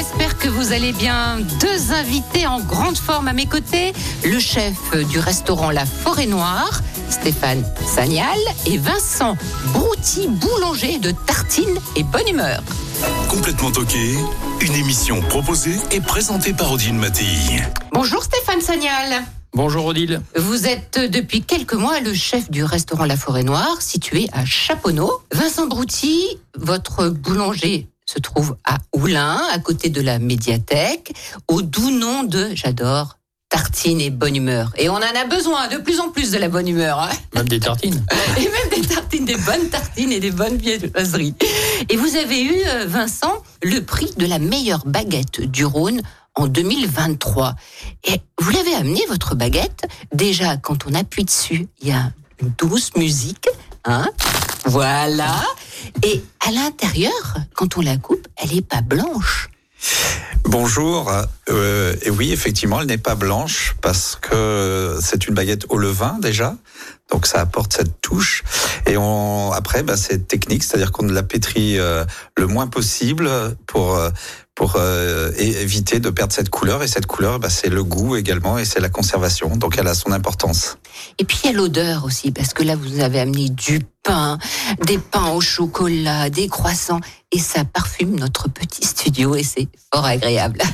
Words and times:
j'espère 0.00 0.38
que 0.38 0.48
vous 0.48 0.72
allez 0.72 0.94
bien. 0.94 1.40
Deux 1.60 1.92
invités 1.92 2.46
en 2.46 2.58
grande 2.60 2.96
forme 2.96 3.28
à 3.28 3.34
mes 3.34 3.44
côtés. 3.44 3.92
Le 4.24 4.38
chef 4.38 4.96
du 5.10 5.18
restaurant 5.18 5.70
La 5.70 5.84
Forêt 5.84 6.24
Noire, 6.24 6.80
Stéphane 7.10 7.62
Sagnal, 7.84 8.38
et 8.64 8.78
Vincent 8.78 9.36
Brouty, 9.74 10.26
boulanger 10.28 10.98
de 11.00 11.10
tartines 11.10 11.78
et 11.96 12.02
bonne 12.02 12.26
humeur. 12.26 12.62
Complètement 13.28 13.70
toqué, 13.72 14.16
une 14.62 14.72
émission 14.72 15.20
proposée 15.20 15.76
et 15.90 16.00
présentée 16.00 16.54
par 16.54 16.72
Odile 16.72 16.94
Mattei. 16.94 17.60
Bonjour 17.92 18.22
Stéphane 18.22 18.62
Sagnal. 18.62 19.22
Bonjour 19.52 19.84
Odile. 19.84 20.22
Vous 20.34 20.66
êtes 20.66 20.96
euh, 20.96 21.08
depuis 21.08 21.42
quelques 21.42 21.74
mois 21.74 22.00
le 22.00 22.14
chef 22.14 22.50
du 22.50 22.64
restaurant 22.64 23.04
La 23.04 23.16
Forêt 23.16 23.42
Noire, 23.42 23.82
situé 23.82 24.28
à 24.32 24.46
Chaponneau. 24.46 25.12
Vincent 25.32 25.66
Brouty, 25.66 26.38
votre 26.56 27.08
boulanger 27.08 27.89
se 28.10 28.18
trouve 28.18 28.56
à 28.64 28.78
Oulin, 28.92 29.40
à 29.52 29.58
côté 29.60 29.88
de 29.88 30.00
la 30.00 30.18
médiathèque, 30.18 31.12
au 31.46 31.62
doux 31.62 31.90
nom 31.90 32.24
de, 32.24 32.50
j'adore, 32.54 33.18
tartine 33.48 34.00
et 34.00 34.10
bonne 34.10 34.34
humeur. 34.34 34.72
Et 34.76 34.88
on 34.88 34.94
en 34.94 35.00
a 35.00 35.24
besoin 35.26 35.68
de 35.68 35.76
plus 35.76 36.00
en 36.00 36.10
plus 36.10 36.32
de 36.32 36.38
la 36.38 36.48
bonne 36.48 36.66
humeur. 36.66 37.00
hein. 37.00 37.10
Même 37.34 37.48
des 37.48 37.60
tartines. 37.60 38.04
et 38.36 38.42
même 38.42 38.80
des 38.80 38.86
tartines, 38.86 39.24
des 39.24 39.36
bonnes 39.36 39.68
tartines 39.68 40.12
et 40.12 40.18
des 40.18 40.32
bonnes 40.32 40.56
viennoiseries. 40.56 41.34
Et 41.88 41.96
vous 41.96 42.16
avez 42.16 42.42
eu, 42.42 42.54
euh, 42.66 42.86
Vincent, 42.86 43.42
le 43.62 43.80
prix 43.80 44.12
de 44.16 44.26
la 44.26 44.40
meilleure 44.40 44.84
baguette 44.86 45.42
du 45.42 45.64
Rhône 45.64 46.00
en 46.34 46.48
2023. 46.48 47.54
Et 48.04 48.20
vous 48.40 48.50
l'avez 48.50 48.74
amené, 48.74 49.02
votre 49.08 49.36
baguette. 49.36 49.84
Déjà, 50.12 50.56
quand 50.56 50.86
on 50.86 50.94
appuie 50.94 51.24
dessus, 51.24 51.68
il 51.80 51.88
y 51.88 51.92
a 51.92 52.12
une 52.42 52.52
douce 52.58 52.96
musique. 52.96 53.48
Hein 53.84 54.08
voilà. 54.66 55.42
Et 56.02 56.22
à 56.46 56.50
l'intérieur, 56.50 57.36
quand 57.54 57.76
on 57.76 57.80
la 57.80 57.96
coupe, 57.96 58.26
elle 58.36 58.54
n'est 58.54 58.62
pas 58.62 58.82
blanche. 58.82 59.50
Bonjour. 60.44 61.10
Euh, 61.48 61.94
et 62.02 62.10
oui, 62.10 62.32
effectivement, 62.32 62.80
elle 62.80 62.86
n'est 62.86 62.98
pas 62.98 63.14
blanche 63.14 63.76
parce 63.80 64.16
que 64.16 64.98
c'est 65.00 65.26
une 65.26 65.34
baguette 65.34 65.66
au 65.68 65.78
levain 65.78 66.18
déjà. 66.20 66.56
Donc 67.10 67.26
ça 67.26 67.40
apporte 67.40 67.72
cette 67.72 68.00
touche. 68.00 68.42
Et 68.86 68.96
on, 68.96 69.52
après, 69.52 69.82
bah, 69.82 69.96
c'est 69.96 70.26
technique, 70.26 70.62
c'est-à-dire 70.62 70.92
qu'on 70.92 71.06
la 71.06 71.22
pétrit 71.22 71.78
euh, 71.78 72.04
le 72.36 72.46
moins 72.46 72.66
possible 72.66 73.30
pour 73.66 73.96
euh, 73.96 74.10
pour 74.60 74.74
euh, 74.76 75.32
éviter 75.38 76.00
de 76.00 76.10
perdre 76.10 76.34
cette 76.34 76.50
couleur. 76.50 76.82
Et 76.82 76.86
cette 76.86 77.06
couleur, 77.06 77.38
bah, 77.38 77.48
c'est 77.48 77.70
le 77.70 77.82
goût 77.82 78.16
également 78.16 78.58
et 78.58 78.66
c'est 78.66 78.78
la 78.78 78.90
conservation. 78.90 79.56
Donc 79.56 79.78
elle 79.78 79.88
a 79.88 79.94
son 79.94 80.12
importance. 80.12 80.76
Et 81.18 81.24
puis 81.24 81.38
il 81.44 81.46
y 81.46 81.54
a 81.54 81.56
l'odeur 81.56 82.04
aussi, 82.04 82.30
parce 82.30 82.52
que 82.52 82.62
là, 82.62 82.76
vous 82.76 83.00
avez 83.00 83.20
amené 83.20 83.48
du 83.48 83.80
pain, 84.02 84.36
des 84.86 84.98
pains 84.98 85.30
au 85.30 85.40
chocolat, 85.40 86.28
des 86.28 86.46
croissants, 86.48 87.00
et 87.32 87.38
ça 87.38 87.64
parfume 87.64 88.18
notre 88.18 88.50
petit 88.50 88.86
studio, 88.86 89.34
et 89.34 89.44
c'est 89.44 89.66
fort 89.94 90.04
agréable. 90.04 90.60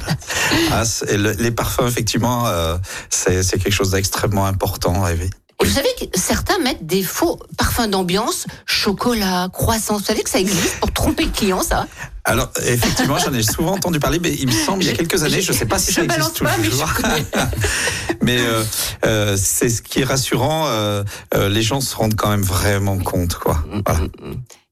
Ah, 0.73 0.83
le- 1.09 1.33
les 1.33 1.50
parfums, 1.53 1.87
effectivement, 1.87 2.47
euh, 2.47 2.77
c'est 3.11 3.43
quelque 3.59 3.71
chose 3.71 3.91
d'extrêmement 3.93 4.47
important. 4.47 5.05
Oui. 5.05 5.31
Et 5.62 5.65
vous 5.67 5.73
savez 5.73 5.89
que 5.99 6.19
certains 6.19 6.59
mettent 6.59 6.87
des 6.87 7.03
faux 7.03 7.39
parfums 7.57 7.89
d'ambiance, 7.89 8.47
chocolat, 8.67 9.49
croissant. 9.53 9.97
Vous 9.97 10.05
savez 10.05 10.23
que 10.23 10.29
ça 10.31 10.39
existe 10.39 10.79
pour 10.81 10.93
tromper 10.93 11.25
le 11.25 11.31
client, 11.31 11.62
ça 11.62 11.87
Alors, 12.25 12.50
effectivement, 12.67 13.17
j'en 13.19 13.33
ai 13.33 13.43
souvent 13.43 13.72
entendu 13.72 13.99
parler, 13.99 14.19
mais 14.19 14.34
il 14.34 14.47
me 14.49 14.53
semble, 14.53 14.83
il 14.84 14.89
y 14.89 14.91
a 14.91 14.97
quelques 14.97 15.22
années, 15.22 15.41
je 15.41 15.53
ne 15.53 15.56
sais 15.56 15.65
pas 15.67 15.78
si 15.78 15.93
Je 15.93 16.00
ça 16.00 16.05
balance 16.06 16.28
existe 16.28 16.44
pas, 16.44 16.56
mais 16.59 16.65
je 16.65 16.71
toujours. 16.71 16.93
mais 18.22 18.39
euh, 18.39 18.65
euh, 19.06 19.37
c'est 19.41 19.71
ce 19.71 19.81
qui 19.81 20.00
est 20.00 20.05
rassurant. 20.05 20.67
euh, 20.69 21.03
euh, 21.34 21.49
les 21.49 21.62
gens 21.62 21.81
se 21.81 21.97
rendent 21.97 22.17
quand 22.17 22.31
même 22.31 22.43
vraiment 22.43 22.99
compte, 22.99 23.37
quoi. 23.37 23.65
Voilà. 23.87 24.00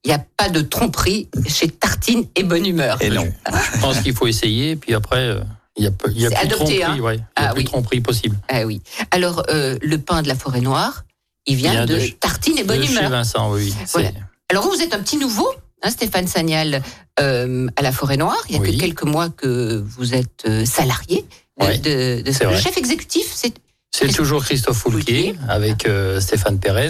Il 0.04 0.08
n'y 0.08 0.14
a 0.14 0.22
pas 0.36 0.50
de 0.50 0.60
tromperie 0.60 1.30
chez 1.46 1.68
Tartine 1.68 2.26
et 2.36 2.42
Bonne 2.42 2.66
Humeur. 2.66 2.98
Et 3.00 3.08
non. 3.08 3.26
Je 3.74 3.80
pense 3.80 4.00
qu'il 4.00 4.14
faut 4.14 4.26
essayer, 4.26 4.76
puis 4.76 4.92
après, 4.92 5.20
euh, 5.28 5.40
il 5.76 5.84
y 5.84 5.86
a, 5.86 5.90
peu- 5.90 6.10
il 6.10 6.20
y 6.20 6.26
a 6.26 6.30
C'est 6.30 6.36
plus 6.36 6.48
de 6.48 6.54
tromperie. 6.54 6.82
hein. 6.82 6.98
ouais. 7.00 7.14
Il 7.16 7.18
y 7.18 7.20
a 7.20 7.26
Ah 7.36 7.48
plus 7.52 7.58
oui. 7.58 7.64
de 7.64 7.68
tromperie 7.70 8.00
possible. 8.00 8.36
Ah 8.48 8.64
oui. 8.64 8.80
Alors, 9.10 9.42
euh, 9.50 9.76
le 9.82 9.98
pain 9.98 10.22
de 10.22 10.28
la 10.28 10.34
forêt 10.34 10.60
noire, 10.60 11.04
il 11.46 11.56
vient, 11.56 11.72
Vient 11.72 11.86
de, 11.86 11.96
de- 11.96 12.06
Tartine 12.20 12.58
et 12.58 12.64
Bonne 12.64 12.80
De 12.80 12.84
chez 12.86 12.92
Humeur. 12.92 13.10
Vincent, 13.10 13.52
oui. 13.52 13.74
Voilà. 13.92 14.10
Alors, 14.50 14.64
vous, 14.68 14.80
êtes 14.80 14.94
un 14.94 15.00
petit 15.00 15.16
nouveau, 15.16 15.48
hein, 15.82 15.90
Stéphane 15.90 16.26
Sagnal, 16.26 16.82
euh, 17.20 17.66
à 17.76 17.82
la 17.82 17.92
forêt 17.92 18.16
noire. 18.16 18.42
Il 18.48 18.54
y 18.54 18.58
a 18.58 18.60
Oui. 18.60 18.74
que 18.76 18.80
quelques 18.80 19.02
mois 19.04 19.28
que 19.30 19.82
vous 19.96 20.14
êtes 20.14 20.44
euh, 20.46 20.64
salarié 20.64 21.24
de, 21.60 21.64
Ouais. 21.66 21.78
de, 21.78 22.22
de- 22.22 22.32
C'est 22.32 22.44
le 22.44 22.56
chef 22.56 22.76
exécutif. 22.76 23.26
C'est 23.34 23.54
C'est 23.92 24.08
toujours 24.12 24.44
Christophe 24.44 24.76
Foulquier 24.78 25.34
avec 25.48 25.86
euh, 25.86 26.20
Stéphane 26.20 26.58
Pérez. 26.58 26.88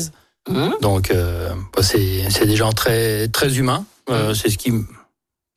Hum, 0.49 0.75
Donc, 0.83 1.11
bah, 1.13 1.83
c'est 1.83 2.47
des 2.47 2.57
gens 2.57 2.73
très, 2.73 3.29
très 3.29 3.57
humains. 3.59 3.85
Euh, 4.11 4.35
c'est 4.35 4.51
ce 4.51 4.59
qui, 4.59 4.71
ce 4.71 4.77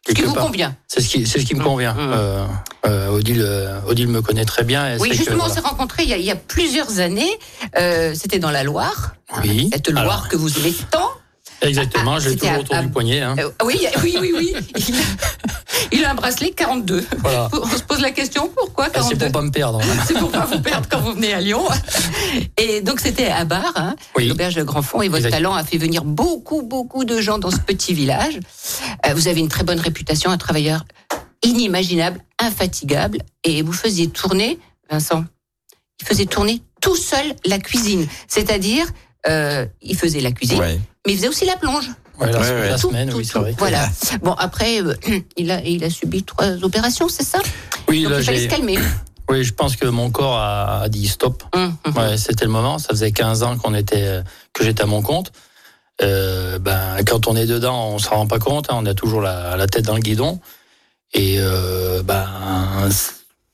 qui 0.10 0.14
quelque 0.16 0.28
vous 0.30 0.34
part, 0.36 0.46
convient. 0.46 0.76
c'est 0.88 1.02
ce 1.02 1.10
qui, 1.10 1.26
c'est 1.28 1.40
ce 1.40 1.46
qui 1.46 1.54
me 1.56 1.60
Hum, 1.62 1.66
convient. 1.66 1.92
hum. 1.98 2.12
Euh, 2.14 2.46
euh, 2.86 3.10
Odile, 3.10 3.42
euh, 3.46 3.80
Odile 3.88 4.08
me 4.08 4.22
connaît 4.22 4.46
très 4.46 4.64
bien. 4.64 4.98
Oui, 5.00 5.10
que, 5.10 5.16
justement, 5.16 5.46
on 5.48 5.50
s'est 5.54 5.60
rencontrés 5.60 6.04
il 6.04 6.10
y, 6.10 6.14
a, 6.14 6.18
il 6.18 6.26
y 6.26 6.32
a 6.32 6.36
plusieurs 6.36 7.00
années. 7.00 7.32
Euh, 7.78 8.14
C'était 8.16 8.40
dans 8.40 8.52
la 8.52 8.64
Loire. 8.64 9.14
Oui. 9.44 9.70
Cette 9.74 9.90
Loire 9.90 10.04
Alors, 10.04 10.28
que 10.30 10.38
vous 10.38 10.58
aimez 10.60 10.74
tant. 10.92 11.07
Exactement, 11.62 12.14
Ah, 12.16 12.20
j'ai 12.20 12.30
c'était 12.30 12.48
toujours 12.48 12.60
autour 12.62 12.76
à- 12.76 12.82
du 12.84 12.90
poignet. 12.90 13.22
hein. 13.22 13.36
Euh, 13.40 13.50
oui, 13.66 13.80
oui, 14.04 14.18
oui, 14.22 14.32
oui. 14.36 14.54
Il 14.88 14.96
a, 14.96 15.00
il 15.92 16.06
a 16.06 16.12
un 16.12 16.16
bracelet 16.16 16.52
42. 16.52 17.06
Voilà. 17.20 17.50
On 17.54 17.68
se 17.78 17.84
pose 17.84 18.00
la 18.02 18.12
question 18.12 18.50
pourquoi 18.56 18.86
Ah, 18.94 19.02
C'est 19.02 19.18
42 19.18 19.26
pour 19.26 19.32
pas 19.32 19.42
me 19.42 19.52
perdre. 19.52 19.82
C'est 20.08 20.14
pour 20.18 20.32
pas 20.32 20.46
vous 20.46 20.62
perdre 20.62 20.88
quand 20.90 21.00
vous 21.00 21.14
venez 21.14 21.34
à 21.34 21.42
Lyon. 21.42 21.64
Et 22.58 22.82
donc 22.82 23.00
c'était 23.00 23.28
à 23.28 23.44
Bar, 23.46 23.74
hein, 23.76 23.96
Oui. 24.16 24.28
l'auberge 24.28 24.56
de 24.56 24.64
Grandfond, 24.64 25.02
et 25.02 25.10
votre 25.10 25.30
talent 25.30 25.54
a 25.56 25.64
fait 25.64 25.78
venir 25.78 26.04
beaucoup, 26.04 26.62
beaucoup 26.62 27.04
de 27.06 27.20
gens 27.20 27.40
dans 27.40 27.52
ce 27.52 27.60
petit 27.60 27.94
village. 27.94 28.40
Euh, 29.06 29.14
vous 29.14 29.28
avez 29.28 29.40
une 29.40 29.50
très 29.50 29.64
bonne 29.64 29.80
réputation, 29.80 30.30
un 30.30 30.38
travailleur 30.38 30.84
inimaginable, 31.44 32.20
infatigable, 32.40 33.20
et 33.44 33.62
vous 33.62 33.74
faisiez 33.74 34.08
tourner, 34.10 34.60
Vincent, 34.90 35.24
il 36.02 36.08
faisait 36.08 36.26
tourner 36.26 36.62
tout 36.82 36.96
seul 36.96 37.36
la 37.46 37.60
cuisine. 37.60 38.08
C'est-à-dire, 38.28 38.86
euh, 39.30 39.66
il 39.82 39.98
faisait 39.98 40.20
la 40.22 40.32
cuisine, 40.32 40.60
Ouais. 40.60 40.80
mais 41.06 41.14
il 41.14 41.18
faisait 41.18 41.28
aussi 41.28 41.46
la 41.46 41.56
plonge. 41.58 41.90
Ouais, 42.20 42.32
la, 42.32 42.40
Ouais, 42.40 42.50
ouais. 42.52 42.70
la 42.70 42.80
Tout, 42.80 42.90
semaine, 42.90 43.10
tout, 43.10 43.18
oui, 43.18 43.26
c'est 43.26 43.34
tout. 43.34 43.40
vrai. 43.42 43.56
Voilà. 43.58 43.88
Bon, 44.24 44.34
après, 44.34 44.82
euh, 44.82 44.96
il, 45.38 45.52
a, 45.52 45.62
il 45.64 45.84
a 45.84 45.90
subi 45.90 46.24
trois 46.24 46.64
opérations, 46.64 47.08
c'est 47.10 47.24
ça? 47.26 47.40
Oui, 47.88 48.04
Donc 48.04 48.12
là, 48.14 48.20
il 48.20 48.26
fallait 48.26 48.44
se 48.44 48.48
calmer. 48.50 48.78
oui, 49.30 49.44
je 49.44 49.54
pense 49.54 49.76
que 49.76 49.86
mon 49.86 50.10
corps 50.10 50.36
a, 50.38 50.82
a 50.82 50.90
dit 50.90 51.08
stop. 51.08 51.44
Ouais, 51.96 52.18
c'était 52.18 52.46
le 52.46 52.52
moment. 52.52 52.80
Ça 52.80 52.90
faisait 52.90 53.12
15 53.12 53.44
ans 53.44 53.58
qu'on 53.58 53.74
était, 53.76 54.22
que 54.54 54.64
j'étais 54.64 54.82
à 54.84 54.88
mon 54.88 55.02
compte. 55.04 55.32
Euh, 56.02 56.58
ben, 56.60 56.98
quand 57.06 57.28
on 57.28 57.36
est 57.36 57.46
dedans, 57.48 57.90
on 57.90 58.00
s'en 58.00 58.16
rend 58.16 58.28
pas 58.28 58.40
compte. 58.40 58.68
hein, 58.72 58.76
on 58.80 58.86
a 58.86 58.94
toujours 58.94 59.22
la, 59.22 59.56
la 59.58 59.68
tête 59.68 59.86
dans 59.86 59.96
le 59.96 60.02
guidon. 60.02 60.40
Et 61.14 61.38
euh, 61.40 62.02
ben, 62.04 62.28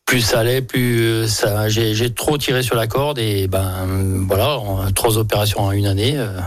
plus 0.05 0.21
ça 0.21 0.39
allait, 0.39 0.61
plus 0.61 1.27
ça, 1.27 1.69
j'ai, 1.69 1.95
j'ai 1.95 2.13
trop 2.13 2.37
tiré 2.37 2.61
sur 2.63 2.75
la 2.75 2.87
corde. 2.87 3.19
Et 3.19 3.47
ben, 3.47 3.87
voilà, 4.27 4.59
trois 4.95 5.17
opérations 5.17 5.59
en 5.61 5.71
une 5.71 5.85
année. 5.87 6.13
euh, 6.17 6.39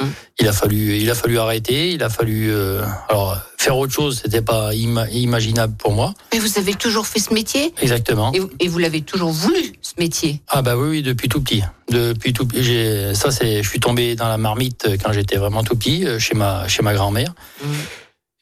Hum. 0.00 0.10
Il 0.40 0.48
a 0.48 0.52
fallu, 0.52 0.96
il 0.96 1.08
a 1.08 1.14
fallu 1.14 1.38
arrêter. 1.38 1.92
Il 1.92 2.02
a 2.02 2.08
fallu, 2.10 2.50
euh, 2.50 2.82
alors 3.08 3.38
faire 3.58 3.76
autre 3.78 3.92
chose. 3.92 4.20
C'était 4.24 4.42
pas 4.42 4.72
ima- 4.74 5.08
imaginable 5.12 5.76
pour 5.78 5.92
moi. 5.92 6.14
Mais 6.32 6.40
vous 6.40 6.58
avez 6.58 6.74
toujours 6.74 7.06
fait 7.06 7.20
ce 7.20 7.32
métier? 7.32 7.72
Exactement. 7.80 8.32
et 8.32 8.40
vous, 8.40 8.50
et 8.58 8.66
vous 8.66 8.78
l'avez 8.80 9.02
toujours 9.02 9.30
voulu, 9.30 9.72
ce 9.82 9.92
métier? 10.00 10.42
Ah 10.48 10.62
bah 10.62 10.76
oui, 10.76 10.88
oui, 10.88 11.02
depuis 11.02 11.28
tout 11.28 11.40
petit. 11.40 11.62
Depuis 11.90 12.32
tout 12.32 12.44
petit, 12.44 12.64
j'ai 12.64 13.14
ça 13.14 13.30
c'est 13.30 13.62
je 13.62 13.68
suis 13.68 13.78
tombé 13.78 14.16
dans 14.16 14.26
la 14.26 14.36
marmite 14.36 14.88
quand 15.00 15.12
j'étais 15.12 15.36
vraiment 15.36 15.62
tout 15.62 15.76
petit 15.76 16.04
euh, 16.04 16.18
chez 16.18 16.34
ma 16.34 16.66
chez 16.66 16.82
ma 16.82 16.92
grand-mère. 16.92 17.32
Mm. 17.62 17.66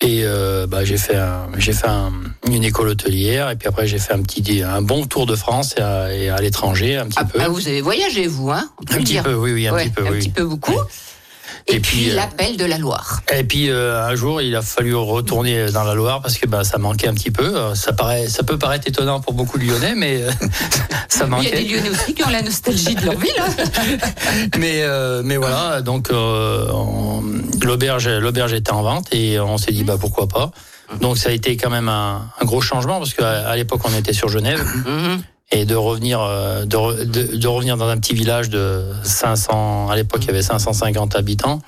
Et 0.02 0.22
euh, 0.24 0.66
bah, 0.66 0.84
j'ai 0.84 0.96
fait 0.96 1.16
un, 1.16 1.46
j'ai 1.58 1.72
fait 1.72 1.86
un- 1.86 2.12
une 2.50 2.64
école 2.64 2.88
hôtelière 2.88 3.50
et 3.50 3.56
puis 3.56 3.68
après 3.68 3.86
j'ai 3.86 3.98
fait 3.98 4.12
un 4.12 4.20
petit 4.22 4.62
un 4.62 4.82
bon 4.82 5.06
tour 5.06 5.26
de 5.26 5.36
France 5.36 5.74
et 5.78 5.80
à, 5.80 6.12
et 6.12 6.28
à 6.28 6.36
l'étranger 6.40 6.96
un 6.96 7.06
petit 7.06 7.18
Ah, 7.20 7.24
peu. 7.24 7.38
ah, 7.40 7.48
vous 7.48 7.68
avez 7.68 7.80
voyagé, 7.80 8.26
vous, 8.26 8.50
hein 8.50 8.68
on 8.80 8.84
peut 8.84 8.94
un 8.94 8.96
le 8.98 9.02
petit 9.04 9.12
dire. 9.12 9.22
peu, 9.22 9.34
oui, 9.34 9.52
oui, 9.52 9.66
un 9.68 9.74
Ouais, 9.74 9.84
petit 9.84 9.90
peu, 9.90 10.06
un 10.06 10.10
oui. 10.10 10.18
petit 10.18 10.30
peu 10.30 10.44
beaucoup. 10.44 10.72
Et, 11.68 11.76
Et 11.76 11.80
puis, 11.80 11.98
puis, 12.02 12.10
euh, 12.10 12.14
l'appel 12.16 12.56
de 12.56 12.64
la 12.64 12.76
Loire. 12.78 13.20
Et 13.32 13.44
puis 13.44 13.70
euh, 13.70 14.04
un 14.04 14.14
jour, 14.14 14.40
il 14.42 14.54
a 14.56 14.62
fallu 14.62 14.94
retourner 14.94 15.70
dans 15.70 15.84
la 15.84 15.94
Loire 15.94 16.20
parce 16.20 16.36
que 16.38 16.46
bah, 16.46 16.64
ça 16.64 16.78
manquait 16.78 17.08
un 17.08 17.14
petit 17.14 17.30
peu. 17.30 17.56
Euh, 17.56 17.74
Ça 17.74 17.92
paraît, 17.92 18.28
ça 18.28 18.42
peut 18.42 18.58
paraître 18.58 18.88
étonnant 18.88 19.20
pour 19.20 19.32
beaucoup 19.34 19.58
de 19.58 19.64
Lyonnais, 19.64 19.94
mais 19.96 20.22
euh, 20.22 20.30
ça 21.08 21.24
Il 21.24 21.26
y 21.26 21.30
manquait. 21.30 21.52
a 21.52 21.56
des 21.56 21.64
Lyonnais 21.68 21.90
aussi 21.90 22.14
qui 22.14 22.24
ont 22.24 22.30
la 22.30 22.42
nostalgie 22.42 22.94
de 22.94 23.04
leur 23.04 23.16
ville. 23.18 23.30
hein. 23.38 23.46
mais 24.58 24.82
euh, 24.82 25.22
mais 25.24 25.36
voilà 25.36 25.80
donc 25.82 26.10
euh, 26.10 26.66
on- 26.72 27.22
l'auberge 27.62 28.08
l'auberge 28.08 28.52
était 28.52 28.72
en 28.72 28.82
vente 28.82 29.06
et 29.14 29.38
on 29.40 29.56
s'est 29.58 29.72
dit 29.72 29.84
bah 29.84 29.96
pourquoi 30.00 30.26
pas 30.28 30.50
donc 31.00 31.16
ça 31.16 31.30
a 31.30 31.32
été 31.32 31.56
quand 31.56 31.70
même 31.70 31.88
un, 31.88 32.28
un 32.40 32.44
gros 32.44 32.60
changement 32.60 32.98
parce 32.98 33.14
qu'à 33.14 33.48
à 33.48 33.56
l'époque 33.56 33.80
on 33.84 33.96
était 33.96 34.12
sur 34.12 34.28
Genève 34.28 34.62
Mhm. 34.84 35.22
Et 35.52 35.64
de 35.66 35.74
revenir, 35.74 36.20
euh, 36.20 36.64
de, 36.64 37.04
de- 37.04 37.36
de 37.36 37.48
revenir 37.48 37.76
dans 37.76 37.88
un 37.88 37.98
petit 37.98 38.14
village 38.14 38.48
de 38.50 38.84
500. 39.04 39.88
À 39.90 39.96
l'époque, 39.96 40.22
il 40.24 40.28
y 40.28 40.30
avait 40.30 40.42
550 40.42 41.14
habitants. 41.14 41.60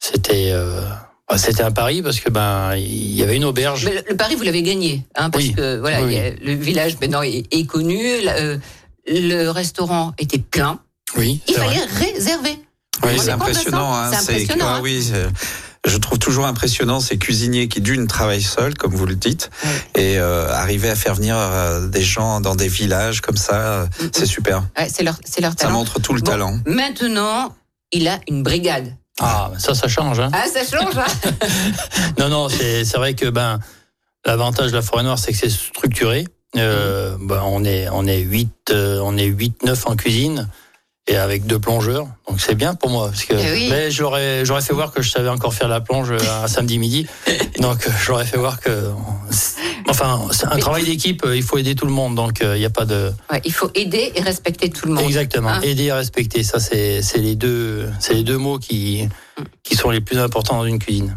C'était, 0.00 0.50
euh, 0.52 0.80
bah, 1.28 1.38
c'était 1.38 1.62
un 1.62 1.70
pari 1.70 2.02
parce 2.02 2.20
que 2.20 2.28
ben, 2.30 2.74
il 2.76 3.14
y 3.14 3.22
avait 3.22 3.36
une 3.36 3.44
auberge. 3.44 3.84
Mais 3.86 3.94
le, 3.94 4.02
le 4.10 4.16
pari, 4.16 4.34
vous 4.34 4.42
l'avez 4.42 4.62
gagné, 4.62 5.04
hein, 5.14 5.30
parce 5.30 5.44
Oui. 5.44 5.54
que 5.54 5.78
voilà, 5.78 6.02
Oui, 6.02 6.18
le 6.42 6.52
village 6.54 6.96
maintenant 7.00 7.22
est, 7.22 7.44
est 7.52 7.64
connu. 7.66 8.20
la- 8.22 8.36
euh, 8.36 8.58
le 9.08 9.48
restaurant 9.50 10.12
était 10.18 10.38
plein. 10.38 10.80
Oui, 11.16 11.40
Il 11.48 11.54
vrai. 11.54 11.66
fallait 11.68 11.84
réserver. 12.12 12.58
Oui, 13.04 13.12
c'est 13.20 13.30
impressionnant. 13.30 13.94
Hein, 13.94 14.10
C'est 14.12 14.32
impressionnant, 14.32 14.64
ah 14.68 14.74
hein. 14.76 14.80
oui, 14.82 15.12
je 15.86 15.96
trouve 15.98 16.18
toujours 16.18 16.46
impressionnant 16.46 17.00
ces 17.00 17.16
cuisiniers 17.16 17.68
qui 17.68 17.80
d'une 17.80 18.06
travaillent 18.06 18.42
seuls, 18.42 18.74
comme 18.74 18.94
vous 18.94 19.06
le 19.06 19.14
dites, 19.14 19.50
et 19.94 20.18
euh, 20.18 20.48
arriver 20.50 20.90
à 20.90 20.96
faire 20.96 21.14
venir 21.14 21.36
euh, 21.38 21.86
des 21.86 22.02
gens 22.02 22.40
dans 22.40 22.54
des 22.54 22.68
villages 22.68 23.20
comme 23.20 23.36
ça, 23.36 23.54
euh, 23.54 23.86
c'est 24.14 24.26
super. 24.26 24.64
Ouais, 24.78 24.88
c'est 24.92 25.02
leur, 25.02 25.16
c'est 25.24 25.40
leur 25.40 25.52
Ça 25.52 25.56
talent. 25.66 25.74
montre 25.74 26.00
tout 26.00 26.12
le 26.12 26.20
Bon, 26.20 26.30
talent. 26.30 26.58
Maintenant, 26.66 27.54
il 27.92 28.08
a 28.08 28.18
une 28.28 28.42
brigade. 28.42 28.94
Ah, 29.20 29.50
ça, 29.58 29.74
ça 29.74 29.88
change. 29.88 30.20
Hein. 30.20 30.30
Ah, 30.32 30.44
ça 30.46 30.60
change, 30.64 30.96
hein 30.98 31.32
Non, 32.18 32.28
non, 32.28 32.48
c'est 32.48 32.84
c'est 32.84 32.98
vrai 32.98 33.14
que 33.14 33.30
ben 33.30 33.60
l'avantage 34.26 34.72
de 34.72 34.76
la 34.76 34.82
forêt 34.82 35.04
noire, 35.04 35.18
c'est 35.18 35.32
que 35.32 35.38
c'est 35.38 35.48
structuré. 35.48 36.26
Euh, 36.56 37.16
ben, 37.20 37.42
on 37.46 37.64
est 37.64 37.88
on 37.90 38.06
est 38.06 38.20
8 38.20 38.72
on 38.72 39.16
est 39.16 39.24
8 39.26 39.64
9 39.64 39.86
en 39.86 39.96
cuisine 39.96 40.48
et 41.08 41.16
avec 41.16 41.46
deux 41.46 41.58
plongeurs. 41.58 42.08
Donc 42.28 42.40
c'est 42.40 42.54
bien 42.54 42.74
pour 42.74 42.90
moi 42.90 43.08
parce 43.08 43.24
que 43.24 43.34
Eh 43.34 43.52
oui. 43.52 43.68
mais 43.70 43.90
j'aurais 43.90 44.44
j'aurais 44.44 44.60
fait 44.62 44.74
voir 44.74 44.92
que 44.92 45.02
je 45.02 45.10
savais 45.10 45.28
encore 45.28 45.54
faire 45.54 45.68
la 45.68 45.80
plonge 45.80 46.10
un 46.12 46.46
samedi 46.48 46.78
midi. 46.78 47.06
Donc 47.60 47.86
euh, 47.86 47.90
j'aurais 48.04 48.24
fait 48.24 48.38
voir 48.38 48.60
que 48.60 48.90
enfin 49.88 50.20
c'est 50.32 50.46
un 50.46 50.58
travail 50.58 50.84
d'équipe, 50.84 51.24
euh, 51.24 51.36
il 51.36 51.42
faut 51.42 51.58
aider 51.58 51.74
tout 51.74 51.86
le 51.86 51.92
monde 51.92 52.14
donc 52.16 52.42
euh, 52.42 52.56
il 52.56 52.60
n'y 52.60 52.66
a 52.66 52.70
pas 52.70 52.84
de 52.84 53.12
Ouais, 53.30 53.40
Il 53.44 53.52
faut 53.52 53.70
aider 53.74 54.12
et 54.14 54.20
respecter 54.20 54.68
tout 54.70 54.86
le 54.86 54.94
monde. 54.94 55.04
Exactement, 55.04 55.48
Hein 55.50 55.60
aider 55.62 55.84
et 55.84 55.92
respecter, 55.92 56.42
ça 56.42 56.58
c'est 56.58 57.02
c'est 57.02 57.18
les 57.18 57.36
deux 57.36 57.88
c'est 58.00 58.14
les 58.14 58.24
deux 58.24 58.38
mots 58.38 58.58
qui 58.58 59.08
qui 59.62 59.76
sont 59.76 59.90
les 59.90 60.00
plus 60.00 60.18
importants 60.18 60.56
dans 60.56 60.64
une 60.66 60.78
cuisine. 60.78 61.16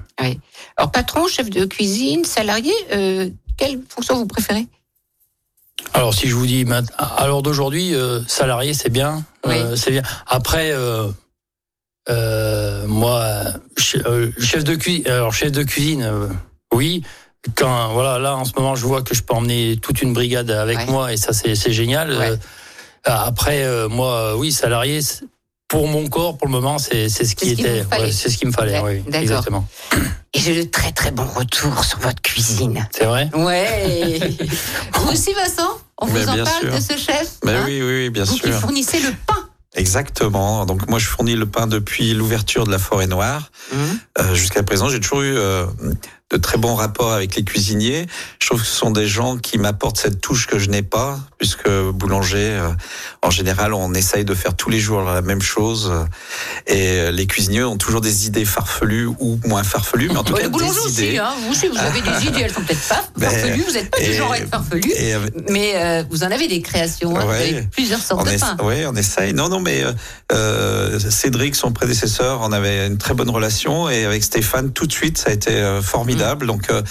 Alors, 0.78 0.92
patron, 0.92 1.28
chef 1.28 1.50
de 1.50 1.66
cuisine, 1.66 2.24
salarié, 2.24 2.74
euh, 2.94 3.30
quelle 3.58 3.80
fonction 3.90 4.16
vous 4.16 4.26
préférez? 4.28 4.66
Alors 5.94 6.14
si 6.14 6.28
je 6.28 6.36
vous 6.36 6.46
dis 6.46 6.66
l'heure 7.28 7.42
d'aujourd'hui, 7.42 7.94
euh, 7.96 8.22
salarié 8.28 8.74
c'est 8.74 8.90
bien, 8.90 9.24
euh, 9.48 9.76
c'est 9.76 9.92
bien. 9.92 10.02
Après, 10.28 10.72
euh, 10.72 11.08
euh, 12.10 12.86
moi, 12.88 13.24
che- 13.78 14.32
chef 14.40 14.64
de 14.64 14.76
cuisine, 14.76 15.08
alors 15.08 15.34
chef 15.34 15.52
de 15.52 15.64
cuisine, 15.64 16.30
oui. 16.74 17.04
Quand 17.56 17.94
voilà, 17.94 18.20
là 18.20 18.36
en 18.36 18.44
ce 18.46 18.52
moment, 18.58 18.76
je 18.76 18.86
vois 18.86 19.02
que 19.02 19.16
je 19.16 19.24
peux 19.24 19.34
emmener 19.34 19.78
toute 19.78 20.02
une 20.02 20.14
brigade 20.14 20.52
avec 20.52 20.78
Ouais. 20.80 20.86
moi 20.88 21.14
et 21.14 21.18
ça 21.18 21.32
c'est 21.34 21.56
génial. 21.72 22.12
Ouais. 22.18 22.38
Après, 23.06 23.64
euh, 23.64 23.88
moi, 23.88 24.36
oui, 24.36 24.52
salarié. 24.52 25.00
Pour 25.70 25.88
mon 25.88 26.08
corps, 26.10 26.36
pour 26.36 26.48
le 26.48 26.52
moment, 26.52 26.80
c'est 26.80 27.10
c'est 27.10 27.26
ce 27.26 27.36
qui 27.36 27.52
était, 27.52 27.86
ouais, 27.92 28.12
c'est 28.12 28.30
ce 28.30 28.38
qu'il 28.38 28.48
me 28.48 28.52
fallait. 28.54 28.80
Ouais, 28.80 29.04
oui, 29.06 29.12
d'accord. 29.12 29.22
exactement. 29.22 29.68
Et 30.34 30.40
j'ai 30.40 30.64
de 30.66 30.68
très 30.70 30.92
très 30.92 31.12
bons 31.12 31.28
retours 31.28 31.84
sur 31.86 32.00
votre 32.00 32.22
cuisine. 32.24 32.88
C'est 32.92 33.06
vrai. 33.06 33.30
Ouais. 33.36 34.20
vous 34.96 35.12
aussi, 35.12 35.32
Vincent 35.34 35.78
On 36.00 36.08
Mais 36.08 36.22
vous 36.24 36.30
en 36.30 36.44
parle 36.44 36.62
sûr. 36.62 36.74
de 36.76 36.80
ce 36.80 36.98
chef 36.98 37.34
Mais 37.44 37.52
hein 37.54 37.64
oui, 37.68 37.82
oui, 37.84 37.88
oui, 38.04 38.10
bien 38.10 38.24
Vous 38.24 38.34
qui 38.34 38.48
sûr. 38.48 38.60
fournissez 38.60 39.00
le 39.00 39.10
pain. 39.28 39.48
Exactement. 39.76 40.66
Donc 40.66 40.88
moi, 40.90 40.98
je 40.98 41.06
fournis 41.06 41.36
le 41.36 41.46
pain 41.46 41.68
depuis 41.68 42.14
l'ouverture 42.16 42.66
de 42.66 42.72
la 42.72 42.80
forêt 42.80 43.06
noire. 43.08 43.52
Euh, 43.74 44.34
Jusqu'à 44.34 44.64
présent, 44.64 44.90
j'ai 44.90 45.00
toujours 45.00 45.22
eu 45.22 45.36
euh, 45.38 45.68
de 46.32 46.38
très 46.38 46.58
bons 46.58 46.76
rapports 46.76 47.12
avec 47.14 47.36
les 47.36 47.44
cuisiniers. 47.44 48.06
Je 48.40 48.48
trouve 48.48 48.62
que 48.62 48.68
ce 48.68 48.76
sont 48.76 48.92
des 48.92 49.08
gens 49.08 49.38
qui 49.38 49.58
m'apportent 49.58 49.98
cette 49.98 50.22
touche 50.22 50.46
que 50.48 50.60
je 50.60 50.70
n'ai 50.70 50.84
pas, 50.84 51.20
puisque 51.40 51.68
boulanger, 51.70 52.38
euh, 52.38 52.70
en 53.24 53.32
général, 53.32 53.74
on 53.74 53.94
essaye 53.94 54.26
de 54.26 54.36
faire 54.36 54.56
tous 54.56 54.70
les 54.70 54.80
jours 54.80 55.02
la 55.02 55.22
même 55.22 55.42
chose. 55.42 55.92
Et 56.68 57.00
euh, 57.00 57.12
les 57.12 57.26
cuisiniers 57.26 57.64
ont 57.64 57.78
toujours 57.78 58.02
des 58.02 58.28
idées 58.28 58.46
farfelues 58.46 59.08
ou 59.20 59.40
moins 59.46 59.64
farfelues, 59.64 60.10
mais 60.10 60.18
en 60.18 60.24
tout 60.24 60.34
Ouais, 60.34 60.42
cas 60.44 60.50
des 60.50 60.64
aussi, 60.64 60.92
idées. 61.06 61.18
hein. 61.18 61.32
vous 61.44 61.52
aussi, 61.52 61.68
vous 61.68 61.78
avez 61.78 62.02
des 62.02 62.28
idées, 62.28 62.42
elles 62.42 62.54
sont 62.54 62.62
peut-être 62.62 62.88
pas 62.88 63.04
Ben, 63.18 63.30
farfelues, 63.30 63.64
vous 63.68 63.74
n'êtes 63.74 63.90
pas 63.90 64.00
du 64.00 64.14
genre 64.14 64.32
à 64.32 64.38
être 64.38 64.50
farfelu, 64.50 64.82
Et, 64.96 65.14
mais 65.50 65.72
euh, 65.76 66.04
vous 66.12 66.24
en 66.24 66.32
avez 66.32 66.48
des 66.48 66.62
créations, 66.62 67.16
hein, 67.18 67.22
vous 67.24 67.30
Ouais. 67.30 67.36
avez 67.50 67.62
plusieurs 67.72 68.02
sortes 68.02 68.26
de 68.28 68.32
essa- 68.34 68.56
pain. 68.56 68.64
ouais, 68.66 68.86
on 68.86 68.96
essaye. 68.96 69.34
Non, 69.34 69.50
non, 69.50 69.60
mais 69.62 69.84
euh, 69.84 69.94
euh, 70.32 71.00
Cédric, 71.00 71.56
son 71.56 71.72
prédécesseur, 71.72 72.40
on 72.44 72.52
avait 72.52 72.86
une 72.88 72.98
très 72.98 73.14
bonne 73.14 73.30
relation 73.30 73.90
et 73.90 74.06
avec 74.06 74.24
Stéphane, 74.24 74.72
tout 74.72 74.86
de 74.88 74.92
suite, 74.94 75.18
ça 75.18 75.30
a 75.32 75.34
été 75.34 75.52
euh, 75.54 75.82
formidable. 76.20 76.48
Donc, 76.48 76.70
euh, 76.70 76.82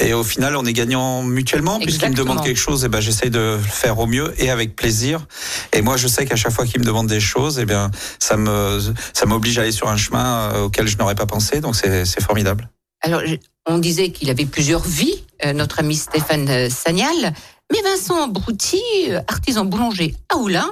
et 0.00 0.14
au 0.14 0.24
final, 0.24 0.56
on 0.56 0.64
est 0.64 0.72
gagnant 0.72 1.22
mutuellement 1.22 1.78
puisqu'il 1.78 2.10
me 2.10 2.14
demande 2.14 2.42
quelque 2.42 2.58
chose, 2.58 2.84
et 2.84 2.88
ben 2.88 3.00
j'essaye 3.00 3.30
de 3.30 3.38
le 3.38 3.58
faire 3.58 3.98
au 3.98 4.06
mieux 4.06 4.32
et 4.38 4.50
avec 4.50 4.76
plaisir. 4.76 5.26
Et 5.72 5.82
moi, 5.82 5.96
je 5.96 6.08
sais 6.08 6.26
qu'à 6.26 6.36
chaque 6.36 6.52
fois 6.52 6.66
qu'il 6.66 6.80
me 6.80 6.86
demande 6.86 7.06
des 7.06 7.20
choses, 7.20 7.58
et 7.58 7.66
bien 7.66 7.90
ça 8.18 8.36
me 8.36 8.80
ça 9.12 9.26
m'oblige 9.26 9.58
à 9.58 9.62
aller 9.62 9.72
sur 9.72 9.88
un 9.88 9.96
chemin 9.96 10.50
euh, 10.52 10.64
auquel 10.64 10.86
je 10.86 10.96
n'aurais 10.98 11.14
pas 11.14 11.26
pensé. 11.26 11.60
Donc, 11.60 11.76
c'est 11.76 12.22
formidable. 12.22 12.68
Alors, 13.02 13.22
on 13.66 13.78
disait 13.78 14.10
qu'il 14.10 14.30
avait 14.30 14.46
plusieurs 14.46 14.82
vies, 14.82 15.22
euh, 15.44 15.52
notre 15.52 15.80
ami 15.80 15.96
Stéphane 15.96 16.70
Sagnal, 16.70 17.34
mais 17.72 17.82
Vincent 17.82 18.28
Brouty, 18.28 18.80
artisan 19.26 19.64
boulanger 19.64 20.14
à 20.32 20.36
Oulin, 20.36 20.70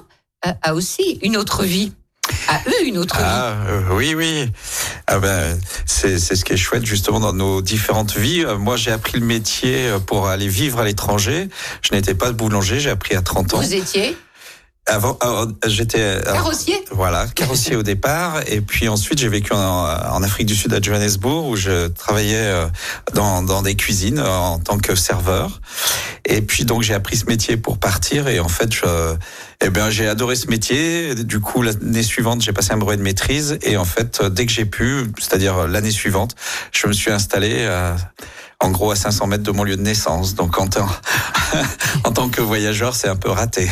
a 0.62 0.75
aussi 0.75 1.19
une 1.22 1.37
autre 1.37 1.64
vie. 1.64 1.93
A 2.49 2.61
eux 2.67 2.87
une 2.87 2.99
autre 2.99 3.17
vie. 3.17 3.23
Ah 3.25 3.55
euh, 3.69 3.83
oui 3.93 4.15
oui. 4.15 4.51
Ah 5.07 5.19
ben 5.19 5.59
c'est 5.87 6.19
c'est 6.19 6.37
ce 6.37 6.45
qui 6.45 6.53
est 6.53 6.57
chouette 6.57 6.85
justement 6.85 7.21
dans 7.21 7.33
nos 7.33 7.63
différentes 7.63 8.17
vies. 8.17 8.45
Euh, 8.45 8.59
Moi 8.59 8.77
j'ai 8.77 8.91
appris 8.91 9.19
le 9.19 9.27
métier 9.27 9.89
euh, 9.89 9.99
pour 9.99 10.29
aller 10.29 10.49
vivre 10.49 10.81
à 10.81 10.85
l'étranger. 10.85 11.49
Je 11.83 11.95
n'étais 11.95 12.15
pas 12.15 12.33
boulanger, 12.33 12.81
j'ai 12.81 12.91
appris 12.91 13.15
à 13.15 13.23
30 13.23 13.55
ans. 13.55 13.61
Vous 13.61 13.75
étiez 13.75 14.17
Avant 14.87 15.17
avant, 15.23 15.51
j'étais 15.67 15.99
euh, 15.99 16.23
carrossier 16.23 16.75
voilà, 16.91 17.27
carrossier 17.29 17.75
au 17.75 17.83
départ, 17.83 18.43
et 18.47 18.61
puis 18.61 18.87
ensuite 18.89 19.19
j'ai 19.19 19.31
vécu 19.31 19.55
en, 19.55 19.59
en 19.59 20.23
Afrique 20.23 20.47
du 20.47 20.55
Sud 20.55 20.75
à 20.75 20.81
Johannesburg 20.81 21.47
où 21.47 21.57
je 21.57 21.89
travaillais 21.89 22.37
euh, 22.37 22.67
dans, 23.15 23.43
dans 23.43 23.63
des 23.63 23.77
cuisines 23.77 24.19
euh, 24.19 24.29
en 24.29 24.59
tant 24.59 24.77
que 24.79 24.95
serveur. 24.95 25.63
Et 26.27 26.43
puis 26.43 26.67
donc 26.67 26.83
j'ai 26.83 26.93
appris 26.93 27.17
ce 27.17 27.25
métier 27.25 27.57
pour 27.57 27.79
partir 27.79 28.29
et 28.29 28.41
en 28.41 28.49
fait 28.49 28.75
je, 28.75 29.15
eh 29.63 29.71
bien 29.71 29.89
j'ai 29.89 30.07
adoré 30.07 30.37
ce 30.37 30.49
métier. 30.49 31.15
Du 31.15 31.41
coup 31.41 31.63
l'année 31.63 32.03
suivante 32.03 32.43
j'ai 32.43 32.53
passé 32.53 32.73
un 32.73 32.77
brevet 32.77 32.99
de 32.99 33.03
maîtrise 33.03 33.59
et 33.63 33.79
en 33.79 33.87
fait 33.87 34.23
dès 34.23 34.45
que 34.45 34.53
j'ai 34.53 34.67
pu, 34.67 35.11
c'est-à-dire 35.19 35.67
l'année 35.67 35.93
suivante, 35.93 36.35
je 36.73 36.87
me 36.87 36.93
suis 36.93 37.11
installé 37.11 37.55
euh, 37.61 37.97
en 38.61 38.71
gros 38.71 38.91
à 38.91 38.97
500 38.97 39.27
mètres 39.27 39.43
de 39.43 39.51
mon 39.51 39.65
lieu 39.65 39.77
de 39.77 39.83
naissance. 39.83 40.35
Donc 40.35 40.59
en 40.59 40.67
tant, 40.69 40.87
en 42.05 42.12
tant 42.12 42.29
que 42.29 42.41
voyageur 42.41 42.95
c'est 42.95 43.09
un 43.09 43.17
peu 43.17 43.31
raté. 43.31 43.69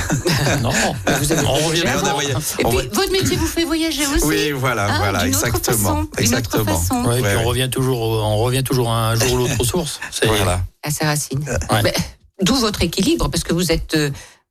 non, 0.62 0.70
vous 1.20 1.32
avez 1.32 1.46
on 1.46 1.54
revient. 1.54 1.84
Et 2.58 2.64
puis, 2.64 2.88
votre 2.92 3.12
métier 3.12 3.36
vous 3.36 3.46
fait 3.46 3.64
voyager 3.64 4.06
aussi 4.06 4.24
Oui, 4.24 4.50
voilà, 4.52 4.92
hein, 4.94 4.98
voilà, 4.98 5.26
exactement, 5.26 5.76
façon, 5.76 6.08
exactement. 6.18 6.64
façon. 6.78 7.04
Ouais, 7.04 7.18
et 7.18 7.22
puis 7.22 7.30
Ouais, 7.30 7.36
on 7.36 7.38
ouais. 7.40 7.44
revient 7.44 7.68
toujours, 7.70 8.00
on 8.00 8.36
revient 8.38 8.62
toujours 8.64 8.90
un 8.90 9.14
jour 9.14 9.32
ou 9.32 9.36
l'autre 9.38 9.54
aux 9.58 9.64
sources. 9.64 10.00
C'est- 10.10 10.26
Voilà. 10.26 10.60
à 10.82 10.90
ses 10.90 11.04
racines. 11.04 11.44
Ouais. 11.70 11.82
Ben, 11.82 11.92
D'où 12.40 12.54
votre 12.56 12.82
équilibre, 12.82 13.28
parce 13.30 13.44
que 13.44 13.54
vous 13.54 13.70
êtes 13.70 13.94
euh, 13.94 14.10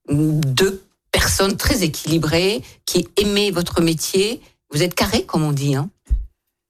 deux 0.09 0.81
personnes 1.11 1.57
très 1.57 1.83
équilibrées, 1.83 2.63
qui 2.85 3.07
aimez 3.17 3.51
votre 3.51 3.81
métier. 3.81 4.39
Vous 4.73 4.81
êtes 4.81 4.95
carré, 4.95 5.23
comme 5.25 5.43
on 5.43 5.51
dit. 5.51 5.75
Hein. 5.75 5.89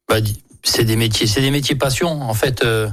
Bah, 0.09 0.15
c'est 0.63 0.83
des 0.83 0.95
métiers, 0.95 1.27
c'est 1.27 1.41
des 1.41 1.51
métiers 1.51 1.75
passion 1.75 2.24
en 2.24 2.33
fait, 2.33 2.63
euh, 2.63 2.89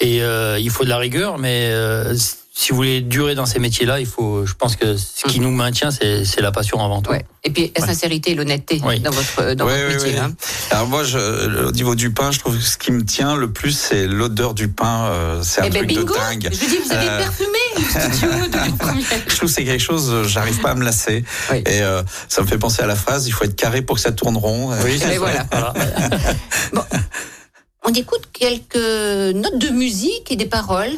et 0.00 0.22
euh, 0.22 0.58
il 0.58 0.70
faut 0.70 0.84
de 0.84 0.88
la 0.90 0.98
rigueur, 0.98 1.38
mais 1.38 1.68
euh, 1.72 2.14
si 2.58 2.70
vous 2.70 2.76
voulez 2.76 3.00
durer 3.02 3.34
dans 3.34 3.44
ces 3.46 3.58
métiers-là, 3.58 4.00
il 4.00 4.06
faut, 4.06 4.46
je 4.46 4.54
pense 4.54 4.76
que 4.76 4.96
ce 4.96 5.24
qui 5.26 5.40
nous 5.40 5.50
maintient, 5.50 5.90
c'est 5.90 6.24
c'est 6.24 6.40
la 6.40 6.52
passion 6.52 6.82
avant 6.82 7.02
tout. 7.02 7.10
Ouais. 7.10 7.24
Et 7.44 7.50
puis 7.50 7.70
la 7.78 7.84
sincérité 7.86 8.30
et 8.30 8.34
l'honnêteté 8.34 8.80
Oui. 8.84 8.98
dans 9.00 9.10
votre, 9.10 9.52
dans 9.54 9.66
Ouais, 9.66 9.84
votre 9.84 9.98
ouais, 9.98 10.04
métier. 10.06 10.18
hein. 10.18 10.32
Alors 10.70 10.86
moi, 10.86 11.04
je, 11.04 11.18
au 11.66 11.72
niveau 11.72 11.94
du 11.94 12.10
pain, 12.12 12.30
je 12.30 12.38
trouve 12.40 12.56
que 12.56 12.62
ce 12.64 12.78
qui 12.78 12.92
me 12.92 13.04
tient 13.04 13.36
le 13.36 13.50
plus, 13.52 13.72
c'est 13.72 14.06
l'odeur 14.06 14.54
du 14.54 14.68
pain. 14.68 15.04
euh, 15.10 15.42
c'est 15.42 15.60
un 15.60 15.64
Eh 15.64 15.70
ben 15.70 15.78
truc 15.86 15.88
bingo 15.98 16.14
de 16.14 16.18
dingue. 16.18 16.48
Je 16.50 16.58
dis, 16.66 16.78
vous 16.84 16.92
avez 16.92 17.08
Euh, 17.08 17.18
première. 17.26 17.52
Je 19.28 19.36
trouve 19.36 19.48
que 19.50 19.54
c'est 19.54 19.64
quelque 19.64 19.82
chose, 19.82 20.08
euh, 20.10 20.24
j'arrive 20.24 20.58
pas 20.60 20.70
à 20.70 20.74
me 20.74 20.84
lasser. 20.84 21.24
Oui. 21.52 21.58
Et 21.66 21.82
euh, 21.82 22.02
ça 22.28 22.40
me 22.40 22.46
fait 22.46 22.56
penser 22.58 22.82
à 22.82 22.86
la 22.86 22.96
phrase, 22.96 23.26
il 23.26 23.32
faut 23.32 23.44
être 23.44 23.54
carré 23.56 23.82
pour 23.82 23.96
que 23.96 24.02
ça 24.02 24.12
tourne 24.12 24.36
rond. 24.38 24.70
Oui, 24.82 24.92
Eh 24.94 24.98
c'est 24.98 25.18
ben 25.20 25.46
ça. 25.50 25.74
On 27.88 27.92
écoute 27.92 28.22
quelques 28.32 28.76
notes 28.76 29.58
de 29.58 29.68
musique 29.70 30.30
et 30.32 30.36
des 30.36 30.46
paroles 30.46 30.92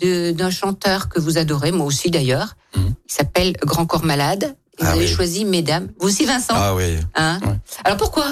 de- 0.00 0.32
d'un 0.32 0.50
chanteur 0.50 1.08
que 1.08 1.20
vous 1.20 1.38
adorez, 1.38 1.72
moi 1.72 1.86
aussi 1.86 2.10
d'ailleurs. 2.10 2.54
Mhm. 2.76 2.94
Il 3.08 3.12
s'appelle 3.12 3.52
Grand 3.62 3.86
Corps 3.86 4.04
Malade. 4.04 4.54
Et 4.78 4.82
vous 4.82 4.88
Ah 4.90 4.92
avez 4.94 5.06
oui. 5.06 5.12
choisi 5.12 5.44
Mesdames. 5.44 5.88
Vous 6.00 6.08
aussi, 6.08 6.24
Vincent 6.24 6.54
Ah 6.56 6.74
oui. 6.74 6.96
hein. 7.14 7.38
Alors 7.84 7.96
pourquoi 7.96 8.26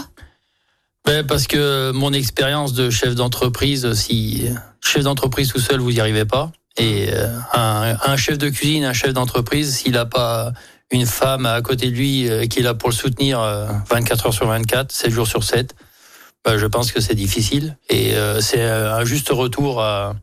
Ben, 1.07 1.25
parce 1.27 1.47
que 1.47 1.93
mon 1.93 2.13
expérience 2.13 2.73
de 2.75 2.91
chef 2.91 3.15
d'entreprise, 3.15 3.93
si 3.95 4.45
chef 4.81 5.05
d'entreprise 5.05 5.49
tout 5.49 5.61
seul, 5.61 5.81
vous 5.81 5.93
n'y 5.93 6.01
arrivez 6.01 6.25
pas. 6.25 6.51
Et 6.77 7.09
euh, 7.13 7.29
un, 7.55 7.97
un 8.05 8.17
chef 8.17 8.39
de 8.39 8.49
cuisine, 8.49 8.85
un 8.85 8.93
chef 8.93 9.13
d'entreprise, 9.13 9.75
s'il 9.77 9.93
n'a 9.93 10.05
pas 10.07 10.53
une 10.91 11.07
femme 11.07 11.47
à 11.47 11.61
côté 11.63 11.87
de 11.91 11.95
lui 11.97 12.29
euh, 12.29 12.47
qui 12.47 12.59
est 12.59 12.63
là 12.63 12.75
pour 12.75 12.89
le 12.91 12.95
soutenir 12.95 13.41
euh, 13.41 13.69
24 13.91 14.27
heures 14.27 14.35
sur 14.35 14.47
24, 14.47 14.91
7 14.93 15.11
jours 15.11 15.27
sur 15.27 15.45
7, 15.45 15.75
ben, 16.45 16.59
je 16.59 16.67
pense 16.67 16.93
que 16.93 17.01
c'est 17.01 17.15
difficile. 17.15 17.77
Et 17.89 18.15
euh, 18.15 18.41
c'est 18.41 18.63
un 18.63 19.05
juste 19.05 19.29
retour 19.31 19.81
à, 19.81 20.15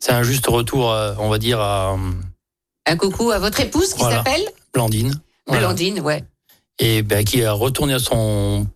c'est 0.00 0.12
un 0.12 0.22
juste 0.22 0.46
retour, 0.46 0.92
à, 0.92 1.14
on 1.18 1.28
va 1.28 1.38
dire, 1.38 1.60
à, 1.60 1.96
Un 2.86 2.96
coucou 2.96 3.30
à 3.30 3.38
votre 3.38 3.60
épouse 3.60 3.92
qui 3.94 4.00
Voilà. 4.00 4.16
s'appelle 4.16 4.42
Blandine. 4.72 5.14
Voilà. 5.46 5.66
Blandine, 5.66 6.00
ouais. 6.00 6.24
Et 6.78 7.02
ben, 7.02 7.24
qui 7.24 7.44
a 7.44 7.52
retourné 7.52 7.94
à 7.94 7.98
son, 8.00 8.66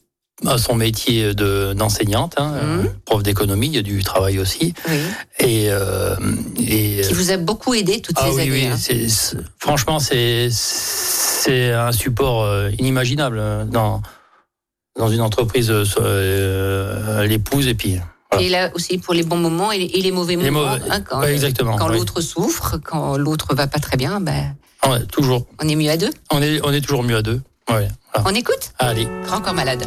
à 0.46 0.56
son 0.56 0.76
métier 0.76 1.34
de, 1.34 1.72
d'enseignante, 1.72 2.34
hein, 2.38 2.52
Mhm. 2.62 2.86
euh, 2.86 2.88
prof 3.04 3.22
d'économie, 3.24 3.66
il 3.66 3.74
y 3.74 3.78
a 3.78 3.82
du 3.82 4.04
travail 4.04 4.38
aussi. 4.38 4.72
Oui. 4.88 4.98
Et, 5.40 5.66
euh, 5.70 6.14
et 6.60 7.00
Qui 7.06 7.12
vous 7.14 7.32
a 7.32 7.36
beaucoup 7.38 7.74
aidé 7.74 8.00
toutes 8.00 8.16
ah 8.20 8.26
ces 8.28 8.34
oui, 8.36 8.40
années. 8.42 8.70
oui, 8.70 9.00
hein. 9.34 9.40
franchement, 9.58 9.98
c'est, 9.98 10.48
c'est 10.50 11.72
un 11.72 11.90
support 11.92 12.44
euh, 12.44 12.70
inimagiable 12.78 13.38
euh, 13.40 13.64
dans, 13.64 14.00
dans 14.98 15.08
une 15.08 15.20
entreprise, 15.22 15.70
euh, 15.70 15.84
euh, 16.00 17.24
l'épouse 17.26 17.66
et 17.68 17.74
puis. 17.74 17.98
voilà. 18.30 18.44
Et 18.44 18.48
là 18.50 18.70
aussi 18.74 18.98
pour 18.98 19.14
les 19.14 19.22
bons 19.22 19.36
moments 19.38 19.72
et 19.72 19.78
les, 19.78 19.84
et 19.86 20.02
les 20.02 20.10
mauvais 20.12 20.36
Les 20.36 20.50
moments. 20.50 20.68
mauvais- 20.76 20.90
hein, 20.90 21.00
quand 21.00 21.22
exactement. 21.22 21.76
quand 21.76 21.88
l'autre 21.88 22.20
souffre, 22.20 22.76
quand 22.82 23.16
l'autre 23.16 23.54
va 23.54 23.66
pas 23.66 23.78
très 23.78 23.96
bien, 23.96 24.20
ben, 24.20 24.54
ouais, 24.88 25.00
toujours. 25.06 25.46
on 25.62 25.68
est 25.68 25.76
mieux 25.76 25.90
à 25.90 25.96
deux. 25.96 26.10
On 26.30 26.42
est, 26.42 26.60
on 26.64 26.72
est 26.72 26.80
toujours 26.80 27.02
mieux 27.02 27.16
à 27.16 27.22
deux. 27.22 27.40
Ouais, 27.70 27.88
voilà. 28.14 28.28
On 28.30 28.34
écoute? 28.34 28.72
Allez. 28.78 29.06
Grand 29.24 29.40
corps 29.40 29.54
malade. 29.54 29.86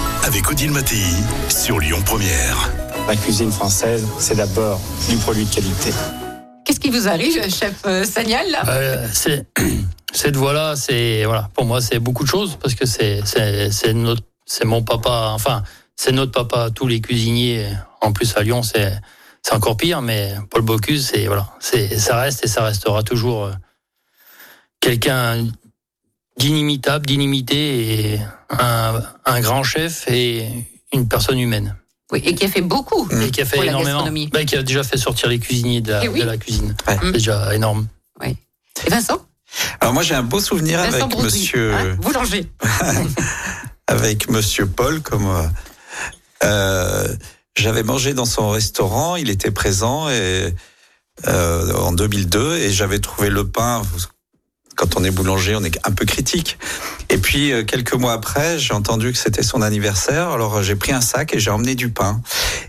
avec 0.41 0.51
Odile 0.51 0.71
Mattei 0.71 1.03
sur 1.49 1.79
Lyon 1.79 2.01
Première. 2.03 2.71
La 3.07 3.15
cuisine 3.15 3.51
française, 3.51 4.07
c'est 4.17 4.35
d'abord 4.35 4.79
du 5.07 5.15
produit 5.17 5.45
de 5.45 5.53
qualité. 5.53 5.91
Qu'est-ce 6.65 6.79
qui 6.79 6.89
vous 6.89 7.07
arrive, 7.07 7.43
chef 7.49 7.73
euh, 7.85 8.03
Sagnal 8.03 8.49
là 8.49 8.63
Euh, 8.67 9.07
c'est 9.13 9.45
cette 10.13 10.35
voix-là, 10.35 10.75
c'est 10.75 11.25
voilà, 11.25 11.49
pour 11.53 11.65
moi 11.65 11.79
c'est 11.79 11.99
beaucoup 11.99 12.23
de 12.23 12.27
choses 12.29 12.57
parce 12.59 12.73
que 12.73 12.87
c'est 12.87 13.21
c'est 13.25 13.93
notre 13.93 14.23
c'est 14.45 14.65
mon 14.65 14.81
papa, 14.81 15.29
enfin 15.31 15.61
c'est 15.95 16.11
notre 16.11 16.31
papa, 16.31 16.69
tous 16.73 16.87
les 16.87 17.01
cuisiniers. 17.01 17.67
En 18.01 18.11
plus 18.11 18.35
à 18.35 18.41
Lyon, 18.41 18.63
c'est 18.63 18.93
c'est 19.43 19.53
encore 19.53 19.77
pire, 19.77 20.01
mais 20.01 20.33
Paul 20.49 20.63
Bocuse, 20.63 21.11
c'est 21.13 21.27
voilà, 21.27 21.47
c'est 21.59 21.99
ça 21.99 22.19
reste 22.19 22.45
et 22.45 22.47
ça 22.47 22.63
restera 22.63 23.03
toujours 23.03 23.45
euh, 23.45 23.51
quelqu'un 24.79 25.45
d'inimitable, 26.41 27.05
d'inimité 27.05 28.13
et 28.13 28.19
un, 28.49 29.01
un 29.25 29.41
grand 29.41 29.63
chef 29.63 30.05
et 30.07 30.47
une 30.91 31.07
personne 31.07 31.39
humaine. 31.39 31.75
Oui, 32.11 32.21
et 32.25 32.35
qui 32.35 32.43
a 32.43 32.49
fait 32.49 32.61
beaucoup 32.61 33.07
Et 33.21 33.31
qui 33.31 33.41
a 33.41 33.45
fait 33.45 33.55
pour 33.55 33.63
énormément. 33.63 34.05
Bah, 34.33 34.43
qui 34.43 34.57
a 34.57 34.63
déjà 34.63 34.83
fait 34.83 34.97
sortir 34.97 35.29
les 35.29 35.39
cuisiniers 35.39 35.79
de 35.81 35.91
la, 35.91 36.03
Eh 36.03 36.09
oui. 36.09 36.19
de 36.19 36.25
la 36.25 36.37
cuisine. 36.37 36.75
Ouais. 36.87 36.97
C'est 37.01 37.11
déjà 37.11 37.55
énorme. 37.55 37.87
Et 38.23 38.89
Vincent? 38.89 39.25
Alors 39.79 39.93
moi 39.93 40.01
j'ai 40.01 40.15
un 40.15 40.23
beau 40.23 40.39
souvenir 40.39 40.79
Vincent 40.79 41.07
avec 41.07 41.23
Monsieur 41.23 41.73
hein, 41.73 41.95
boulanger. 42.01 42.49
avec 43.87 44.29
Monsieur 44.29 44.65
Paul 44.65 45.01
comme 45.01 45.27
euh, 45.27 45.43
euh, 46.43 47.15
j'avais 47.57 47.83
mangé 47.83 48.13
dans 48.13 48.25
son 48.25 48.49
restaurant, 48.49 49.17
il 49.17 49.29
était 49.29 49.51
présent 49.51 50.09
et 50.09 50.55
euh, 51.27 51.73
en 51.73 51.91
2002 51.91 52.57
et 52.57 52.71
j'avais 52.71 52.99
trouvé 52.99 53.29
le 53.29 53.47
pain. 53.47 53.81
Quand 54.75 54.95
on 54.95 55.03
est 55.03 55.11
boulanger, 55.11 55.55
on 55.55 55.63
est 55.63 55.77
un 55.83 55.91
peu 55.91 56.05
critique. 56.05 56.57
Et 57.09 57.17
puis 57.17 57.51
euh, 57.51 57.63
quelques 57.63 57.93
mois 57.93 58.13
après, 58.13 58.57
j'ai 58.57 58.73
entendu 58.73 59.11
que 59.11 59.17
c'était 59.17 59.43
son 59.43 59.61
anniversaire. 59.61 60.29
Alors 60.29 60.63
j'ai 60.63 60.75
pris 60.75 60.91
un 60.93 61.01
sac 61.01 61.35
et 61.35 61.39
j'ai 61.39 61.51
emmené 61.51 61.75
du 61.75 61.89
pain. 61.89 62.21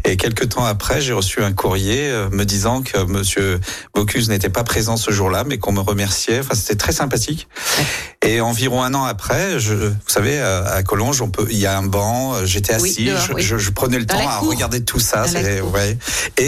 Et 0.04 0.16
quelques 0.16 0.48
temps 0.50 0.64
après, 0.64 1.00
j'ai 1.00 1.12
reçu 1.12 1.42
un 1.42 1.52
courrier 1.52 2.08
euh, 2.10 2.28
me 2.30 2.44
disant 2.44 2.82
que 2.82 2.98
Monsieur 3.04 3.60
Bocuse 3.94 4.28
n'était 4.28 4.48
pas 4.50 4.64
présent 4.64 4.96
ce 4.96 5.10
jour-là, 5.12 5.44
mais 5.46 5.58
qu'on 5.58 5.72
me 5.72 5.80
remerciait. 5.80 6.40
Enfin, 6.40 6.54
c'était 6.54 6.74
très 6.76 6.92
sympathique. 6.92 7.48
Et 8.24 8.40
environ 8.40 8.82
un 8.82 8.94
an 8.94 9.04
après, 9.04 9.58
je, 9.58 9.74
vous 9.74 9.94
savez, 10.06 10.40
à 10.40 10.82
Collonges, 10.82 11.22
on 11.22 11.30
peut, 11.30 11.46
il 11.50 11.58
y 11.58 11.66
a 11.66 11.76
un 11.76 11.82
banc. 11.82 12.34
euh, 12.34 12.44
J'étais 12.46 12.80
Oui, 12.80 12.90
assis, 12.90 13.04
dehors, 13.06 13.20
je, 13.28 13.32
oui. 13.34 13.42
je- 13.42 13.58
je 13.58 13.70
prenais 13.70 13.98
le 13.98 14.04
Dans 14.04 14.16
temps 14.18 14.28
à 14.28 14.38
regarder 14.38 14.84
tout 14.84 15.00
ça. 15.00 15.24
C'est 15.28 15.60
ouais. 15.60 15.96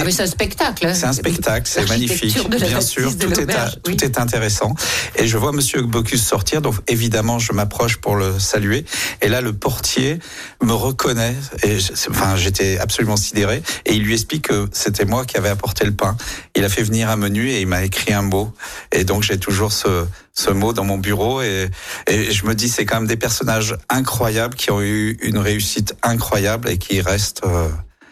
Ah, 0.00 0.04
c'est 0.10 0.22
un 0.22 0.26
spectacle. 0.26 0.86
hein. 0.86 0.94
c'est 0.94 1.06
un 1.06 1.12
spectacle, 1.12 1.68
c'est 1.72 1.88
magnifique. 1.88 2.48
Bien 2.50 2.80
sûr, 2.80 3.16
tout 3.16 3.32
est, 3.40 3.46
tout 3.46 3.80
oui. 3.86 3.96
est 4.02 4.18
intéressant. 4.18 4.74
Et 5.16 5.26
je 5.26 5.36
vois 5.44 5.50
vois 5.50 5.56
Monsieur 5.58 5.82
Bocuse 5.82 6.24
sortir, 6.24 6.62
donc 6.62 6.76
évidemment 6.86 7.38
je 7.38 7.52
m'approche 7.52 7.98
pour 7.98 8.16
le 8.16 8.38
saluer. 8.38 8.86
Et 9.20 9.28
là, 9.28 9.42
le 9.42 9.52
portier 9.52 10.18
me 10.62 10.72
reconnaît. 10.72 11.34
Et 11.62 11.76
enfin, 12.08 12.34
j'étais 12.34 12.78
absolument 12.78 13.18
sidéré. 13.18 13.62
Et 13.84 13.92
il 13.92 14.04
lui 14.04 14.14
explique 14.14 14.48
que 14.48 14.66
c'était 14.72 15.04
moi 15.04 15.26
qui 15.26 15.36
avais 15.36 15.50
apporté 15.50 15.84
le 15.84 15.92
pain. 15.92 16.16
Il 16.56 16.64
a 16.64 16.70
fait 16.70 16.82
venir 16.82 17.10
un 17.10 17.16
menu 17.16 17.50
et 17.50 17.60
il 17.60 17.66
m'a 17.66 17.84
écrit 17.84 18.14
un 18.14 18.22
mot. 18.22 18.54
Et 18.90 19.04
donc 19.04 19.22
j'ai 19.22 19.38
toujours 19.38 19.70
ce, 19.70 20.06
ce 20.32 20.48
mot 20.48 20.72
dans 20.72 20.84
mon 20.84 20.96
bureau. 20.96 21.42
Et, 21.42 21.68
et 22.06 22.32
je 22.32 22.46
me 22.46 22.54
dis, 22.54 22.70
c'est 22.70 22.86
quand 22.86 22.96
même 22.96 23.06
des 23.06 23.18
personnages 23.18 23.76
incroyables 23.90 24.54
qui 24.54 24.70
ont 24.70 24.80
eu 24.80 25.18
une 25.20 25.36
réussite 25.36 25.94
incroyable 26.02 26.70
et 26.70 26.78
qui 26.78 27.02
restent 27.02 27.42
euh, 27.44 27.68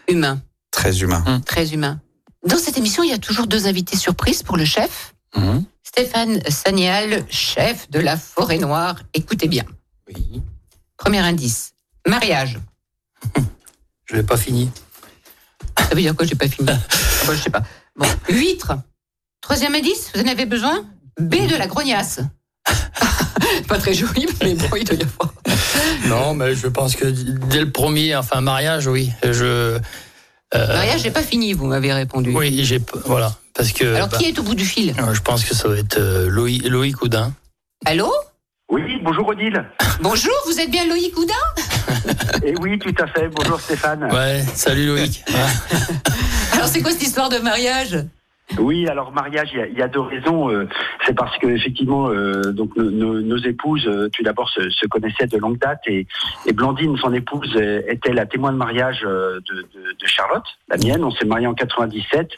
Humain, 0.07 0.39
très 0.69 0.99
humains. 1.01 1.41
très 1.47 1.73
humain. 1.73 1.99
Dans 2.45 2.59
cette 2.59 2.77
émission, 2.77 3.01
il 3.01 3.09
y 3.09 3.13
a 3.13 3.17
toujours 3.17 3.47
deux 3.47 3.65
invités 3.65 3.97
surprises 3.97 4.43
pour 4.43 4.57
le 4.57 4.65
chef. 4.65 5.12
Mhm. 5.35 5.65
Stéphane 5.83 6.39
Sagnal, 6.49 7.23
chef 7.29 7.89
de 7.89 7.99
la 7.99 8.17
Forêt 8.17 8.57
Noire. 8.57 8.95
Écoutez 9.13 9.47
bien. 9.47 9.63
Premier 10.97 11.19
indice. 11.19 11.73
Mariage. 12.07 12.59
Je 14.05 14.15
l'ai 14.15 14.23
pas 14.23 14.37
fini. 14.37 14.69
Ça 15.77 15.95
veut 15.95 16.01
dire 16.01 16.15
quoi 16.15 16.25
J'ai 16.25 16.35
pas 16.35 16.47
fini? 16.47 16.67
Ah 16.69 16.77
bah, 17.27 17.35
je 17.35 17.41
sais 17.41 17.49
pas. 17.49 17.63
Bon, 17.95 18.05
huître. 18.29 18.73
Troisième 19.41 19.75
indice. 19.75 20.11
Vous 20.13 20.21
en 20.21 20.27
avez 20.27 20.45
besoin? 20.45 20.85
B 21.19 21.47
de 21.47 21.55
la 21.55 21.67
grognasse. 21.67 22.19
pas 23.67 23.77
très 23.77 23.93
joli, 23.93 24.27
mais 24.41 24.53
bon, 24.55 24.67
il 24.77 24.83
doit 24.85 24.95
y 24.95 25.03
avoir. 25.03 25.33
Non, 26.07 26.33
mais 26.33 26.55
je 26.55 26.67
pense 26.67 26.95
que 26.95 27.05
dès 27.05 27.59
le 27.61 27.71
premier, 27.71 28.15
enfin 28.15 28.41
mariage, 28.41 28.87
oui. 28.87 29.11
Je. 29.23 29.43
euh, 29.45 29.79
Mariage, 30.53 31.01
j'ai 31.01 31.11
pas 31.11 31.23
fini. 31.23 31.53
Vous 31.53 31.65
m'avez 31.65 31.91
répondu. 31.93 32.31
Oui, 32.35 32.63
j'ai 32.63 32.81
voilà 33.05 33.35
parce 33.53 33.71
que. 33.71 33.95
Alors, 33.95 34.09
bah, 34.09 34.17
qui 34.17 34.25
est 34.25 34.39
au 34.39 34.43
bout 34.43 34.55
du 34.55 34.65
fil? 34.65 34.93
euh, 34.99 35.13
Je 35.13 35.21
pense 35.21 35.43
que 35.45 35.53
ça 35.55 35.67
va 35.67 35.77
être 35.77 35.97
euh, 35.97 36.29
Loïc, 36.29 36.65
Loïc 36.67 37.01
Houdin. 37.01 37.33
Allô? 37.85 38.11
Oui, 38.69 38.81
bonjour 39.03 39.27
Odile. 39.27 39.63
Bonjour, 40.01 40.33
vous 40.45 40.59
êtes 40.59 40.71
bien 40.71 40.85
Loïc 40.87 41.15
Houdin? 41.17 41.33
Et 42.43 42.53
oui, 42.61 42.79
tout 42.79 42.93
à 42.99 43.07
fait. 43.07 43.27
Bonjour 43.27 43.59
Stéphane. 43.59 44.05
Ouais, 44.11 44.43
salut 44.55 44.87
Loïc. 44.87 45.23
Ouais. 45.29 45.77
Alors, 46.53 46.67
c'est 46.67 46.81
quoi 46.81 46.91
cette 46.91 47.03
histoire 47.03 47.29
de 47.29 47.37
mariage? 47.39 47.97
Oui, 48.59 48.87
alors 48.87 49.11
mariage, 49.11 49.49
il 49.53 49.59
y 49.59 49.61
a, 49.61 49.67
il 49.67 49.77
y 49.77 49.81
a 49.81 49.87
deux 49.87 50.01
raisons. 50.01 50.49
euh, 50.51 50.67
c'est 51.05 51.15
parce 51.15 51.37
que 51.39 51.47
effectivement, 51.47 52.09
euh, 52.09 52.51
donc 52.51 52.75
nos, 52.75 53.21
nos- 53.21 53.37
épouses, 53.37 53.87
euh, 53.87 54.09
tout 54.09 54.21
d'abord, 54.23 54.49
se, 54.49 54.69
se 54.69 54.85
connaissaient 54.85 55.27
de 55.27 55.37
longue 55.37 55.57
date 55.57 55.79
et, 55.87 56.05
et 56.45 56.53
Blandine, 56.53 56.95
son 56.97 57.13
épouse, 57.13 57.51
euh, 57.55 57.81
était 57.87 58.13
la 58.13 58.25
témoin 58.25 58.51
de 58.51 58.57
mariage 58.57 59.01
euh, 59.05 59.39
de, 59.49 59.55
de- 59.61 59.93
de 59.99 60.05
Charlotte, 60.05 60.45
la 60.69 60.77
mienne. 60.77 61.03
On 61.03 61.11
s'est 61.11 61.25
mariés 61.25 61.47
en 61.47 61.53
97 61.53 62.29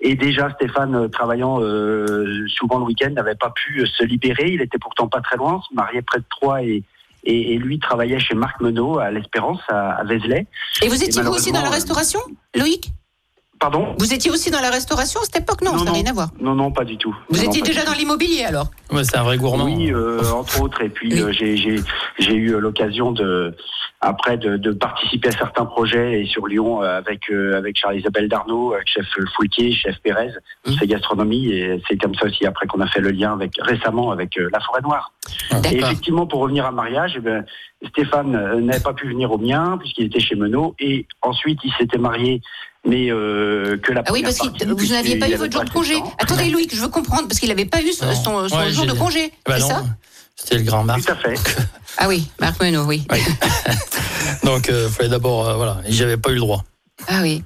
et 0.00 0.14
déjà 0.14 0.50
Stéphane, 0.50 0.94
euh, 0.94 1.08
travaillant 1.08 1.58
euh, 1.60 2.46
souvent 2.48 2.78
le 2.78 2.84
week-end, 2.84 3.10
n'avait 3.10 3.34
pas 3.34 3.50
pu 3.50 3.86
se 3.86 4.04
libérer. 4.04 4.50
Il 4.52 4.62
était 4.62 4.78
pourtant 4.78 5.08
pas 5.08 5.20
très 5.20 5.36
loin, 5.36 5.60
se 5.68 5.74
mariait 5.74 6.02
près 6.02 6.18
de 6.20 6.24
Troyes 6.30 6.62
et 6.62 6.82
et, 7.24 7.52
et 7.52 7.58
lui 7.58 7.78
travaillait 7.78 8.18
chez 8.18 8.34
Marc 8.34 8.62
Menot 8.62 8.98
à 8.98 9.10
l'Espérance 9.10 9.60
à, 9.68 9.90
à 9.96 10.04
Vézelay. 10.04 10.46
Et 10.82 10.88
vous 10.88 11.04
étiez 11.04 11.20
Et 11.20 11.24
vous 11.24 11.32
aussi 11.32 11.52
dans 11.52 11.60
la 11.60 11.68
restauration, 11.68 12.18
Loïc? 12.56 12.92
Pardon 13.60 13.94
Vous 13.98 14.14
étiez 14.14 14.30
aussi 14.30 14.50
dans 14.50 14.60
la 14.62 14.70
restauration 14.70 15.20
à 15.20 15.24
cette 15.24 15.36
époque 15.42 15.60
Non, 15.60 15.72
Non, 15.72 15.78
ça 15.80 15.84
n'a 15.84 15.90
non. 15.90 15.96
rien 15.96 16.06
à 16.06 16.12
voir. 16.14 16.28
Non, 16.40 16.54
non, 16.54 16.72
pas 16.72 16.84
du 16.84 16.96
tout. 16.96 17.14
Vous 17.28 17.36
Non, 17.44 17.50
étiez 17.50 17.60
déjà 17.60 17.84
dans 17.84 17.92
l'immobilier 17.92 18.44
alors 18.44 18.68
Ouais, 18.90 19.04
c'est 19.04 19.18
un 19.18 19.22
vrai 19.22 19.36
gourmand. 19.36 19.66
Oui, 19.66 19.92
euh, 19.92 20.22
entre 20.32 20.62
autres. 20.62 20.80
Et 20.82 20.88
puis 20.88 21.12
Oui. 21.12 21.20
euh, 21.20 21.30
j'ai 21.32 21.58
j'ai 21.58 21.76
j'ai 22.18 22.34
eu 22.34 22.54
euh, 22.54 22.58
l'occasion 22.58 23.12
de 23.12 23.54
après 24.00 24.38
de, 24.38 24.56
de 24.56 24.70
participer 24.72 25.28
à 25.28 25.32
certains 25.32 25.66
projets 25.66 26.22
et 26.22 26.26
sur 26.26 26.46
Lyon 26.46 26.82
euh, 26.82 26.96
avec 26.96 27.30
euh, 27.30 27.58
avec 27.58 27.76
Charles-Isabelle 27.76 28.30
Darnaud, 28.30 28.72
avec 28.72 28.88
chef 28.88 29.04
Fouquier, 29.36 29.72
chef 29.72 29.96
Pérez, 30.02 30.30
Mhm. 30.66 30.76
c'est 30.78 30.86
gastronomie 30.86 31.48
et 31.52 31.82
c'est 31.86 31.98
comme 31.98 32.14
ça 32.14 32.24
aussi 32.26 32.46
après 32.46 32.66
qu'on 32.66 32.80
a 32.80 32.86
fait 32.88 33.00
le 33.00 33.10
lien 33.10 33.34
avec 33.34 33.52
récemment 33.60 34.10
avec 34.10 34.38
euh, 34.38 34.48
la 34.54 34.60
Forêt 34.60 34.80
Noire. 34.80 35.12
Et 35.50 35.54
D'accord. 35.54 35.70
effectivement, 35.74 36.26
pour 36.26 36.40
revenir 36.40 36.64
à 36.64 36.70
mariage, 36.72 37.12
eh 37.16 37.20
ben, 37.20 37.44
Stéphane 37.90 38.30
n'avait 38.64 38.80
pas 38.80 38.94
pu 38.94 39.06
venir 39.06 39.30
au 39.30 39.38
mien 39.38 39.76
puisqu'il 39.78 40.06
était 40.06 40.20
chez 40.20 40.34
Menot 40.34 40.74
et 40.78 41.06
ensuite 41.20 41.58
il 41.62 41.72
s'était 41.74 41.98
marié. 41.98 42.40
Mais 42.86 43.10
euh, 43.10 43.76
que 43.78 43.92
la 43.92 44.02
Ah 44.06 44.12
oui, 44.12 44.22
parce 44.22 44.38
que 44.38 44.64
vous 44.64 44.86
n'aviez 44.86 45.18
pas 45.18 45.28
eu 45.28 45.34
votre 45.34 45.52
jour 45.52 45.64
de 45.64 45.70
congé. 45.70 45.96
Attendez, 46.18 46.48
Loïc, 46.50 46.74
je 46.74 46.80
veux 46.80 46.88
comprendre, 46.88 47.28
parce 47.28 47.38
qu'il 47.38 47.48
n'avait 47.50 47.66
pas 47.66 47.82
eu 47.82 47.92
son, 47.92 48.06
Non. 48.06 48.14
son- 48.14 48.48
son 48.48 48.56
Ouais, 48.56 48.70
jour 48.72 48.86
de 48.86 48.92
congé. 48.92 49.32
Bah 49.46 49.56
c'est 49.60 49.66
ça 49.68 49.84
C'était 50.34 50.56
le 50.56 50.62
grand 50.64 50.82
Marc. 50.84 51.04
Tout 51.04 51.12
à 51.12 51.16
fait. 51.16 51.34
Ah 51.98 52.08
oui, 52.08 52.30
Marc 52.40 52.62
Menot, 52.62 52.84
oui. 52.84 53.06
Oui. 53.12 53.18
Donc, 54.44 54.68
il 54.72 54.88
fallait 54.88 55.08
d'abord, 55.10 55.46
euh, 55.48 55.54
voilà, 55.56 55.78
j'avais 55.88 56.16
pas 56.16 56.30
eu 56.30 56.34
le 56.34 56.40
droit. 56.40 56.64
Ah 57.08 57.18
oui. 57.20 57.42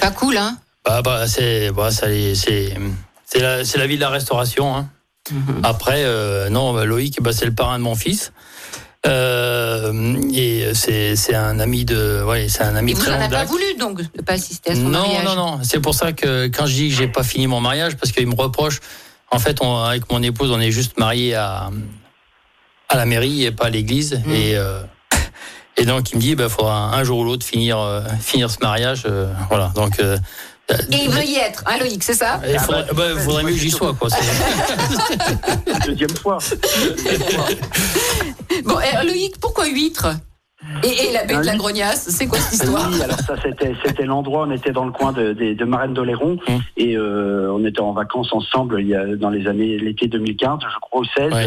Pas 0.00 0.10
cool, 0.10 0.36
hein 0.36 0.58
Bah, 0.84 1.00
bah, 1.02 1.28
c'est, 1.28 1.70
bah, 1.70 1.90
ça, 1.92 2.06
c'est, 2.34 2.74
c'est 3.24 3.38
la, 3.40 3.86
vie 3.86 3.96
de 3.96 4.00
la 4.00 4.10
restauration. 4.10 4.74
Hein. 4.74 4.88
Mhm. 5.30 5.60
Après, 5.62 6.02
euh, 6.04 6.48
non, 6.48 6.72
bah, 6.74 6.84
Loïc, 6.84 7.22
bah, 7.22 7.32
c'est 7.32 7.46
le 7.46 7.54
parrain 7.54 7.78
de 7.78 7.84
mon 7.84 7.94
fils. 7.94 8.32
Euh, 9.06 10.20
et 10.32 10.72
c'est, 10.74 11.34
un 11.34 11.60
ami 11.60 11.84
de, 11.84 12.22
ouais, 12.24 12.48
c'est 12.48 12.62
un 12.62 12.76
ami 12.76 12.92
Et 12.92 12.94
vous 12.94 13.00
très 13.00 13.10
n'en 13.10 13.18
longue 13.18 13.24
avez 13.24 13.36
pas 13.36 13.44
voulu, 13.44 13.64
donc, 13.78 14.02
de 14.02 14.22
pas 14.22 14.34
assister 14.34 14.72
à 14.72 14.74
son 14.74 14.82
Non, 14.82 15.00
mariage 15.00 15.24
non, 15.24 15.34
non. 15.34 15.58
C'est 15.62 15.80
pour 15.80 15.94
ça 15.94 16.12
que 16.12 16.46
quand 16.46 16.66
je 16.66 16.74
dis 16.74 16.88
que 16.88 16.94
j'ai 16.94 17.08
pas 17.08 17.22
fini 17.22 17.46
mon 17.46 17.60
mariage, 17.60 17.96
parce 17.96 18.12
qu'il 18.12 18.26
me 18.26 18.34
reproche. 18.34 18.80
En 19.30 19.38
fait, 19.38 19.60
on, 19.60 19.78
avec 19.78 20.10
mon 20.10 20.22
épouse, 20.22 20.50
on 20.50 20.60
est 20.60 20.70
juste 20.70 20.98
mariés 20.98 21.34
à 21.34 21.70
à 22.88 22.96
la 22.96 23.04
mairie 23.04 23.44
et 23.44 23.50
pas 23.50 23.66
à 23.66 23.70
l'église. 23.70 24.22
Mm. 24.24 24.30
Et 24.30 24.56
euh, 24.56 24.82
et 25.76 25.84
donc 25.84 26.12
il 26.12 26.16
me 26.16 26.20
dit, 26.20 26.36
il 26.38 26.48
faudra 26.48 26.96
un 26.96 27.04
jour 27.04 27.18
ou 27.18 27.24
l'autre 27.24 27.44
finir 27.44 27.78
euh, 27.78 28.02
finir 28.20 28.50
ce 28.50 28.58
mariage. 28.60 29.04
voilà. 29.48 29.72
Donc 29.74 30.00
Et 30.68 30.96
il 31.04 31.10
veut 31.10 31.22
y 31.24 31.36
être, 31.36 31.62
hein, 31.66 31.76
Loïc, 31.78 32.02
c'est 32.02 32.14
ça 32.14 32.40
il 32.48 32.58
faudrait, 32.58 32.86
bah, 32.92 33.04
il 33.14 33.20
faudrait 33.20 33.42
mieux 33.44 33.52
que 33.52 33.58
j'y 33.58 33.70
sois, 33.70 33.94
quoi. 33.94 34.08
C'est- 34.10 35.86
Deuxième 35.86 36.16
fois. 36.16 36.38
Deuxième 36.84 37.22
fois. 37.22 37.46
Bon, 38.64 38.80
et, 38.80 39.06
Loïc, 39.06 39.38
pourquoi 39.40 39.66
huître? 39.68 40.08
Et, 40.82 41.08
et 41.08 41.12
la 41.12 41.24
baie 41.24 41.36
de 41.38 41.44
la 41.44 41.52
Oui. 41.52 41.58
grognasse, 41.58 42.08
c'est 42.08 42.26
quoi 42.26 42.38
cette 42.38 42.54
histoire 42.64 42.88
Oui, 42.90 43.02
alors 43.02 43.18
ça 43.20 43.34
c'était 43.84 44.04
l'endroit. 44.06 44.46
On 44.48 44.50
était 44.50 44.72
dans 44.72 44.84
le 44.86 44.90
coin 44.92 45.12
de, 45.12 45.32
de, 45.32 45.52
de 45.54 45.64
Marraine 45.64 45.92
d'Oléron 45.94 46.38
Hum. 46.48 46.60
et 46.76 46.96
euh, 46.96 47.50
on 47.52 47.64
était 47.64 47.80
en 47.80 47.92
vacances 47.92 48.32
ensemble 48.32 48.80
il 48.80 48.88
y 48.88 48.94
a 48.94 49.04
dans 49.16 49.30
les 49.30 49.46
années 49.48 49.78
l'été 49.78 50.06
2015, 50.08 50.60
je 50.62 50.78
crois 50.80 51.00
au 51.02 51.04
16, 51.04 51.32
Ouais. 51.32 51.46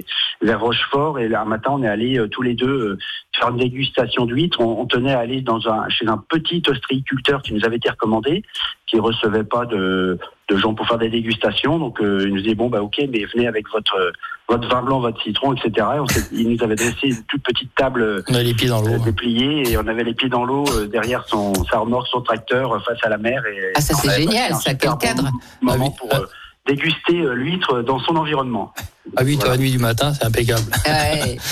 et 0.00 0.04
vers 0.42 0.60
Rochefort. 0.60 1.18
Et 1.18 1.28
là, 1.28 1.42
un 1.42 1.44
matin, 1.44 1.70
on 1.74 1.82
est 1.82 1.88
allés 1.88 2.18
euh, 2.18 2.26
tous 2.28 2.42
les 2.42 2.54
deux 2.54 2.66
euh, 2.68 2.98
faire 3.38 3.50
une 3.50 3.58
dégustation 3.58 4.26
d'huîtres. 4.26 4.60
On, 4.60 4.80
on 4.80 4.86
tenait 4.86 5.12
à 5.14 5.20
aller 5.20 5.40
dans 5.40 5.68
un 5.68 5.88
chez 5.88 6.06
un 6.08 6.18
petit 6.18 6.62
ostréiculteur 6.68 7.42
qui 7.42 7.54
nous 7.54 7.64
avait 7.64 7.76
été 7.76 7.88
recommandé, 7.90 8.42
qui 8.86 8.98
recevait 8.98 9.44
pas 9.44 9.66
de 9.66 10.18
de 10.48 10.56
gens 10.56 10.74
pour 10.74 10.86
faire 10.86 10.98
des 10.98 11.10
dégustations. 11.10 11.78
Donc 11.78 12.00
euh, 12.00 12.22
il 12.26 12.32
nous 12.34 12.40
disait 12.40 12.54
bon 12.54 12.68
bah 12.68 12.82
ok, 12.82 12.96
mais 13.10 13.24
venez 13.34 13.46
avec 13.46 13.68
votre 13.72 14.12
votre 14.48 14.66
vin 14.68 14.82
blanc, 14.82 15.00
votre 15.00 15.22
citron, 15.22 15.52
etc. 15.54 15.86
Et 15.96 16.00
on 16.00 16.06
s'est- 16.06 16.28
il 16.32 16.48
nous 16.48 16.62
avait 16.62 16.74
dressé 16.74 17.08
une 17.08 17.22
toute 17.24 17.42
petite 17.42 17.74
table. 17.74 18.00
euh, 18.02 18.22
On 18.30 18.34
a 18.34 18.42
les 18.42 18.54
pieds 18.54 18.68
dans 18.68 18.80
l'eau. 18.80 18.94
euh, 18.94 18.98
déplié 19.04 19.70
et 19.70 19.76
on 19.76 19.86
avait 19.86 20.04
les 20.04 20.14
pieds 20.14 20.30
dans 20.30 20.44
l'eau 20.44 20.64
euh, 20.72 20.86
derrière 20.86 21.24
son 21.28 21.52
sa 21.70 21.78
remorque, 21.80 22.06
son 22.08 22.22
tracteur 22.22 22.72
euh, 22.72 22.78
face 22.80 22.98
à 23.02 23.10
la 23.10 23.18
mer. 23.18 23.42
Et 23.46 23.72
Ah, 23.76 23.80
ça, 23.82 23.94
c'est 23.94 24.10
génial, 24.22 24.54
ça, 24.54 24.72
quel 24.74 24.90
cadre. 24.98 25.24
bon 25.24 25.72
Moment 25.72 25.94
Ah 26.00 26.04
oui. 26.04 26.08
pour 26.10 26.14
euh, 26.18 26.26
déguster 26.68 27.20
euh, 27.22 27.32
l'huître 27.34 27.82
dans 27.82 27.98
son 27.98 28.14
environnement. 28.16 28.72
À 29.16 29.24
8h30 29.24 29.70
du 29.72 29.78
matin, 29.78 30.12
c'est 30.14 30.24
impeccable. 30.24 30.70
Ouais. 30.86 31.36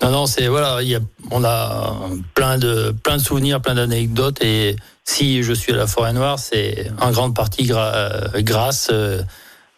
Non, 0.00 0.10
non, 0.12 0.26
c'est 0.26 0.46
voilà, 0.46 0.78
il 0.80 0.86
y 0.88 0.94
a, 0.94 1.00
on 1.32 1.42
a 1.42 1.92
plein 2.34 2.56
de 2.56 2.94
plein 3.02 3.16
de 3.16 3.20
souvenirs, 3.22 3.60
plein 3.60 3.74
d'anecdotes 3.74 4.40
et 4.44 4.76
si 5.02 5.42
je 5.42 5.52
suis 5.52 5.72
à 5.72 5.76
la 5.76 5.88
Forêt 5.88 6.12
Noire, 6.12 6.38
c'est 6.38 6.88
en 7.00 7.10
grande 7.10 7.34
partie 7.34 7.64
gra- 7.64 7.92
euh, 7.96 8.28
grâce 8.42 8.90
euh, 8.92 9.20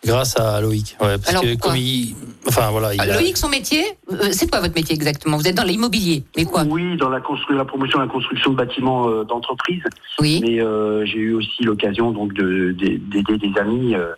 grâce 0.04 0.38
à 0.38 0.60
Loïc. 0.60 0.96
Ouais, 1.00 1.16
parce 1.18 1.28
Alors, 1.30 1.42
que 1.42 1.54
comme 1.56 1.76
il, 1.76 2.14
enfin 2.48 2.70
voilà, 2.70 2.94
il 2.94 3.00
a- 3.00 3.14
Loïc, 3.14 3.36
son 3.36 3.48
métier, 3.48 3.84
euh, 4.12 4.28
c'est 4.32 4.50
quoi 4.50 4.60
votre 4.60 4.74
métier 4.74 4.94
exactement? 4.94 5.36
Vous 5.36 5.46
êtes 5.46 5.56
dans 5.56 5.64
l'immobilier, 5.64 6.24
mais 6.36 6.44
quoi? 6.44 6.62
Oui, 6.68 6.96
dans 6.96 7.08
la, 7.10 7.20
constru- 7.20 7.54
la 7.54 7.64
promotion 7.64 7.98
et 8.00 8.06
la 8.06 8.12
construction 8.12 8.50
de 8.52 8.56
bâtiments 8.56 9.08
euh, 9.08 9.24
d'entreprise. 9.24 9.82
Oui. 10.20 10.40
Mais 10.42 10.60
euh, 10.60 11.04
j'ai 11.04 11.18
eu 11.18 11.34
aussi 11.34 11.62
l'occasion 11.64 12.12
donc 12.12 12.32
de- 12.32 12.72
de- 12.72 12.96
d'aider 12.96 13.38
des 13.38 13.58
amis 13.60 13.94
euh, 13.94 14.12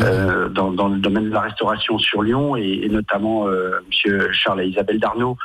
euh, 0.00 0.48
dans, 0.48 0.72
dans 0.72 0.88
le 0.88 0.98
domaine 0.98 1.24
de 1.24 1.34
la 1.34 1.40
restauration 1.40 1.98
sur 1.98 2.22
Lyon 2.22 2.56
et, 2.56 2.80
et 2.84 2.88
notamment 2.88 3.46
euh, 3.48 3.80
Monsieur 3.86 4.30
Charles 4.32 4.62
et 4.62 4.66
Isabelle 4.66 4.98
Darnaud 4.98 5.36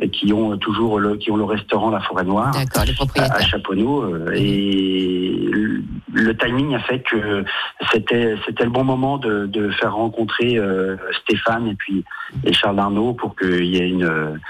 et 0.00 0.10
qui 0.10 0.32
ont 0.32 0.56
toujours 0.58 0.98
le 0.98 1.16
qui 1.16 1.30
ont 1.30 1.36
le 1.36 1.44
restaurant 1.44 1.90
La 1.90 2.00
Forêt 2.00 2.24
Noire. 2.24 2.50
D'accord, 2.52 2.84
les 2.84 3.20
à. 3.20 3.40
Chaponneau 3.42 4.02
euh, 4.04 4.32
et 4.34 5.36
le- 5.50 5.82
le 6.12 6.36
timing 6.36 6.74
a 6.74 6.80
fait 6.80 7.00
que 7.00 7.44
c'était 7.92 8.34
c'était 8.46 8.64
le 8.64 8.70
bon 8.70 8.84
moment 8.84 9.18
de, 9.18 9.39
de 9.46 9.70
faire 9.70 9.94
rencontrer 9.94 10.56
euh, 10.56 10.96
Stéphane 11.22 11.68
et 11.68 11.74
puis 11.74 12.04
et 12.44 12.52
Charles 12.52 12.78
Arnaud 12.78 13.14
pour 13.14 13.36
qu'il 13.36 13.66
y 13.66 13.76
ait 13.76 13.88
une 13.88 14.40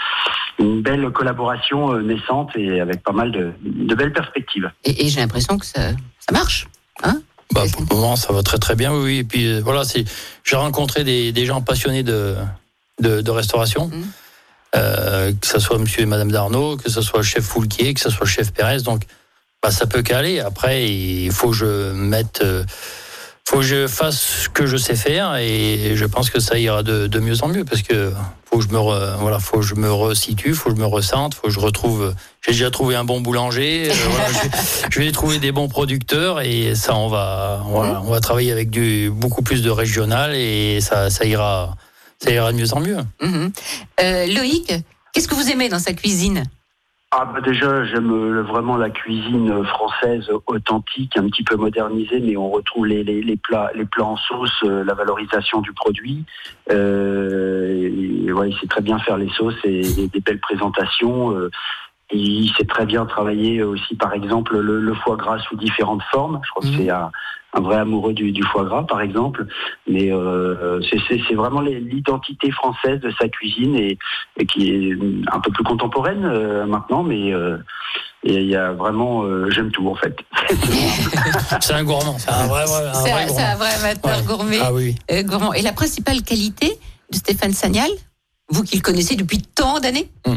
une 0.58 0.82
belle 0.82 1.10
collaboration 1.10 1.92
euh, 1.92 2.02
naissante 2.02 2.50
et 2.56 2.80
avec 2.80 3.02
pas 3.02 3.12
mal 3.12 3.32
de, 3.32 3.52
de 3.62 3.94
belles 3.94 4.12
perspectives. 4.12 4.70
Et, 4.84 5.06
et 5.06 5.08
j'ai 5.08 5.20
l'impression 5.20 5.56
que 5.58 5.66
ça, 5.66 5.90
ça 6.18 6.32
marche. 6.32 6.68
Hein? 7.02 7.22
Bah, 7.54 7.62
pour 7.72 7.82
le 7.82 7.94
moment, 7.96 8.16
ça 8.16 8.32
va 8.32 8.42
très 8.42 8.58
très 8.58 8.76
bien. 8.76 8.92
Oui. 8.92 9.18
Et 9.18 9.24
puis 9.24 9.46
euh, 9.46 9.60
voilà, 9.62 9.82
j'ai 10.44 10.56
rencontré 10.56 11.04
des, 11.04 11.32
des 11.32 11.46
gens 11.46 11.60
passionnés 11.62 12.02
de 12.02 12.36
de, 13.00 13.20
de 13.20 13.30
restauration. 13.30 13.88
Mhm. 13.88 14.04
Euh, 14.76 15.32
que 15.32 15.48
ce 15.48 15.58
soit 15.58 15.78
monsieur 15.78 16.02
et 16.02 16.06
madame 16.06 16.30
Darnaud, 16.30 16.76
que 16.76 16.88
ce 16.88 17.02
soit 17.02 17.18
le 17.18 17.24
chef 17.24 17.42
Foulquier, 17.42 17.92
que 17.92 17.98
ce 17.98 18.08
soit 18.08 18.24
le 18.24 18.30
chef 18.30 18.52
Pérez. 18.52 18.82
Donc, 18.82 19.02
bah, 19.60 19.72
ça 19.72 19.88
peut 19.88 20.00
qu'aller. 20.00 20.38
Après, 20.38 20.88
il 20.88 21.32
faut 21.32 21.50
que 21.50 21.56
je 21.56 21.92
mette, 21.92 22.42
euh, 22.44 22.62
faut 23.50 23.56
que 23.56 23.62
je 23.64 23.88
fasse 23.88 24.20
ce 24.44 24.48
que 24.48 24.64
je 24.66 24.76
sais 24.76 24.94
faire 24.94 25.34
et 25.34 25.94
je 25.96 26.04
pense 26.04 26.30
que 26.30 26.38
ça 26.38 26.56
ira 26.56 26.84
de, 26.84 27.08
de 27.08 27.18
mieux 27.18 27.42
en 27.42 27.48
mieux 27.48 27.64
parce 27.64 27.82
que 27.82 28.12
faut 28.48 28.58
que 28.58 28.62
je 28.64 28.68
me 28.68 28.78
re- 28.78 29.16
voilà, 29.18 29.40
faut 29.40 29.56
que 29.58 29.64
je 29.66 29.74
me 29.74 29.92
resitue, 29.92 30.54
faut 30.54 30.70
que 30.70 30.76
je 30.76 30.80
me 30.80 30.86
ressente, 30.86 31.34
faut 31.34 31.48
que 31.48 31.50
je 31.52 31.58
retrouve. 31.58 32.14
J'ai 32.46 32.52
déjà 32.52 32.70
trouvé 32.70 32.94
un 32.94 33.02
bon 33.02 33.20
boulanger. 33.20 33.88
euh, 33.90 33.94
voilà, 34.08 34.28
je, 34.28 34.38
vais, 34.38 34.50
je 34.92 34.98
vais 35.00 35.10
trouver 35.10 35.40
des 35.40 35.50
bons 35.50 35.66
producteurs 35.66 36.40
et 36.42 36.76
ça, 36.76 36.94
on 36.94 37.08
va, 37.08 37.60
voilà, 37.66 38.00
on 38.04 38.10
va 38.12 38.20
travailler 38.20 38.52
avec 38.52 38.70
du 38.70 39.10
beaucoup 39.10 39.42
plus 39.42 39.62
de 39.62 39.70
régional 39.70 40.34
et 40.36 40.80
ça, 40.80 41.10
ça 41.10 41.24
ira, 41.24 41.74
ça 42.22 42.30
ira 42.30 42.52
de 42.52 42.56
mieux 42.56 42.72
en 42.72 42.78
mieux. 42.80 42.98
Mhm. 43.20 43.50
Euh, 44.00 44.26
Loïc, 44.26 44.72
qu'est-ce 45.12 45.26
que 45.26 45.34
vous 45.34 45.50
aimez 45.50 45.68
dans 45.68 45.80
sa 45.80 45.92
cuisine? 45.92 46.44
Ah 47.12 47.24
bah 47.24 47.40
déjà 47.40 47.84
j'aime 47.84 48.12
euh, 48.12 48.42
vraiment 48.42 48.76
la 48.76 48.88
cuisine 48.88 49.64
française 49.64 50.30
authentique, 50.46 51.16
un 51.16 51.28
petit 51.28 51.42
peu 51.42 51.56
modernisée, 51.56 52.20
mais 52.20 52.36
on 52.36 52.48
retrouve 52.50 52.86
les, 52.86 53.02
les, 53.02 53.36
plats 53.36 53.72
les 53.74 53.84
plats 53.84 54.04
en 54.04 54.16
sauce, 54.16 54.62
euh, 54.62 54.84
la 54.84 54.94
valorisation 54.94 55.60
du 55.60 55.72
produit. 55.72 56.24
Euh, 56.70 58.30
ouais, 58.32 58.50
il 58.50 58.56
sait 58.60 58.68
très 58.68 58.80
bien 58.80 59.00
faire 59.00 59.16
les 59.16 59.28
sauces 59.30 59.58
et, 59.64 60.06
des 60.06 60.20
belles 60.20 60.38
présentations. 60.38 61.32
euh, 61.32 61.50
il 62.12 62.52
sait 62.56 62.64
très 62.64 62.86
bien 62.86 63.06
travailler 63.06 63.62
aussi, 63.62 63.94
par 63.96 64.12
exemple, 64.14 64.56
le, 64.58 64.80
le 64.80 64.94
foie 64.94 65.16
gras 65.16 65.38
sous 65.40 65.56
différentes 65.56 66.02
formes. 66.10 66.40
Je 66.44 66.50
crois 66.50 66.62
que 66.62 66.76
c'est 66.76 66.90
un, 66.90 67.10
un 67.54 67.60
vrai 67.60 67.76
amoureux 67.76 68.12
du, 68.12 68.32
du 68.32 68.42
foie 68.42 68.64
gras, 68.64 68.84
par 68.84 69.00
exemple. 69.00 69.46
Mais 69.88 70.12
euh, 70.12 70.80
c'est- 70.90 71.34
vraiment 71.34 71.60
l'identité 71.60 72.50
française 72.50 73.00
de 73.00 73.10
sa 73.20 73.28
cuisine 73.28 73.74
et, 73.76 73.98
et 74.38 74.46
qui 74.46 74.70
est 74.70 74.98
un 75.32 75.40
peu 75.40 75.50
plus 75.52 75.64
contemporaine 75.64 76.24
euh, 76.24 76.66
maintenant, 76.66 77.02
mais 77.02 77.32
euh, 77.32 77.56
et 78.22 78.34
il 78.34 78.48
y 78.48 78.56
a 78.56 78.72
vraiment, 78.72 79.22
euh, 79.24 79.48
j'aime 79.50 79.70
tout 79.70 79.88
en 79.88 79.94
fait. 79.94 80.14
C'est 81.60 81.72
un 81.72 81.84
gourmand, 81.84 82.18
c'est 82.18 82.30
un 82.30 82.46
vrai, 82.46 82.64
vrai- 82.66 82.88
un 82.88 82.94
C'est 82.94 83.10
vrai 83.12 83.22
un, 83.22 83.26
c'est 83.28 83.32
gourmand. 83.34 83.48
un 83.50 83.56
vrai 83.56 83.68
amateur 83.74 84.16
Ouais. 84.18 84.24
gourmet. 84.26 84.58
Ah 84.62 84.72
oui. 84.74 84.94
euh, 85.10 85.22
gourmand. 85.22 85.52
Et 85.54 85.62
la 85.62 85.72
principale 85.72 86.22
qualité 86.22 86.78
de 87.10 87.16
Stéphane 87.16 87.52
Sagnal, 87.52 87.88
vous 88.50 88.62
qui 88.62 88.76
le 88.76 88.82
connaissez 88.82 89.16
depuis 89.16 89.38
tant 89.38 89.78
d'années, 89.80 90.10
Hmm. 90.26 90.36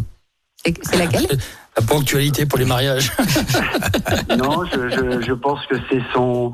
C'est 0.81 0.97
laquelle 0.97 1.27
La 1.77 1.83
ponctualité 1.85 2.45
pour 2.45 2.59
les 2.59 2.65
mariages. 2.65 3.11
non, 4.37 4.63
je, 4.65 4.89
je, 4.89 5.21
je 5.21 5.33
pense 5.33 5.65
que 5.65 5.75
c'est 5.89 6.01
son, 6.13 6.53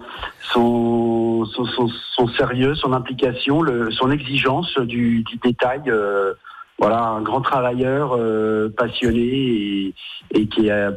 son, 0.53 1.45
son, 1.45 1.65
son, 1.65 1.87
son 2.15 2.27
sérieux, 2.29 2.73
son 2.75 2.93
implication, 2.93 3.61
le, 3.61 3.91
son 3.91 4.11
exigence 4.11 4.77
du, 4.79 5.23
du 5.23 5.37
détail. 5.43 5.81
euh, 5.87 6.33
voilà, 6.79 7.03
un 7.03 7.21
grand 7.21 7.41
travailleur 7.41 8.15
euh, 8.17 8.69
passionné 8.77 9.21
et, 9.21 9.93
et 10.31 10.47
qui 10.47 10.69
a 10.71 10.93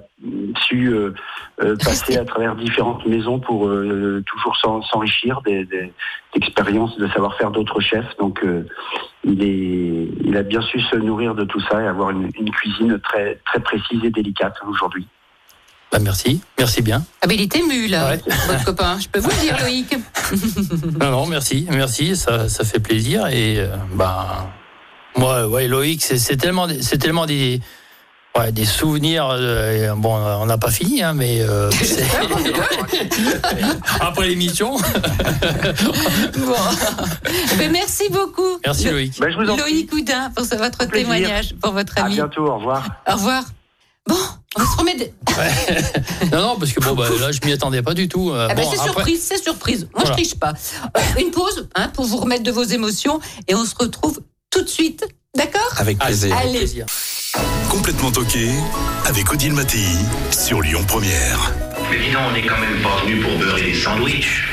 su 0.66 0.86
euh, 0.94 1.12
euh, 1.62 1.76
passer 1.84 2.16
à 2.18 2.24
travers 2.24 2.54
différentes 2.54 3.04
maisons 3.06 3.40
pour 3.40 3.66
euh, 3.66 4.22
toujours 4.26 4.56
s'en- 4.56 4.82
s'enrichir 4.82 5.40
des, 5.42 5.64
des 5.64 5.92
expériences, 6.34 6.96
de 6.98 7.08
savoir-faire 7.08 7.50
d'autres 7.50 7.80
chefs. 7.80 8.16
Donc, 8.18 8.44
euh, 8.44 8.66
il, 9.24 9.42
est, 9.42 10.08
il 10.24 10.36
a 10.36 10.42
bien 10.42 10.60
su 10.62 10.80
se 10.80 10.96
nourrir 10.96 11.34
de 11.34 11.44
tout 11.44 11.60
ça 11.60 11.82
et 11.82 11.86
avoir 11.86 12.10
une, 12.10 12.30
une 12.38 12.50
cuisine 12.50 12.98
très, 13.00 13.40
très 13.46 13.60
précise 13.60 14.04
et 14.04 14.10
délicate 14.10 14.54
aujourd'hui. 14.68 15.06
Bah, 15.90 15.98
merci, 16.00 16.40
merci 16.58 16.80
bien. 16.80 17.02
Ah 17.20 17.26
ben 17.26 17.34
il 17.34 17.42
est 17.42 17.54
ému 17.56 17.86
là, 17.88 18.10
Ouais. 18.12 18.20
votre 18.48 18.64
copain. 18.64 18.98
Je 18.98 19.08
peux 19.08 19.18
vous 19.18 19.28
le 19.28 19.40
dire, 19.40 19.56
Loïc. 19.62 19.94
Non, 21.00 21.10
non, 21.10 21.26
merci, 21.26 21.66
merci, 21.70 22.16
ça, 22.16 22.48
ça 22.48 22.64
fait 22.64 22.80
plaisir. 22.80 23.26
Et 23.26 23.58
euh, 23.60 23.76
bah, 23.94 24.46
moi, 25.16 25.46
ouais, 25.46 25.68
Loïc, 25.68 26.02
c'est 26.02 26.36
tellement, 26.36 26.66
des- 26.66 26.82
c'est 26.82 26.98
tellement 26.98 27.26
des, 27.26 27.60
ouais, 28.36 28.50
des 28.52 28.64
souvenirs. 28.64 29.28
euh, 29.30 29.94
bon, 29.94 30.14
on 30.16 30.46
n'a 30.46 30.58
pas 30.58 30.70
fini, 30.70 31.02
hein, 31.02 31.12
mais 31.14 31.38
euh, 31.40 31.70
après 34.00 34.28
l'émission. 34.28 34.76
Bon. 36.36 36.54
Ben, 37.58 37.70
merci 37.70 38.08
beaucoup. 38.10 38.58
Merci 38.64 38.84
Lo- 38.86 38.92
Loïc. 38.92 39.18
Ben, 39.20 39.30
je 39.30 39.36
vous 39.38 39.48
en. 39.50 39.56
Loïc 39.56 39.92
Houdin 39.92 40.30
pour 40.34 40.44
ce- 40.44 40.56
votre 40.56 40.78
plaisir. 40.78 40.92
témoignage, 41.08 41.54
pour 41.60 41.72
votre 41.72 41.96
À 41.98 42.02
ami. 42.04 42.14
bientôt, 42.16 42.46
au 42.46 42.56
revoir. 42.56 42.84
Au 43.08 43.12
revoir. 43.14 43.44
Bon, 44.06 44.16
on 44.56 44.60
va 44.60 44.66
se 44.66 44.76
remettre. 44.78 44.98
de- 45.00 46.36
Non, 46.36 46.42
non, 46.42 46.56
parce 46.58 46.72
que 46.72 46.80
bon, 46.80 46.94
bah, 46.94 47.06
là, 47.20 47.30
je 47.30 47.38
m'y 47.44 47.52
attendais 47.52 47.82
pas 47.82 47.94
du 47.94 48.08
tout. 48.08 48.30
Euh, 48.30 48.48
Ah 48.50 48.54
bon, 48.54 48.62
c'est 48.68 48.76
après- 48.78 48.88
surprise, 48.90 49.22
c'est 49.22 49.42
surprise. 49.42 49.80
Moi, 49.94 50.02
Voilà. 50.04 50.08
je 50.10 50.12
triche 50.14 50.34
pas. 50.34 50.52
Euh, 50.96 51.00
une 51.20 51.30
pause 51.30 51.68
hein, 51.76 51.88
pour 51.94 52.04
vous 52.06 52.16
remettre 52.16 52.42
de 52.42 52.50
vos 52.50 52.64
émotions 52.64 53.20
et 53.46 53.54
on 53.54 53.64
se 53.64 53.74
retrouve 53.78 54.20
tout 54.52 54.62
de 54.62 54.68
suite. 54.68 55.04
D'accord 55.34 55.74
Avec 55.78 55.98
plaisir. 55.98 56.36
Allez. 56.36 56.58
plaisir. 56.58 56.86
Complètement 57.70 58.12
toqué 58.12 58.50
avec 59.06 59.32
Odile 59.32 59.54
Mattei 59.54 59.86
sur 60.30 60.60
Lyon 60.60 60.84
Première. 60.86 61.52
Mais 61.90 61.98
dis 61.98 62.12
donc, 62.12 62.22
on 62.28 62.32
n'est 62.32 62.46
quand 62.46 62.60
même 62.60 62.82
pas 62.82 63.02
venu 63.02 63.20
pour 63.20 63.36
beurrer 63.38 63.62
des 63.62 63.74
sandwichs. 63.74 64.44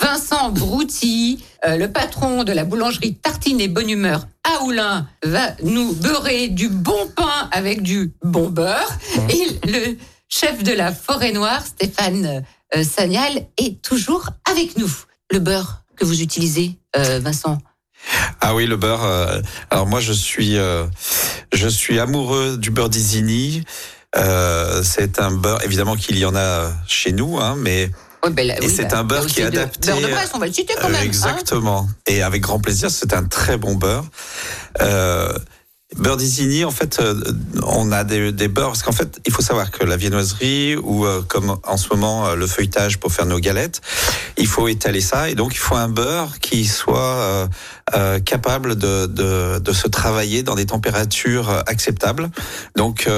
Vincent 0.00 0.50
Brouty, 0.50 1.44
euh, 1.64 1.76
le 1.76 1.90
patron 1.92 2.42
de 2.42 2.52
la 2.52 2.64
boulangerie 2.64 3.14
Tartine 3.14 3.60
et 3.60 3.68
Bonne 3.68 3.88
Humeur 3.88 4.26
à 4.42 4.64
Oulin, 4.64 5.06
va 5.22 5.52
nous 5.62 5.92
beurrer 5.94 6.48
du 6.48 6.68
bon 6.68 7.08
pain 7.14 7.48
avec 7.52 7.82
du 7.82 8.12
bon 8.24 8.48
beurre. 8.48 8.90
Et 9.30 9.68
le 9.68 9.96
chef 10.28 10.64
de 10.64 10.72
la 10.72 10.92
Forêt 10.92 11.30
Noire, 11.32 11.64
Stéphane 11.64 12.44
euh, 12.74 12.82
Sagnal, 12.82 13.46
est 13.56 13.80
toujours 13.82 14.30
avec 14.50 14.76
nous. 14.76 14.90
Le 15.30 15.38
beurre 15.38 15.84
que 15.94 16.04
vous 16.04 16.22
utilisez, 16.22 16.78
euh, 16.96 17.20
Vincent? 17.20 17.58
Ah 18.40 18.54
oui, 18.54 18.66
le 18.66 18.76
beurre. 18.76 19.04
euh, 19.04 19.40
alors 19.70 19.86
moi, 19.86 20.00
je 20.00 20.12
suis, 20.12 20.56
euh, 20.58 20.84
je 21.52 21.68
suis 21.68 21.98
amoureux 21.98 22.56
du 22.56 22.70
beurre 22.70 22.88
d'Isigny. 22.88 23.64
Euh, 24.16 24.82
c'est 24.82 25.20
un 25.20 25.30
beurre, 25.30 25.62
évidemment 25.64 25.94
qu'il 25.96 26.18
y 26.18 26.24
en 26.24 26.34
a 26.34 26.72
chez 26.86 27.12
nous, 27.12 27.38
hein, 27.38 27.56
mais 27.58 27.90
ben 28.30 28.46
là, 28.46 28.56
Et 28.60 28.66
oui, 28.66 28.72
c'est 28.74 28.90
bah, 28.90 28.98
un 29.00 29.04
beurre 29.04 29.26
qui 29.26 29.40
est 29.40 29.44
adapté, 29.44 29.90
Beurre 29.92 30.00
de 30.00 30.06
Bresse, 30.08 30.30
on 30.34 30.38
va 30.38 30.46
le 30.46 30.52
citer 30.52 30.74
quand 30.80 30.88
euh, 30.88 30.92
même. 30.92 31.00
hein. 31.00 31.04
exactement. 31.04 31.88
Et 32.06 32.22
avec 32.22 32.42
grand 32.42 32.58
plaisir, 32.58 32.90
c'est 32.90 33.12
un 33.12 33.24
très 33.24 33.56
bon 33.56 33.74
beurre. 33.74 34.04
D'Isigny, 35.96 36.64
en 36.64 36.70
fait, 36.70 37.00
euh, 37.00 37.18
on 37.62 37.92
a 37.92 38.04
des, 38.04 38.30
des 38.30 38.48
beurres 38.48 38.68
parce 38.68 38.82
qu'en 38.82 38.92
fait, 38.92 39.20
il 39.24 39.32
faut 39.32 39.40
savoir 39.40 39.70
que 39.70 39.84
la 39.84 39.96
viennoiserie 39.96 40.76
ou 40.76 41.06
euh, 41.06 41.22
comme 41.26 41.56
en 41.64 41.76
ce 41.78 41.88
moment 41.88 42.26
euh, 42.26 42.34
le 42.36 42.46
feuilletage 42.46 42.98
pour 42.98 43.10
faire 43.10 43.24
nos 43.24 43.38
galettes, 43.38 43.80
il 44.36 44.46
faut 44.46 44.68
étaler 44.68 45.00
ça 45.00 45.30
et 45.30 45.34
donc 45.34 45.54
il 45.54 45.58
faut 45.58 45.76
un 45.76 45.88
beurre 45.88 46.40
qui 46.40 46.66
soit 46.66 46.98
euh, 46.98 47.46
euh, 47.94 48.20
capable 48.20 48.76
de, 48.76 49.06
de, 49.06 49.58
de 49.58 49.72
se 49.72 49.88
travailler 49.88 50.42
dans 50.42 50.56
des 50.56 50.66
températures 50.66 51.48
euh, 51.48 51.60
acceptables. 51.66 52.30
Donc 52.76 53.08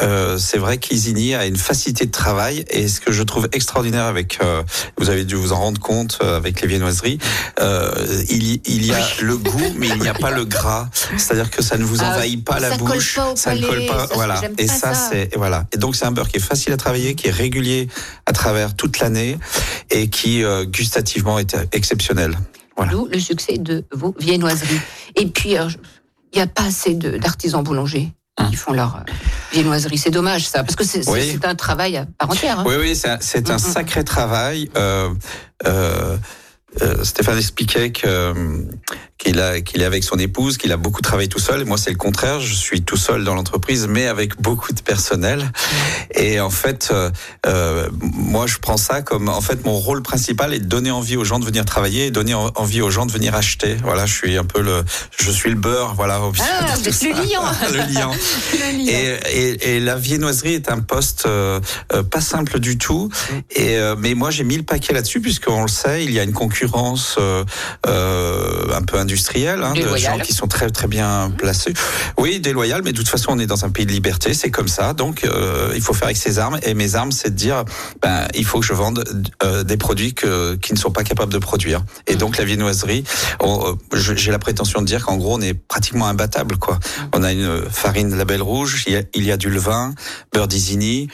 euh, 0.00 0.38
c'est 0.38 0.58
vrai 0.58 0.78
qu'Isigny 0.78 1.34
a 1.34 1.46
une 1.46 1.56
facilité 1.56 2.06
de 2.06 2.10
travail 2.10 2.64
et 2.70 2.88
ce 2.88 3.00
que 3.00 3.12
je 3.12 3.22
trouve 3.22 3.48
extraordinaire 3.52 4.04
avec, 4.04 4.38
euh, 4.42 4.62
vous 4.98 5.10
avez 5.10 5.24
dû 5.24 5.34
vous 5.34 5.52
en 5.52 5.56
rendre 5.56 5.80
compte 5.80 6.18
euh, 6.22 6.36
avec 6.36 6.60
les 6.60 6.68
viennoiseries, 6.68 7.18
euh, 7.60 7.90
il, 8.28 8.42
y- 8.44 8.60
il 8.66 8.86
y 8.86 8.92
a 8.92 9.00
le 9.20 9.36
goût 9.36 9.72
mais 9.76 9.88
il 9.88 10.00
n'y 10.00 10.08
a 10.08 10.14
pas 10.14 10.30
le 10.30 10.44
gras, 10.44 10.88
c'est-à-dire 11.16 11.50
que 11.50 11.62
ça 11.62 11.76
ne 11.78 11.84
vous 11.84 12.02
Ah, 12.02 12.12
envahit 12.12 12.44
pas 12.44 12.60
la 12.60 12.76
bouche, 12.76 13.16
pas 13.16 13.36
ça 13.36 13.54
ne 13.54 13.66
colle 13.66 13.86
pas, 13.86 14.06
ça, 14.06 14.14
voilà. 14.14 14.40
Et 14.58 14.66
pas 14.66 14.72
ça, 14.72 14.94
ça. 14.94 15.10
c'est 15.10 15.34
voilà. 15.36 15.66
Et 15.72 15.78
donc 15.78 15.96
c'est 15.96 16.04
un 16.04 16.12
beurre 16.12 16.28
qui 16.28 16.36
est 16.36 16.40
facile 16.40 16.72
à 16.72 16.76
travailler, 16.76 17.14
qui 17.14 17.28
est 17.28 17.32
régulier 17.32 17.88
à 18.26 18.32
travers 18.32 18.74
toute 18.76 18.98
l'année 19.00 19.38
et 19.90 20.08
qui 20.08 20.44
euh, 20.44 20.64
gustativement 20.64 21.38
est 21.38 21.56
exceptionnel. 21.72 22.36
Voilà. 22.76 22.92
D'où 22.92 23.08
le 23.10 23.18
succès 23.18 23.58
de 23.58 23.84
vos 23.92 24.14
viennoiseries. 24.20 24.80
Et 25.16 25.26
puis, 25.26 25.50
il 25.56 26.36
n'y 26.36 26.40
a 26.42 26.46
pas 26.46 26.62
assez 26.64 26.94
d'artisans 26.94 27.62
boulangers 27.64 28.12
qui 28.46 28.56
font 28.56 28.72
leur 28.72 28.96
euh, 28.96 29.12
viennoiserie. 29.52 29.98
C'est 29.98 30.10
dommage, 30.10 30.46
ça, 30.46 30.62
parce 30.62 30.76
que 30.76 30.84
c'est 30.84 31.08
Oui. 31.08 31.38
un 31.44 31.54
travail 31.54 31.96
à 31.96 32.06
part 32.18 32.30
entière. 32.30 32.60
hein. 32.60 32.64
Oui, 32.66 32.74
oui, 32.78 32.96
c'est 32.96 33.08
un, 33.10 33.18
c'est 33.20 33.50
un 33.50 33.54
Mm, 33.54 33.56
mm. 33.56 33.72
sacré 33.72 34.04
travail. 34.04 34.70
Euh, 34.76 35.10
euh, 35.66 36.16
Stéphane 37.02 37.38
expliquait 37.38 37.90
que, 37.92 38.34
qu'il 39.18 39.40
a 39.40 39.60
qu'il 39.60 39.82
est 39.82 39.84
avec 39.84 40.04
son 40.04 40.16
épouse, 40.16 40.56
qu'il 40.58 40.72
a 40.72 40.76
beaucoup 40.76 41.02
travaillé 41.02 41.28
tout 41.28 41.40
seul. 41.40 41.60
Et 41.62 41.64
moi, 41.64 41.76
c'est 41.76 41.90
le 41.90 41.96
contraire. 41.96 42.40
Je 42.40 42.54
suis 42.54 42.82
tout 42.82 42.96
seul 42.96 43.24
dans 43.24 43.34
l'entreprise, 43.34 43.86
mais 43.88 44.06
avec 44.06 44.40
beaucoup 44.40 44.72
de 44.72 44.80
personnel. 44.80 45.50
Et 46.14 46.40
en 46.40 46.50
fait, 46.50 46.88
euh, 46.92 47.10
euh, 47.46 47.88
moi, 47.92 48.46
je 48.46 48.58
prends 48.58 48.76
ça 48.76 49.02
comme 49.02 49.28
en 49.28 49.40
fait 49.40 49.64
mon 49.64 49.74
rôle 49.78 50.02
principal 50.02 50.54
est 50.54 50.60
de 50.60 50.64
donner 50.66 50.90
envie 50.92 51.16
aux 51.16 51.24
gens 51.24 51.38
de 51.40 51.44
venir 51.44 51.64
travailler 51.64 52.06
et 52.06 52.10
donner 52.10 52.34
en- 52.34 52.52
envie 52.54 52.80
aux 52.80 52.90
gens 52.90 53.06
de 53.06 53.12
venir 53.12 53.34
acheter. 53.34 53.76
Voilà, 53.82 54.06
je 54.06 54.14
suis 54.14 54.36
un 54.38 54.44
peu 54.44 54.60
le, 54.62 54.84
je 55.18 55.30
suis 55.30 55.50
le 55.50 55.56
beurre. 55.56 55.94
Voilà. 55.94 56.20
Ah, 56.40 56.74
vous 56.76 56.88
êtes 56.88 57.02
le 57.02 57.10
lion. 57.12 57.42
le 57.72 57.92
lion. 57.92 58.10
Le 58.52 58.72
lion. 58.84 58.88
Et, 58.88 59.18
et, 59.32 59.76
et 59.76 59.80
la 59.80 59.96
viennoiserie 59.96 60.54
est 60.54 60.70
un 60.70 60.78
poste 60.80 61.24
euh, 61.26 61.60
euh, 61.92 62.02
pas 62.02 62.20
simple 62.20 62.58
du 62.60 62.78
tout. 62.78 63.08
Et 63.50 63.76
euh, 63.78 63.94
mais 63.98 64.14
moi 64.14 64.30
j'ai 64.30 64.44
mis 64.44 64.56
le 64.56 64.62
paquet 64.62 64.92
là-dessus 64.92 65.20
puisqu'on 65.20 65.62
le 65.62 65.68
sait, 65.68 66.04
il 66.04 66.12
y 66.12 66.18
a 66.18 66.22
une 66.22 66.32
concurrence 66.32 67.16
euh, 67.18 67.44
euh, 67.86 68.74
un 68.74 68.82
peu 68.82 68.98
industrielle 69.08 69.62
hein, 69.62 69.72
de 69.72 69.96
gens 69.96 70.18
qui 70.18 70.34
sont 70.34 70.46
très 70.46 70.68
très 70.68 70.86
bien 70.86 71.32
placés. 71.38 71.72
Oui, 72.18 72.40
déloyale, 72.40 72.82
mais 72.84 72.92
de 72.92 72.98
toute 72.98 73.08
façon 73.08 73.30
on 73.32 73.38
est 73.38 73.46
dans 73.46 73.64
un 73.64 73.70
pays 73.70 73.86
de 73.86 73.92
liberté, 73.92 74.34
c'est 74.34 74.50
comme 74.50 74.68
ça. 74.68 74.92
Donc 74.92 75.24
euh, 75.24 75.72
il 75.74 75.80
faut 75.80 75.94
faire 75.94 76.08
avec 76.08 76.18
ses 76.18 76.38
armes. 76.38 76.58
Et 76.62 76.74
mes 76.74 76.94
armes, 76.94 77.12
c'est 77.12 77.30
de 77.30 77.34
dire, 77.34 77.64
ben 78.02 78.28
il 78.34 78.44
faut 78.44 78.60
que 78.60 78.66
je 78.66 78.74
vende 78.74 79.02
euh, 79.42 79.64
des 79.64 79.78
produits 79.78 80.12
que, 80.12 80.56
qui 80.56 80.74
ne 80.74 80.78
sont 80.78 80.90
pas 80.90 81.04
capables 81.04 81.32
de 81.32 81.38
produire. 81.38 81.82
Et 82.06 82.16
donc 82.16 82.36
la 82.36 82.44
viennoiserie, 82.44 83.04
euh, 83.42 83.74
j'ai 83.94 84.30
la 84.30 84.38
prétention 84.38 84.82
de 84.82 84.86
dire 84.86 85.06
qu'en 85.06 85.16
gros 85.16 85.36
on 85.36 85.40
est 85.40 85.54
pratiquement 85.54 86.06
imbattable 86.06 86.58
quoi. 86.58 86.78
On 87.14 87.22
a 87.22 87.32
une 87.32 87.62
farine 87.70 88.14
label 88.14 88.42
rouge, 88.42 88.84
il 88.86 88.92
y 88.92 88.96
a, 88.96 89.02
il 89.14 89.24
y 89.24 89.32
a 89.32 89.38
du 89.38 89.48
levain, 89.48 89.94
beurre 90.32 90.48
d'Isigny, 90.48 91.08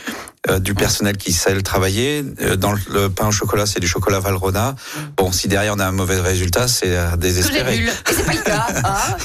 euh, 0.50 0.59
du 0.59 0.74
personnel 0.74 1.16
qui 1.16 1.33
sait 1.33 1.54
le 1.54 1.62
travailler. 1.62 2.24
Euh, 2.42 2.57
dans 2.57 2.72
le, 2.72 2.78
le 2.92 3.09
pain 3.11 3.26
au 3.28 3.33
chocolat, 3.33 3.66
c'est 3.66 3.80
du 3.80 3.88
chocolat 3.88 4.20
Valrhona. 4.20 4.74
Bon, 5.16 5.33
si 5.33 5.48
derrière 5.48 5.74
on 5.74 5.78
a 5.78 5.87
un 5.87 5.92
mauvais 5.92 6.20
résultat, 6.20 6.68
c'est 6.68 6.96
à 6.96 7.16
désespérer. 7.16 7.78
nul. 7.78 7.88
Et 7.88 8.12
c'est 8.14 8.24
pas 8.26 8.33
le 8.33 8.42
cas. 8.42 8.66
hein. 8.68 8.83
Ah. 8.85 9.16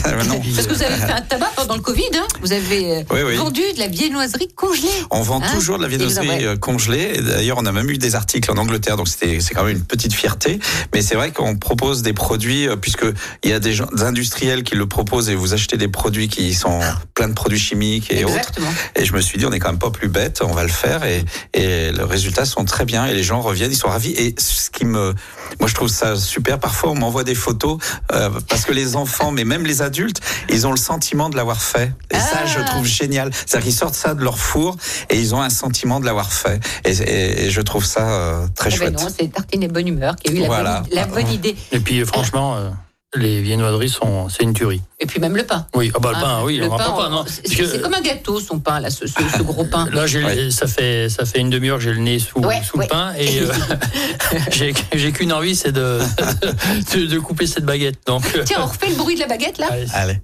Parce 0.56 0.68
que 0.68 0.74
vous 0.74 0.84
avez 0.84 0.96
fait 0.96 1.12
un 1.12 1.22
tabac 1.22 1.52
pendant 1.56 1.76
le 1.76 1.82
Covid. 1.82 2.04
hein. 2.16 2.26
Vous 2.42 2.52
avez 2.54 2.98
euh, 3.00 3.04
Oui, 3.12 3.20
oui. 3.26 3.36
vendu 3.36 3.62
de 3.76 3.80
la 3.80 3.88
viennoiserie 3.88 4.48
congelée. 4.56 4.88
On 5.12 5.22
vend 5.22 5.42
Hein 5.42 5.54
toujours 5.54 5.78
de 5.78 5.84
la 5.84 5.88
viennoiserie 5.90 6.46
euh, 6.46 6.58
congelée. 6.58 7.22
D'ailleurs, 7.22 7.58
on 7.60 7.66
a 7.66 7.72
même 7.72 7.90
eu 7.90 7.98
des 7.98 8.16
articles 8.16 8.50
en 8.52 8.58
Angleterre, 8.58 8.98
donc 8.98 9.08
c'est 9.08 9.38
quand 9.54 9.64
même 9.64 9.78
une 9.78 9.84
petite 9.86 10.14
fierté. 10.14 10.60
Mais 10.94 11.02
c'est 11.02 11.16
vrai 11.16 11.32
qu'on 11.32 11.56
propose 11.58 12.02
des 12.02 12.14
produits, 12.14 12.68
euh, 12.68 12.76
puisque 12.76 13.06
il 13.44 13.50
y 13.50 13.54
a 13.54 13.60
des, 13.60 13.74
gens, 13.74 13.88
des 13.94 14.04
industriels 14.04 14.64
qui 14.64 14.76
le 14.76 14.86
proposent 14.88 15.30
et 15.30 15.36
vous 15.36 15.54
achetez 15.54 15.78
des 15.78 15.88
produits 15.88 16.28
qui 16.28 16.54
sont 16.54 16.80
plein 17.14 17.28
de 17.30 17.34
produits 17.34 17.60
chimiques 17.60 18.12
et 18.12 18.24
autres. 18.26 18.36
Exactement. 18.38 18.72
Et 18.96 19.06
je 19.06 19.14
me 19.14 19.22
suis 19.22 19.38
dit, 19.38 19.46
on 19.46 19.52
est 19.52 19.60
quand 19.60 19.70
même 19.70 19.80
pas 19.80 19.92
plus 19.92 20.10
bête, 20.10 20.42
on 20.44 20.54
va 20.54 20.64
le 20.64 20.70
faire. 20.70 21.04
Et, 21.10 21.24
et 21.54 21.92
les 21.92 22.04
résultats 22.04 22.46
sont 22.46 22.66
très 22.66 22.86
bien 22.86 23.06
et 23.06 23.14
les 23.14 23.24
gens 23.24 23.42
reviennent, 23.42 23.72
ils 23.72 23.76
sont 23.78 23.90
ravis. 23.90 24.12
Et 24.12 24.36
ce 24.38 24.70
qui 24.70 24.86
me, 24.86 25.14
moi 25.60 25.68
je 25.68 25.74
trouve 25.76 25.90
ça 25.90 26.16
super. 26.16 26.60
Parfois, 26.60 26.92
on 26.92 26.96
m'envoie 26.96 27.24
des 27.24 27.36
photos 27.36 27.78
euh, 28.14 28.30
parce 28.48 28.66
que 28.66 28.72
les 28.74 28.96
enfants, 28.96 29.32
mais 29.32 29.44
même 29.46 29.66
les 29.66 29.82
adultes, 29.82 30.22
ils 30.50 30.68
ont 30.68 30.72
le 30.72 30.78
sentiment 30.78 31.30
de 31.30 31.36
l'avoir 31.36 31.62
fait. 31.62 31.92
Et 32.12 32.16
ça, 32.20 32.42
Ah. 32.44 32.46
je 32.46 32.60
trouve 32.66 32.86
génial. 32.86 33.32
C'est-à-dire 33.34 33.66
qu'ils 33.66 33.76
sortent 33.78 33.96
ça 33.96 34.14
de 34.14 34.24
leur 34.24 34.38
four 34.38 34.78
et 35.10 35.20
ils 35.20 35.34
ont 35.36 35.42
un 35.42 35.50
sentiment 35.50 36.00
de 36.00 36.06
l'avoir 36.06 36.32
fait. 36.32 36.60
Et, 36.86 36.92
et- 36.92 37.46
et 37.46 37.50
je 37.52 37.62
trouve 37.62 37.86
ça 37.86 38.10
euh, 38.10 38.48
très 38.56 38.70
Eh 38.70 38.72
ben 38.74 38.78
chouette. 38.78 39.00
non, 39.02 39.08
c'est 39.18 39.28
Tartine 39.32 39.64
et 39.64 39.68
Bonne 39.68 39.88
Humeur 39.88 40.16
qui 40.16 40.30
a 40.32 40.34
eu 40.34 40.40
la, 40.42 40.48
Voilà. 40.48 40.82
bonne, 40.82 40.90
la 40.94 41.06
bonne 41.08 41.28
idée. 41.32 41.56
Et 41.72 41.80
puis, 41.80 42.00
euh, 42.02 42.06
franchement, 42.06 42.56
euh, 42.58 42.70
les 43.16 43.42
viennoiseries 43.42 43.90
sont, 43.90 44.30
c'est 44.30 44.44
une 44.44 44.54
tuerie. 44.54 44.82
Et 45.00 45.08
puis 45.08 45.20
même 45.20 45.36
le 45.36 45.44
pain. 45.44 45.66
Oui, 45.74 45.92
ah 45.96 46.00
bah, 46.00 46.12
le 46.12 46.18
Hein, 46.18 46.22
pain, 46.22 46.44
oui, 46.44 46.58
le 46.58 46.68
on 46.72 46.78
pain, 46.78 46.92
pas, 46.92 47.10
non. 47.10 47.26
c'est- 47.28 47.82
comme 47.82 47.94
un 47.96 48.02
gâteau, 48.02 48.40
son 48.40 48.60
pain, 48.60 48.80
là, 48.80 48.92
ce, 48.92 49.08
ce- 49.08 49.14
ce 49.38 49.42
gros 49.42 49.64
pain. 49.66 49.88
Là, 49.92 50.04
Ouais. 50.06 50.52
ça 50.52 50.68
fait 50.68 51.10
ça 51.10 51.26
fait 51.26 51.40
une 51.40 51.50
demi-heure 51.50 51.78
que 51.78 51.84
j'ai 51.84 51.94
le 51.94 52.00
nez 52.02 52.20
sous, 52.20 52.40
Ouais, 52.40 52.62
sous 52.64 52.78
ouais. 52.78 52.86
le 52.86 52.90
pain 52.90 53.14
et 53.18 53.42
euh, 53.42 53.52
j'ai, 54.94 55.12
qu'une 55.12 55.34
envie, 55.34 55.56
c'est 55.56 55.72
de, 55.72 56.00
de, 56.94 57.06
de 57.08 57.20
couper 57.20 57.48
cette 57.48 57.66
baguette. 57.66 57.98
Donc, 58.06 58.24
euh, 58.36 58.44
Tiens, 58.46 58.58
on 58.62 58.66
refait 58.68 58.90
le 58.90 58.96
bruit 58.96 59.16
de 59.16 59.22
la 59.22 59.28
baguette, 59.28 59.58
là 59.58 59.68
allez. 59.72 59.88
Allez, 59.94 60.22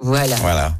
Voilà, 0.00 0.36
voilà. 0.36 0.74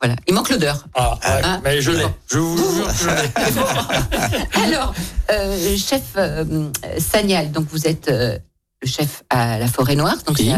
voilà. 0.00 0.16
Il 0.28 0.34
manque 0.34 0.50
l'odeur. 0.50 0.84
Ah, 0.94 1.14
ouais, 1.24 1.40
Ah, 1.42 1.60
mais 1.64 1.80
je 1.82 1.90
l'ai. 1.90 2.04
Je 2.30 2.38
vous 2.38 2.56
jure 2.76 2.86
que 2.86 2.94
je 2.94 3.08
l'ai. 3.08 4.62
Alors, 4.74 4.94
euh, 5.30 5.76
chef 5.76 6.02
euh, 6.16 6.68
Sagnal, 6.98 7.50
donc 7.50 7.66
vous 7.70 7.86
êtes 7.88 8.08
euh, 8.08 8.38
le 8.84 8.90
chef 8.90 9.22
à 9.30 9.58
la 9.58 9.66
Forêt 9.66 9.96
Noire, 9.96 10.16
donc 10.26 10.36
Oui. 10.38 10.50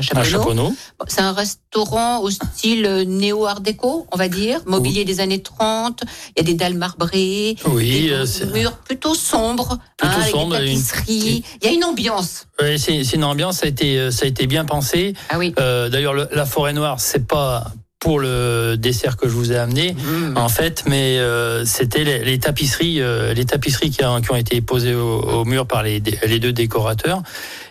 c'est 0.00 0.16
à, 0.16 0.22
Chaponneau. 0.22 0.72
C'est 1.08 1.20
un 1.20 1.32
restaurant 1.32 2.20
au 2.20 2.30
style 2.30 2.86
euh, 2.86 3.04
néo-art 3.04 3.60
déco, 3.60 4.06
on 4.12 4.16
va 4.16 4.28
dire, 4.28 4.60
mobilier 4.66 5.04
des 5.04 5.18
années 5.20 5.42
30, 5.42 6.02
il 6.36 6.38
y 6.38 6.40
a 6.40 6.44
des 6.44 6.54
dalles 6.54 6.74
marbrées, 6.74 7.56
Oui, 7.66 8.02
des 8.08 8.12
euh, 8.12 8.26
murs 8.52 8.76
plutôt 8.78 9.14
sombres, 9.14 9.78
Plutôt 9.96 10.14
hein, 10.14 10.20
avec 10.20 10.30
sombres, 10.32 10.56
des 10.56 10.70
une- 10.72 10.82
tapisseries, 10.82 11.44
il 11.62 11.66
y 11.66 11.70
a 11.70 11.72
une 11.72 11.84
ambiance. 11.84 12.46
ouais, 12.60 12.78
c'est, 12.78 13.00
une 13.14 13.24
ambiance, 13.24 13.58
ça 13.58 13.66
a 13.66 13.68
été, 13.68 13.98
euh, 13.98 14.10
ça 14.12 14.24
a 14.24 14.28
été 14.28 14.46
bien 14.46 14.64
pensé. 14.64 15.14
Ah 15.28 15.38
oui. 15.38 15.52
Euh, 15.58 15.88
d'ailleurs, 15.88 16.14
le- 16.14 16.28
la 16.32 16.46
forêt 16.46 16.72
noire, 16.72 17.00
c'est 17.00 17.26
pas 17.26 17.72
pour 18.00 18.20
le 18.20 18.76
dessert 18.76 19.16
que 19.16 19.26
je 19.28 19.32
vous 19.32 19.50
ai 19.50 19.56
amené. 19.56 19.94
Mmh. 19.94 20.36
en 20.36 20.50
fait, 20.50 20.84
mais 20.86 21.16
euh, 21.18 21.64
c'était 21.64 22.04
les, 22.04 22.22
les 22.22 22.38
tapisseries, 22.38 23.00
euh, 23.00 23.32
les 23.32 23.46
tapisseries 23.46 23.88
qui, 23.90 24.04
ont- 24.04 24.20
qui 24.20 24.30
ont 24.30 24.36
été 24.36 24.60
posées 24.60 24.94
au, 24.94 25.20
au 25.22 25.44
mur 25.46 25.66
par 25.66 25.82
les, 25.82 26.02
les 26.26 26.38
deux 26.38 26.52
décorateurs 26.52 27.22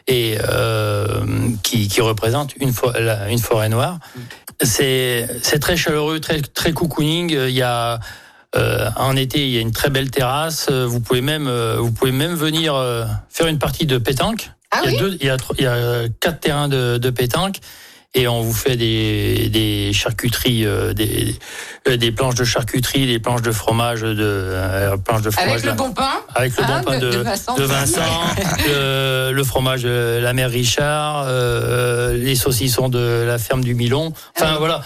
et 0.08 0.38
euh, 0.50 1.24
qui, 1.64 1.88
qui 1.88 2.02
représentent 2.02 2.54
une, 2.58 2.72
la- 3.00 3.30
une 3.30 3.40
forêt 3.40 3.70
noire. 3.70 4.00
C'est 4.62 5.28
très 5.60 5.76
chaleureux, 5.78 6.20
très 6.20 6.42
très 6.42 6.74
cocooning. 6.74 7.32
Il 7.32 7.50
y 7.56 7.62
a 7.62 8.00
euh, 8.56 8.90
en 8.98 9.16
été, 9.16 9.40
il 9.46 9.50
y 9.54 9.58
a 9.58 9.62
une 9.62 9.72
très 9.72 9.90
belle 9.90 10.12
terrasse. 10.12 10.70
Vous 10.70 11.00
pouvez 11.00 11.22
même 11.22 11.48
euh, 11.48 11.78
vous 11.80 11.92
pouvez 11.92 12.12
même 12.12 12.36
venir 12.36 12.76
euh, 12.76 13.06
faire 13.30 13.48
une 13.48 13.60
partie 13.60 13.86
de 13.86 13.98
pétanque. 13.98 14.52
Ah 14.72 14.82
il, 14.86 14.86
y 14.86 14.88
a 14.90 14.92
oui? 14.94 15.00
deux, 15.00 15.18
il, 15.22 15.28
y 15.28 15.30
a, 15.30 15.38
tro- 15.38 15.54
il 15.58 15.64
y 15.64 15.68
a 15.68 16.08
quatre 16.20 16.40
terrains 16.40 16.68
de, 16.68 16.98
de 16.98 17.10
pétanque 17.10 17.58
et 18.16 18.28
on 18.28 18.42
vous 18.42 18.54
fait 18.54 18.76
des, 18.78 19.50
des 19.50 19.92
charcuteries, 19.94 20.66
euh, 20.66 20.94
des, 20.94 21.36
euh, 21.88 21.98
des 21.98 22.12
planches 22.12 22.36
de 22.36 22.44
charcuterie, 22.44 23.08
des 23.08 23.20
planches 23.20 23.42
de 23.42 23.52
fromage, 23.52 24.02
de 24.02 24.16
euh, 24.20 24.98
planches 24.98 25.24
de 25.24 25.32
fromage 25.32 25.52
Avec 25.52 25.66
le 25.66 25.72
bon 25.74 25.92
pain 25.92 26.12
avec 26.36 26.56
le 26.58 26.64
bon 26.64 26.82
pain 26.84 27.00
de, 27.00 27.10
de 27.12 27.18
Vincent. 27.18 27.56
de 27.56 27.64
Vincent, 27.64 28.02
le, 28.68 29.32
le 29.34 29.44
fromage 29.44 29.84
de 29.84 30.20
la 30.22 30.34
mère 30.34 30.50
Richard, 30.52 31.26
euh, 31.28 32.16
les 32.18 32.36
saucissons 32.36 32.90
de 32.90 33.24
la 33.26 33.38
ferme 33.40 33.64
du 33.64 33.74
Milon. 33.74 34.14
Enfin 34.36 34.52
Ah 34.54 34.58
voilà, 34.60 34.82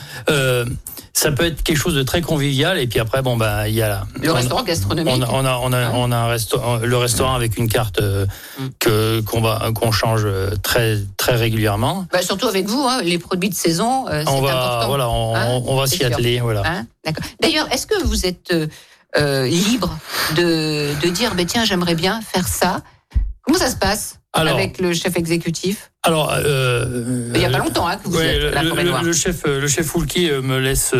ça 1.13 1.31
peut 1.31 1.45
être 1.45 1.63
quelque 1.63 1.77
chose 1.79 1.95
de 1.95 2.03
très 2.03 2.21
convivial. 2.21 2.77
Et 2.77 2.85
puis 2.85 2.99
après, 2.99 3.23
bon 3.23 3.37
ben 3.37 3.65
il 3.65 3.73
y 3.73 3.81
a 3.81 4.03
Le 4.21 4.29
on- 4.29 4.35
restaurant 4.35 4.63
gastronomique. 4.63 5.11
on 5.17 5.21
a, 5.23 5.27
on 5.31 5.45
a, 5.45 5.59
on 5.63 5.73
a, 5.73 5.91
on 5.93 6.11
a 6.11 6.15
un 6.15 6.27
restaurant, 6.27 6.77
le 6.77 6.97
restaurant 6.97 7.33
avec 7.33 7.57
une 7.57 7.67
carte 7.69 7.99
euh, 8.01 8.25
Mm. 8.59 8.67
que 8.79 9.21
qu'on 9.21 9.41
va 9.41 9.69
qu'on 9.75 9.91
change 9.91 10.25
très 10.63 10.97
très 11.17 11.35
régulièrement. 11.35 12.07
Bah, 12.11 12.21
surtout 12.23 12.47
avec 12.47 12.67
vous, 12.67 12.83
hein, 12.87 13.01
les 13.03 13.16
produits 13.19 13.49
de 13.49 13.55
saison, 13.55 14.07
euh, 14.07 14.23
c'est 14.25 14.31
On 14.31 14.41
va 14.41 14.57
important. 14.57 14.87
voilà, 14.87 15.09
on, 15.09 15.35
Hein, 15.35 15.61
on 15.65 15.75
va 15.75 15.87
s'y 15.87 16.03
atteler. 16.03 16.39
Voilà. 16.39 16.63
Hein 16.65 16.87
D'accord. 17.05 17.23
D'ailleurs, 17.41 17.71
est-ce 17.71 17.87
que 17.87 18.03
vous 18.03 18.25
êtes 18.25 18.51
euh, 18.53 18.67
euh, 19.17 19.47
libre 19.47 19.97
de, 20.35 20.93
de 21.01 21.09
dire, 21.09 21.35
ben 21.35 21.45
tiens, 21.45 21.65
j'aimerais 21.65 21.95
bien 21.95 22.21
faire 22.21 22.47
ça? 22.47 22.81
Comment 23.41 23.57
ça 23.59 23.69
se 23.69 23.75
passe 23.77 24.19
Alors, 24.33 24.55
avec 24.57 24.79
le 24.79 24.93
chef 24.93 25.15
exécutif? 25.15 25.91
Alors 26.03 26.33
euh, 26.33 27.31
Il 27.33 27.39
n'y 27.39 27.45
a 27.45 27.49
pas 27.49 27.57
longtemps 27.59 27.87
hein, 27.87 27.97
que 27.97 28.07
vous 28.09 28.17
Ouais, 28.17 28.35
êtes 28.37 28.43
à 28.55 28.61
la 28.61 28.63
le, 28.63 28.69
le- 28.83 29.05
le 29.05 29.13
chef, 29.13 29.43
le 29.45 29.67
chef 29.67 29.85
Foulquier 29.87 30.41
me 30.41 30.57
laisse, 30.59 30.93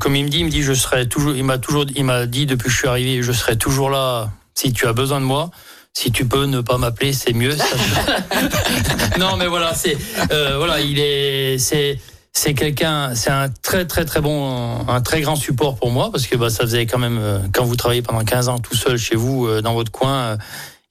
comme 0.00 0.16
il 0.16 0.24
me 0.24 0.28
dit, 0.28 0.38
il 0.40 0.46
me 0.46 0.50
dit, 0.50 0.62
je 0.62 0.72
serai 0.72 1.08
toujours, 1.08 1.34
il 1.36 1.44
m'a 1.44 1.58
toujours, 1.58 1.84
il 1.94 2.04
m'a 2.04 2.26
dit 2.26 2.46
depuis 2.46 2.64
que 2.66 2.70
je 2.70 2.76
suis 2.76 2.88
arrivé, 2.88 3.22
je 3.22 3.32
serai 3.32 3.56
toujours 3.56 3.90
là 3.90 4.30
si 4.54 4.72
tu 4.72 4.86
as 4.86 4.92
besoin 4.92 5.20
de 5.20 5.26
moi. 5.26 5.50
Si 6.00 6.12
tu 6.12 6.26
peux 6.26 6.44
ne 6.44 6.60
pas 6.60 6.78
m'appeler, 6.78 7.12
c'est 7.12 7.32
mieux. 7.32 7.56
ça. 7.56 7.64
non, 9.18 9.36
mais 9.36 9.48
voilà, 9.48 9.74
c'est, 9.74 9.98
euh, 10.30 10.56
voilà, 10.56 10.78
il 10.78 11.00
est, 11.00 11.58
c'est, 11.58 11.98
c'est 12.32 12.54
quelqu'un, 12.54 13.16
c'est 13.16 13.30
un 13.30 13.48
très 13.48 13.84
très 13.84 14.04
très 14.04 14.20
bon, 14.20 14.86
un 14.86 15.00
très 15.00 15.22
grand 15.22 15.34
support 15.34 15.74
pour 15.74 15.90
moi 15.90 16.12
parce 16.12 16.28
que 16.28 16.36
bah, 16.36 16.50
ça 16.50 16.62
faisait 16.62 16.86
quand 16.86 17.00
même 17.00 17.18
euh, 17.20 17.40
quand 17.52 17.64
vous 17.64 17.74
travaillez 17.74 18.02
pendant 18.02 18.22
15 18.22 18.48
ans 18.48 18.60
tout 18.60 18.76
seul 18.76 18.96
chez 18.96 19.16
vous 19.16 19.48
euh, 19.48 19.60
dans 19.60 19.74
votre 19.74 19.90
coin. 19.90 20.38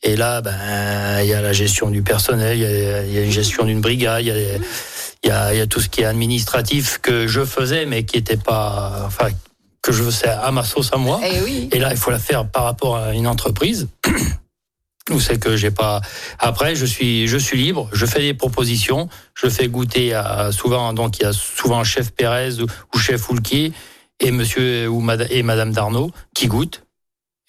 et 0.03 0.17
là, 0.17 0.41
ben, 0.41 1.21
il 1.21 1.29
y 1.29 1.33
a 1.33 1.39
la 1.41 1.53
gestion 1.53 1.89
du 1.89 2.01
personnel, 2.01 2.57
il 2.57 2.63
y 2.63 2.65
a, 2.65 3.05
il 3.05 3.13
y 3.13 3.17
a 3.17 3.21
une 3.21 3.31
gestion 3.31 3.63
d'une 3.63 3.79
brigade, 3.79 4.23
il 4.23 4.27
y 4.27 4.31
a, 4.31 4.35
il 5.23 5.29
y, 5.29 5.31
a, 5.31 5.53
il 5.53 5.57
y 5.57 5.61
a 5.61 5.67
tout 5.67 5.79
ce 5.79 5.87
qui 5.87 6.01
est 6.01 6.05
administratif 6.05 6.97
que 7.01 7.27
je 7.27 7.45
faisais, 7.45 7.85
mais 7.85 8.03
qui 8.03 8.17
était 8.17 8.35
pas, 8.35 9.03
enfin, 9.05 9.29
que 9.81 9.93
je 9.93 10.03
faisais 10.03 10.27
à 10.27 10.51
ma 10.51 10.65
sauce 10.65 10.89
à 10.91 10.97
moi. 10.97 11.21
Eh 11.23 11.39
oui. 11.45 11.69
Et 11.71 11.79
là, 11.79 11.91
il 11.91 11.97
faut 11.97 12.11
la 12.11 12.19
faire 12.19 12.45
par 12.45 12.65
rapport 12.65 12.97
à 12.97 13.13
une 13.13 13.25
entreprise. 13.25 13.87
Où 15.09 15.19
c'est 15.21 15.39
que 15.39 15.55
j'ai 15.55 15.71
pas. 15.71 16.01
Après, 16.39 16.75
je 16.75 16.85
suis, 16.85 17.27
je 17.27 17.37
suis 17.37 17.57
libre. 17.57 17.89
Je 17.93 18.05
fais 18.05 18.19
des 18.19 18.33
propositions. 18.33 19.07
Je 19.35 19.47
fais 19.47 19.67
goûter 19.69 20.13
à 20.13 20.51
souvent. 20.51 20.91
Donc, 20.93 21.19
il 21.19 21.23
y 21.23 21.25
a 21.25 21.33
souvent 21.33 21.83
chef 21.85 22.11
Pérez 22.11 22.59
ou, 22.61 22.65
ou 22.93 22.97
chef 22.99 23.29
Oulquier 23.29 23.71
et 24.19 24.31
Monsieur 24.31 24.87
ou 24.89 24.99
Madame 24.99 25.27
et 25.29 25.43
Madame 25.43 25.71
Darnaud 25.71 26.11
qui 26.35 26.47
goûtent 26.47 26.83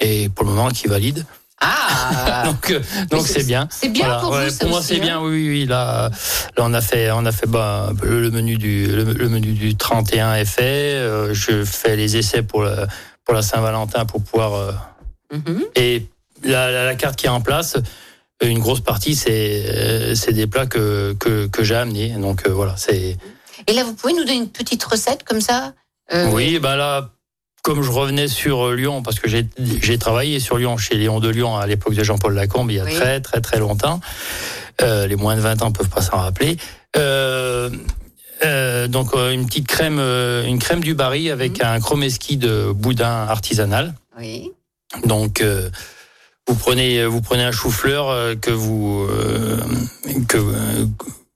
et 0.00 0.28
pour 0.28 0.44
le 0.44 0.52
moment 0.52 0.68
qui 0.70 0.86
valident. 0.86 1.24
Ah 1.60 2.42
Donc, 2.46 2.70
euh, 2.70 2.80
donc 3.10 3.26
c'est- 3.26 3.42
bien. 3.44 3.66
c'est 3.72 3.88
bien 3.88 4.20
pour 4.20 4.32
vous, 4.32 4.48
ça 4.48 4.60
Pour 4.60 4.68
moi, 4.68 4.80
c'est 4.82 4.96
hein. 4.98 5.00
bien. 5.00 5.20
Oui, 5.20 5.30
oui, 5.30 5.48
oui. 5.48 5.66
Là, 5.66 6.08
là, 6.56 6.62
on 6.64 6.72
a 6.72 6.80
fait, 6.80 7.10
on 7.10 7.26
a 7.26 7.32
fait 7.32 7.48
bah, 7.48 7.90
le, 8.04 8.20
le 8.20 8.30
menu 8.30 8.56
du, 8.56 8.86
le, 8.86 9.02
le 9.12 9.28
menu 9.28 9.52
du 9.54 9.74
31 9.76 10.34
est 10.34 10.44
fait. 10.44 10.92
Euh, 10.94 11.34
je 11.34 11.64
fais 11.64 11.96
les 11.96 12.16
essais 12.16 12.42
pour 12.44 12.62
la, 12.62 12.86
pour 13.24 13.34
la 13.34 13.42
Saint-Valentin 13.42 14.04
pour 14.04 14.22
pouvoir. 14.22 14.54
euh, 14.54 14.72
Mhm. 15.32 15.64
et 15.74 16.06
la, 16.44 16.70
la- 16.70 16.84
la 16.84 16.94
carte 16.94 17.16
qui 17.16 17.26
est 17.26 17.30
en 17.30 17.40
place, 17.40 17.76
une 18.42 18.58
grosse 18.60 18.80
partie, 18.80 19.14
c'est 19.14 19.64
euh, 19.68 20.14
c'est 20.14 20.32
des 20.32 20.46
plats 20.46 20.66
que, 20.66 21.14
que, 21.18 21.46
que 21.46 21.64
j'ai 21.64 21.74
amenés. 21.74 22.10
Donc 22.10 22.46
euh, 22.46 22.50
voilà, 22.50 22.74
c'est. 22.76 23.16
Et 23.66 23.72
là, 23.72 23.82
vous 23.84 23.94
pouvez 23.94 24.12
nous 24.12 24.20
donner 24.24 24.36
une 24.36 24.48
petite 24.48 24.82
recette 24.84 25.24
comme 25.24 25.40
ça 25.40 25.74
Euh, 26.12 26.30
Oui, 26.32 26.58
bah 26.60 26.76
là, 26.76 27.10
comme 27.62 27.82
je 27.82 27.90
revenais 27.90 28.28
sur 28.28 28.68
euh, 28.68 28.74
Lyon, 28.76 29.02
parce 29.02 29.18
que 29.18 29.28
j'ai 29.28 29.98
travaillé 29.98 30.38
sur 30.40 30.56
Lyon, 30.58 30.76
chez 30.76 30.94
Léon 30.94 31.18
de 31.20 31.28
Lyon, 31.28 31.56
à 31.56 31.66
l'époque 31.66 31.94
de 31.94 32.04
Jean-Paul 32.04 32.34
Lacombe, 32.34 32.70
il 32.70 32.76
y 32.76 32.80
a 32.80 32.84
Oui. 32.84 32.94
très, 32.94 33.20
très, 33.20 33.40
très 33.40 33.58
longtemps. 33.58 34.00
Euh, 34.80 35.08
les 35.08 35.16
moins 35.16 35.34
de 35.34 35.40
20 35.40 35.62
ans 35.62 35.72
peuvent 35.72 35.88
pas 35.88 36.00
s'en 36.02 36.18
rappeler. 36.18 36.56
Euh, 36.96 37.68
euh, 38.44 38.86
donc 38.86 39.14
euh, 39.14 39.32
une 39.32 39.46
petite 39.46 39.66
crème, 39.66 39.98
euh, 39.98 40.44
une 40.46 40.60
crème 40.60 40.80
du 40.80 40.94
Barry 40.94 41.30
avec 41.32 41.60
un 41.60 41.80
chromeski 41.80 42.36
de 42.36 42.70
boudin 42.72 43.26
artisanal. 43.28 43.94
Oui. 44.20 44.52
Donc 45.04 45.40
euh, 45.40 45.68
vous 46.48 46.54
prenez 46.54 47.04
vous 47.04 47.20
prenez 47.20 47.44
un 47.44 47.52
chou-fleur 47.52 48.08
euh, 48.10 48.34
que 48.34 48.50
vous 48.50 49.06
euh, 49.10 49.58
que 50.26 50.38
euh, 50.38 50.86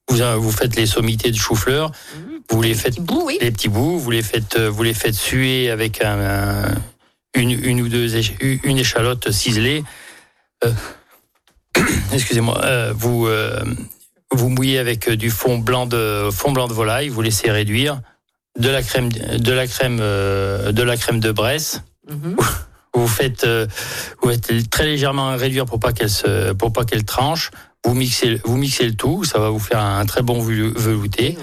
vous, 0.09 0.41
vous 0.43 0.51
faites 0.53 0.75
les 0.77 0.87
sommités 0.87 1.31
de 1.31 1.37
chou-fleur, 1.37 1.93
vous 2.51 2.61
les 2.63 2.75
faites 2.75 2.95
Petit 2.97 3.01
bout, 3.03 3.23
oui. 3.27 3.39
les 3.41 3.51
petits 3.51 3.69
bouts, 3.69 3.99
vous 3.99 4.11
les 4.11 4.23
faites, 4.23 4.59
vous 4.59 4.83
les 4.83 4.95
faites 4.95 5.15
suer 5.15 5.71
avec 5.71 6.03
un, 6.03 6.19
un- 6.21 6.75
une, 7.35 7.51
une 7.51 7.81
ou 7.81 7.89
deux 7.89 8.15
une 8.43 8.79
échalote 8.79 9.31
ciselée. 9.31 9.85
Euh, 10.65 10.73
Excusez-moi. 12.13 12.61
euh, 12.65 12.93
vous 12.95 13.27
euh, 13.27 13.63
vous 14.31 14.49
mouillez 14.51 14.79
avec 14.79 15.09
du 15.11 15.31
fond 15.31 15.59
blanc 15.59 15.87
de 15.87 16.29
fond 16.33 16.53
blanc 16.53 16.69
de 16.69 16.75
volaille. 16.75 17.09
Vous 17.09 17.23
laissez 17.23 17.51
réduire 17.51 18.01
de 18.59 18.69
la 18.69 18.83
crème 18.83 19.09
de 19.11 19.53
la 19.53 19.67
crème 19.67 19.97
de 19.99 20.83
la 20.83 20.97
crème 20.97 21.21
de 21.21 21.33
Bresse 21.33 21.83
Mhm. 22.11 22.37
Vous 22.95 23.07
faites, 23.09 23.45
euh, 23.45 23.67
vous 24.23 24.31
faites 24.31 24.69
très 24.71 24.85
légèrement 24.85 25.35
réduire 25.37 25.65
pour 25.65 25.81
pas 25.81 25.93
qu'elle 25.93 26.11
se, 26.11 26.53
pour 26.53 26.73
pas 26.73 26.85
qu'elle 26.85 27.05
tranche. 27.05 27.51
Vous 27.85 27.95
mixez, 27.95 28.41
vous 28.45 28.57
mixez 28.57 28.85
le 28.87 28.95
tout, 28.95 29.25
ça 29.25 29.39
va 29.39 29.49
vous 29.51 29.59
faire 29.59 29.81
un 29.81 30.05
très 30.07 30.23
bon 30.23 30.41
velouté. 30.41 31.37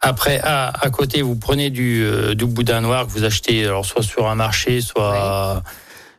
Après, 0.00 0.40
à, 0.42 0.68
à 0.68 0.90
côté, 0.90 1.22
vous 1.22 1.36
prenez 1.36 1.70
du, 1.70 2.02
euh, 2.04 2.34
du 2.34 2.46
boudin 2.46 2.80
noir 2.80 3.06
que 3.06 3.12
vous 3.12 3.24
achetez, 3.24 3.64
alors 3.64 3.84
soit 3.84 4.02
sur 4.02 4.28
un 4.28 4.34
marché, 4.36 4.80
soit, 4.80 5.62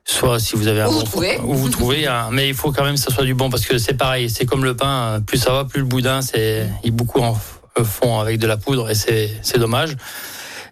soit 0.05 0.39
si 0.39 0.55
vous 0.55 0.67
avez 0.67 0.81
un 0.81 0.87
Où 0.87 0.91
vous 0.91 0.99
bon, 0.99 1.05
trouvez. 1.05 1.37
où 1.43 1.53
vous 1.55 1.69
trouvez. 1.69 2.07
hein. 2.07 2.27
mais 2.31 2.47
il 2.49 2.53
faut 2.55 2.71
quand 2.71 2.83
même 2.83 2.95
que 2.95 2.99
ça 2.99 3.11
soit 3.11 3.23
du 3.25 3.33
bon 3.33 3.49
parce 3.49 3.65
que 3.65 3.77
c'est 3.77 3.93
pareil, 3.95 4.29
c'est 4.29 4.45
comme 4.45 4.63
le 4.65 4.75
pain. 4.75 5.13
euh, 5.15 5.19
Plus 5.21 5.37
ça 5.37 5.51
va, 5.51 5.65
plus 5.65 5.79
le 5.79 5.85
boudin, 5.85 6.21
c'est, 6.21 6.67
ils 6.83 6.91
beaucoup 6.91 7.19
en 7.21 7.33
f- 7.33 7.83
font 7.85 8.19
avec 8.19 8.37
de 8.39 8.47
la 8.47 8.57
poudre 8.57 8.89
et 8.89 8.95
c'est, 8.95 9.31
c'est 9.41 9.59
dommage. 9.59 9.95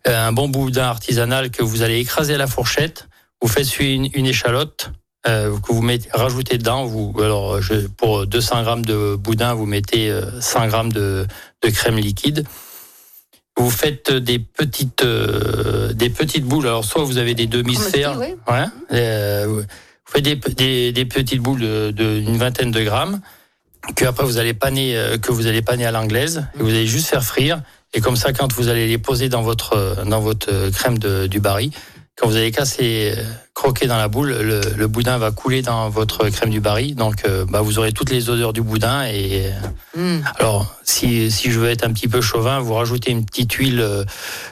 Euh, 0.07 0.27
un 0.27 0.31
bon 0.33 0.49
boudin 0.49 0.83
artisanal 0.87 1.49
que 1.49 1.63
vous 1.63 1.81
allez 1.83 1.99
écraser 1.99 2.35
à 2.35 2.37
la 2.37 2.47
fourchette. 2.47 3.06
Vous 3.41 3.47
faites 3.47 3.79
une, 3.79 4.09
une 4.13 4.25
échalote 4.25 4.91
euh, 5.27 5.57
que 5.59 5.73
vous 5.73 5.81
mettez, 5.81 6.09
rajoutez 6.13 6.57
dedans. 6.57 6.85
Vous, 6.85 7.13
alors, 7.19 7.61
je, 7.61 7.87
pour 7.87 8.25
200 8.25 8.63
grammes 8.63 8.85
de 8.85 9.15
boudin, 9.15 9.53
vous 9.53 9.65
mettez 9.65 10.09
euh, 10.09 10.41
100 10.41 10.67
grammes 10.67 10.91
de, 10.91 11.27
de 11.63 11.69
crème 11.69 11.97
liquide. 11.97 12.45
Vous 13.57 13.69
faites 13.71 14.11
des 14.11 14.39
petites, 14.39 15.03
euh, 15.03 15.91
des 15.93 16.09
petites 16.09 16.45
boules. 16.45 16.67
Alors, 16.67 16.85
soit 16.85 17.03
vous 17.03 17.17
avez 17.17 17.33
des 17.33 17.47
demi-sphères. 17.47 18.17
Aussi, 18.17 18.35
Ouais. 18.47 18.65
Euh, 18.93 19.45
vous 19.47 19.63
faites 20.05 20.23
des, 20.23 20.35
des, 20.35 20.91
des 20.91 21.05
petites 21.05 21.41
boules 21.41 21.59
de, 21.59 21.91
de 21.91 22.19
une 22.19 22.37
vingtaine 22.37 22.71
de 22.71 22.83
grammes 22.83 23.19
que 23.95 24.05
après 24.05 24.23
vous 24.25 24.37
allez 24.37 24.53
paner, 24.53 24.95
euh, 24.97 25.17
que 25.17 25.31
vous 25.31 25.47
allez 25.47 25.61
paner 25.61 25.85
à 25.85 25.91
l'anglaise. 25.91 26.45
Et 26.59 26.63
vous 26.63 26.69
allez 26.69 26.87
juste 26.87 27.07
faire 27.07 27.23
frire. 27.23 27.61
Et 27.93 28.01
comme 28.01 28.15
ça, 28.15 28.33
quand 28.33 28.51
vous 28.53 28.67
allez 28.67 28.87
les 28.87 28.97
poser 28.97 29.29
dans 29.29 29.41
votre, 29.41 29.73
euh, 29.73 30.03
dans 30.05 30.19
votre 30.19 30.51
euh, 30.51 30.71
crème 30.71 30.97
de, 30.99 31.27
du 31.27 31.39
baril, 31.39 31.71
quand 32.19 32.27
vous 32.27 32.35
allez 32.35 32.51
casser, 32.51 33.13
euh, 33.15 33.23
croquer 33.53 33.85
dans 33.87 33.97
la 33.97 34.07
boule, 34.07 34.29
le, 34.41 34.61
le 34.75 34.87
boudin 34.87 35.17
va 35.19 35.29
couler 35.31 35.61
dans 35.61 35.89
votre 35.89 36.27
crème 36.29 36.49
du 36.49 36.59
baril. 36.59 36.95
Donc, 36.95 37.25
euh, 37.25 37.45
bah, 37.47 37.61
vous 37.61 37.77
aurez 37.79 37.91
toutes 37.91 38.09
les 38.09 38.29
odeurs 38.29 38.53
du 38.53 38.61
boudin. 38.61 39.05
Et 39.05 39.51
Mm. 39.95 40.19
alors, 40.39 40.75
si, 40.83 41.31
si 41.31 41.51
je 41.51 41.59
veux 41.59 41.69
être 41.69 41.83
un 41.85 41.91
petit 41.91 42.07
peu 42.07 42.21
chauvin, 42.21 42.59
vous 42.59 42.73
rajoutez 42.75 43.09
une 43.11 43.25
petite 43.25 43.51
huile 43.53 43.79
euh, 43.81 44.03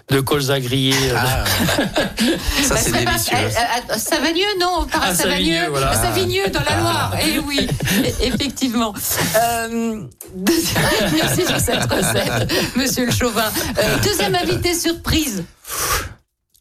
de 0.09 0.19
colza 0.21 0.59
grillé. 0.59 0.93
euh, 1.11 1.15
Ça, 2.63 2.73
Bah, 2.75 2.79
c'est 2.81 2.91
pas- 2.91 2.99
délicieux. 3.11 3.35
euh, 3.37 3.93
euh, 3.93 3.97
Savagneux, 3.97 4.43
non, 4.59 4.85
par 4.91 5.01
Ah, 5.03 5.13
Savagneux, 5.15 5.53
Savagneux, 5.55 5.69
voilà. 5.69 5.91
Ah, 5.93 6.01
Savigneux 6.03 6.47
dans 6.49 6.63
la 6.63 6.77
Loire. 6.79 7.13
Eh 7.23 7.39
oui, 7.39 7.67
e- 7.99 8.23
effectivement. 8.25 8.93
Euh, 9.37 10.01
deuxième- 10.35 10.83
merci 11.15 11.41
pour 11.41 11.59
cette 11.59 11.91
recette, 11.91 12.51
Monsieur 12.75 13.05
le 13.05 13.11
Chauvin. 13.11 13.51
Euh, 13.77 13.97
deuxième 14.03 14.33
invité 14.35 14.73
surprise. 14.73 15.43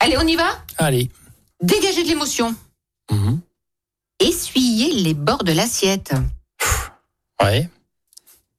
Allez, 0.05 0.19
on 0.19 0.27
y 0.27 0.37
va? 0.37 0.59
Allez. 0.77 1.11
Dégagez 1.63 2.03
de 2.03 2.09
l'émotion. 2.09 2.55
Mhm. 3.11 3.41
Essuyez 4.21 4.93
les 4.93 5.15
bords 5.15 5.45
de 5.45 5.53
l'assiette. 5.53 6.13
Ouais. 7.43 7.71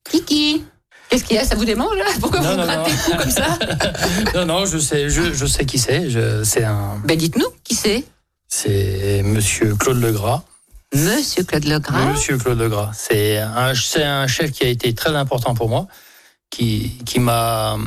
Kiki, 0.10 0.64
qu'est-ce 1.10 1.24
qu'il 1.24 1.36
y 1.36 1.40
a? 1.40 1.46
Ça 1.46 1.54
vous 1.56 1.66
démange 1.66 1.96
là? 1.98 2.06
Pourquoi 2.20 2.40
Non, 2.40 2.50
vous 2.52 2.58
non, 2.58 2.64
grattez 2.66 2.92
non. 3.12 3.18
comme 3.18 3.30
ça? 3.32 3.60
Non, 4.34 4.46
non, 4.46 4.66
je 4.66 4.80
sais, 4.80 5.08
je, 5.10 5.34
je 5.34 5.46
sais 5.46 5.66
qui 5.66 5.78
c'est. 5.78 6.08
C'est 6.44 6.64
un, 6.64 6.98
Ben 7.06 7.16
dites-nous, 7.18 7.50
qui 7.64 7.76
c'est? 7.76 8.04
C'est 8.48 9.22
Monsieur 9.24 9.76
Claude 9.76 10.02
Legras. 10.02 10.44
Monsieur 10.96 11.44
Claude 11.44 11.66
Legras. 11.66 12.06
Monsieur 12.12 12.38
Claude 12.40 12.58
Legras. 12.60 12.92
C'est 12.96 13.38
un, 13.38 13.74
un 13.96 14.28
chef 14.28 14.52
qui 14.52 14.64
a 14.64 14.68
été 14.70 14.94
très 14.96 15.16
important 15.16 15.54
pour 15.54 15.70
moi, 15.70 15.88
qui, 16.50 16.98
qui 17.06 17.20
m'a, 17.20 17.78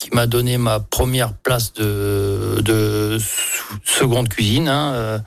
qui 0.00 0.10
m'a 0.12 0.26
donné 0.26 0.58
ma 0.58 0.80
première 0.80 1.34
place 1.34 1.72
de, 1.74 2.56
de 2.62 3.18
seconde 3.84 4.28
cuisine, 4.30 4.68
hein, 4.68 4.94
euh, 4.94 5.18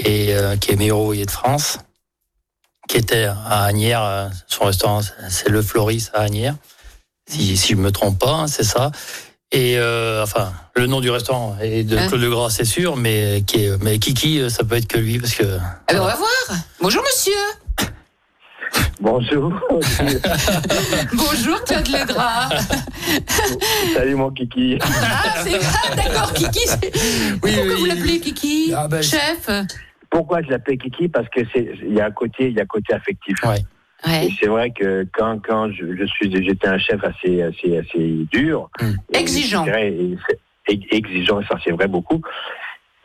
et 0.00 0.34
euh, 0.34 0.56
qui 0.56 0.72
est 0.72 0.76
meilleur 0.76 0.98
ouvrier 0.98 1.24
de 1.24 1.30
France, 1.30 1.78
qui 2.88 2.96
était 2.96 3.24
à 3.24 3.64
Agnières. 3.64 4.02
euh, 4.02 4.28
Son 4.48 4.64
restaurant, 4.64 5.00
c'est 5.30 5.48
le 5.48 5.62
Floris 5.62 6.10
à 6.12 6.22
Agnières, 6.22 6.56
si, 7.30 7.56
si 7.56 7.72
je 7.72 7.76
me 7.76 7.92
trompe 7.92 8.18
pas, 8.18 8.32
hein, 8.32 8.46
c'est 8.48 8.64
ça. 8.64 8.90
Et 9.52 9.78
euh, 9.78 10.22
enfin, 10.24 10.52
le 10.74 10.86
nom 10.88 11.00
du 11.00 11.08
restaurant 11.10 11.56
est 11.60 11.84
de 11.84 11.96
Hein 11.96 12.08
Claude 12.08 12.20
Legras, 12.20 12.50
c'est 12.50 12.64
sûr, 12.66 12.96
mais 12.96 13.44
qui 13.46 13.64
est, 13.64 13.82
mais 13.82 13.98
Kiki, 13.98 14.50
ça 14.50 14.64
peut 14.64 14.74
être 14.76 14.88
que 14.88 14.98
lui 14.98 15.18
parce 15.20 15.34
que. 15.34 15.58
Ah 15.86 15.92
ben, 15.94 16.00
on 16.00 16.04
va 16.04 16.16
voir. 16.16 16.30
Bonjour 16.80 17.02
monsieur. 17.02 17.32
Bonjour. 19.00 19.52
Bonjour 21.12 21.62
Claude 21.64 21.88
Legras. 21.88 22.48
Salut 23.94 24.14
mon 24.16 24.30
kiki. 24.30 24.78
Ah, 24.82 25.34
c'est 25.44 25.58
ah, 25.62 25.94
d'accord, 25.94 26.32
Kiki. 26.34 26.60
c'est- 26.66 26.90
Pourquoi 27.40 27.50
oui, 27.62 27.68
vous 27.76 27.82
oui. 27.84 27.88
l'appelez 27.88 28.20
Kiki 28.20 28.72
Ah, 28.76 28.88
ben, 28.88 29.02
Chef 29.02 29.48
Pourquoi 30.10 30.42
je 30.42 30.50
l'appelle 30.50 30.78
Kiki? 30.78 31.08
Parce 31.08 31.28
que 31.28 31.40
c'est 31.52 31.70
il 31.82 31.94
y 31.94 32.00
a 32.00 32.06
un 32.06 32.10
côté 32.10 32.48
il 32.48 32.54
y 32.54 32.60
a 32.60 32.62
un 32.64 32.66
côté 32.66 32.92
affectif. 32.94 33.36
Ouais. 33.44 33.58
Ouais. 34.06 34.26
Et 34.26 34.34
c'est 34.38 34.46
vrai 34.46 34.70
que 34.70 35.06
quand 35.12 35.38
quand 35.46 35.70
je, 35.72 35.96
je 35.96 36.04
suis 36.04 36.30
j'étais 36.44 36.68
un 36.68 36.78
chef 36.78 37.02
assez 37.02 37.42
assez 37.42 37.78
assez 37.78 38.26
dur, 38.32 38.70
Mm. 38.80 38.92
et 39.12 39.18
Exigeant. 39.18 39.64
et 39.66 40.16
exigeant, 40.90 41.40
ça 41.48 41.56
c'est 41.64 41.70
vrai 41.72 41.88
beaucoup. 41.88 42.20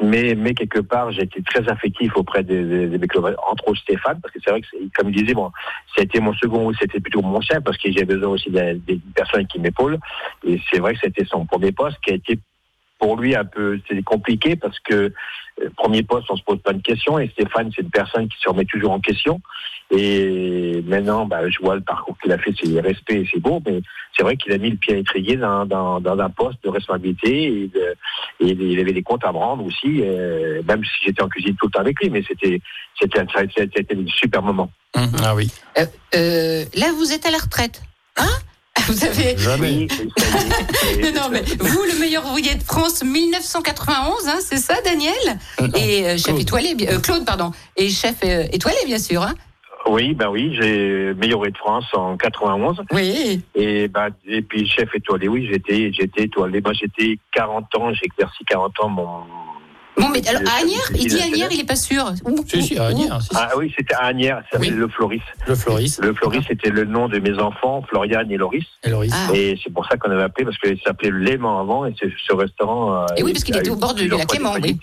Mais, 0.02 0.36
mais 0.36 0.54
quelque 0.54 0.80
part, 0.80 1.12
j'étais 1.12 1.42
très 1.42 1.68
affectif 1.70 2.18
auprès 2.18 2.44
des, 2.44 2.64
des, 2.64 2.98
des 2.98 3.08
entre 3.18 3.68
autres 3.68 3.80
Stéphane, 3.82 4.20
parce 4.22 4.34
que 4.34 4.40
c'est 4.44 4.50
vrai 4.52 4.62
que, 4.62 4.68
comme 4.96 5.10
il 5.10 5.16
disait, 5.16 5.34
bon, 5.34 5.52
c'était 5.96 6.20
mon 6.20 6.34
second, 6.34 6.72
c'était 6.80 7.00
plutôt 7.00 7.22
mon 7.22 7.40
chef, 7.42 7.60
parce 7.64 7.78
que 7.78 7.92
j'ai 7.92 8.04
besoin 8.04 8.30
aussi 8.30 8.50
des 8.50 8.74
des 8.74 9.00
personnes 9.16 9.48
qui 9.48 9.60
m'épaulent. 9.60 10.00
Et 10.46 10.60
c'est 10.72 10.80
vrai 10.80 10.94
que 10.96 11.00
c'était 11.04 11.26
son 11.26 11.46
premier 11.46 11.72
poste 11.72 11.98
qui 12.04 12.12
a 12.12 12.16
été 12.16 12.40
pour 13.04 13.18
lui 13.18 13.36
un 13.36 13.44
peu 13.44 13.80
compliqué 14.06 14.56
parce 14.56 14.80
que 14.80 15.12
euh, 15.62 15.70
premier 15.76 16.04
poste 16.04 16.28
on 16.30 16.38
se 16.38 16.44
pose 16.44 16.60
pas 16.62 16.72
de 16.72 16.82
questions 16.82 17.20
et 17.20 17.28
Stéphane 17.30 17.70
c'est 17.76 17.82
une 17.82 17.90
personne 17.90 18.30
qui 18.30 18.38
se 18.40 18.48
remet 18.48 18.64
toujours 18.64 18.92
en 18.92 19.02
question 19.02 19.42
et 19.92 20.82
maintenant 20.86 21.26
bah, 21.26 21.50
je 21.50 21.60
vois 21.60 21.76
le 21.76 21.82
parcours 21.82 22.18
qu'il 22.20 22.32
a 22.32 22.38
fait 22.38 22.54
c'est 22.58 22.80
respect 22.80 23.22
et 23.22 23.30
c'est 23.32 23.42
beau 23.42 23.62
mais 23.66 23.82
c'est 24.16 24.24
vrai 24.24 24.38
qu'il 24.38 24.54
a 24.54 24.58
mis 24.58 24.70
le 24.70 24.78
pied 24.78 24.96
à 24.96 24.98
étrier 24.98 25.36
dans, 25.36 25.66
dans, 25.66 26.00
dans 26.00 26.18
un 26.18 26.30
poste 26.30 26.64
de 26.64 26.70
responsabilité 26.70 27.64
et, 27.64 27.68
de- 27.68 27.96
et 28.44 28.52
il 28.60 28.80
avait 28.80 28.94
des 28.94 29.04
comptes 29.04 29.24
à 29.26 29.32
me 29.32 29.38
rendre 29.38 29.64
aussi 29.66 30.02
euh, 30.02 30.62
même 30.68 30.84
si 30.84 31.06
j'étais 31.06 31.22
en 31.24 31.28
cuisine 31.30 31.56
tout 31.60 31.68
le 31.68 31.72
temps 31.72 31.80
avec 31.80 32.00
lui 32.02 32.10
mais 32.10 32.24
c'était 32.28 32.60
c'était 33.00 33.20
un, 33.20 33.26
c'était 33.56 33.96
un 33.96 34.06
super 34.20 34.42
moment 34.42 34.70
Hum, 34.96 35.12
Ah 35.24 35.34
oui. 35.34 35.50
Euh, 35.80 35.86
euh, 36.16 36.66
là, 36.76 36.92
vous 36.96 37.12
êtes 37.14 37.26
à 37.26 37.32
la 37.32 37.40
retraite. 37.40 37.82
Hein? 38.16 38.30
Vous 38.88 39.04
avez. 39.04 39.30
Est. 39.32 39.38
Non, 41.02 41.12
non, 41.22 41.30
mais 41.32 41.42
vous, 41.60 41.84
le 41.84 42.00
meilleur 42.00 42.26
ouvrier 42.28 42.54
de 42.54 42.62
France 42.64 43.04
1991, 43.04 44.28
hein, 44.28 44.38
c'est 44.42 44.58
ça, 44.58 44.76
Daniel? 44.84 45.14
Et 45.76 46.06
euh, 46.06 46.18
chef 46.18 46.26
Claude. 46.26 46.42
étoilé, 46.42 46.76
bien- 46.76 46.92
euh, 46.92 47.00
Claude, 47.00 47.26
pardon. 47.26 47.52
Et 47.78 47.90
chef 47.90 48.16
euh, 48.24 48.46
étoilé, 48.52 48.78
bien 48.86 49.00
sûr. 49.00 49.24
Hein 49.24 49.34
oui 49.88 50.14
ben 50.14 50.30
oui 50.30 50.56
j'ai 50.60 51.14
meilleur 51.16 51.40
ouvrier 51.40 51.52
de 51.54 51.58
France 51.58 51.86
en 51.94 52.16
91 52.18 52.82
oui. 52.92 53.42
Et, 53.56 53.88
bah, 53.88 54.08
et 54.28 54.42
puis 54.42 54.68
chef 54.68 54.90
étoilé, 54.96 55.28
oui, 55.28 55.48
j'étais, 55.52 55.92
j'étais 55.94 56.24
étoilé. 56.24 56.62
Moi, 56.62 56.74
j'étais 56.74 57.18
40 57.34 57.66
ans, 57.78 57.94
j'ai 57.94 58.06
exercé 58.06 58.38
40 58.48 58.72
ans 58.82 58.90
mon. 58.90 59.08
Bon, 59.96 60.10
mais 60.10 60.28
alors, 60.28 60.42
à 60.52 60.62
Agnières, 60.62 60.90
il 60.96 61.06
dit 61.08 61.22
Agnières, 61.22 61.50
il 61.52 61.60
est 61.60 61.68
pas 61.68 61.76
sûr. 61.76 62.12
Où- 62.26 62.44
Si, 62.48 62.64
si, 62.64 62.80
à 62.80 62.86
Agnières, 62.88 63.22
si, 63.22 63.28
si. 63.30 63.36
Ah 63.38 63.52
oui, 63.56 63.72
c'était 63.78 63.94
à 63.94 64.06
Agnières, 64.06 64.42
ça 64.52 64.58
Oui. 64.60 64.66
s'appelait 64.68 64.80
le 64.82 64.88
Floris. 64.88 65.22
Le 65.48 65.54
Floris 65.56 66.00
Le 66.02 66.14
Floris, 66.16 66.44
c'était 66.48 66.72
le 66.72 66.86
nom 66.86 67.08
de 67.08 67.20
mes 67.20 67.38
enfants, 67.40 67.84
Floriane 67.88 68.32
et 68.32 68.38
Loris. 68.38 68.66
et 68.84 68.90
Loris. 68.90 69.14
Ah. 69.16 69.32
Et 69.36 69.60
c'est 69.64 69.72
pour 69.72 69.86
ça 69.86 69.98
qu'on 69.98 70.10
avait 70.10 70.24
appelé, 70.24 70.46
parce 70.46 70.58
qu'il 70.58 70.80
s'appait 70.84 71.10
le 71.10 71.20
Léman 71.20 71.60
avant, 71.60 71.86
et 71.86 71.94
c'est 72.02 72.12
ce 72.28 72.34
restaurant. 72.34 73.04
euh, 73.04 73.06
Et 73.18 73.24
oui, 73.24 73.34
parce 73.34 73.44
qu'il 73.44 73.56
a 73.56 73.60
était 73.60 73.70
au 73.70 73.76
bord 73.76 73.94
de 73.94 74.00
plusieurs 74.00 74.18
la 74.18 74.26
Clément, 74.26 74.54
oui. 74.64 74.80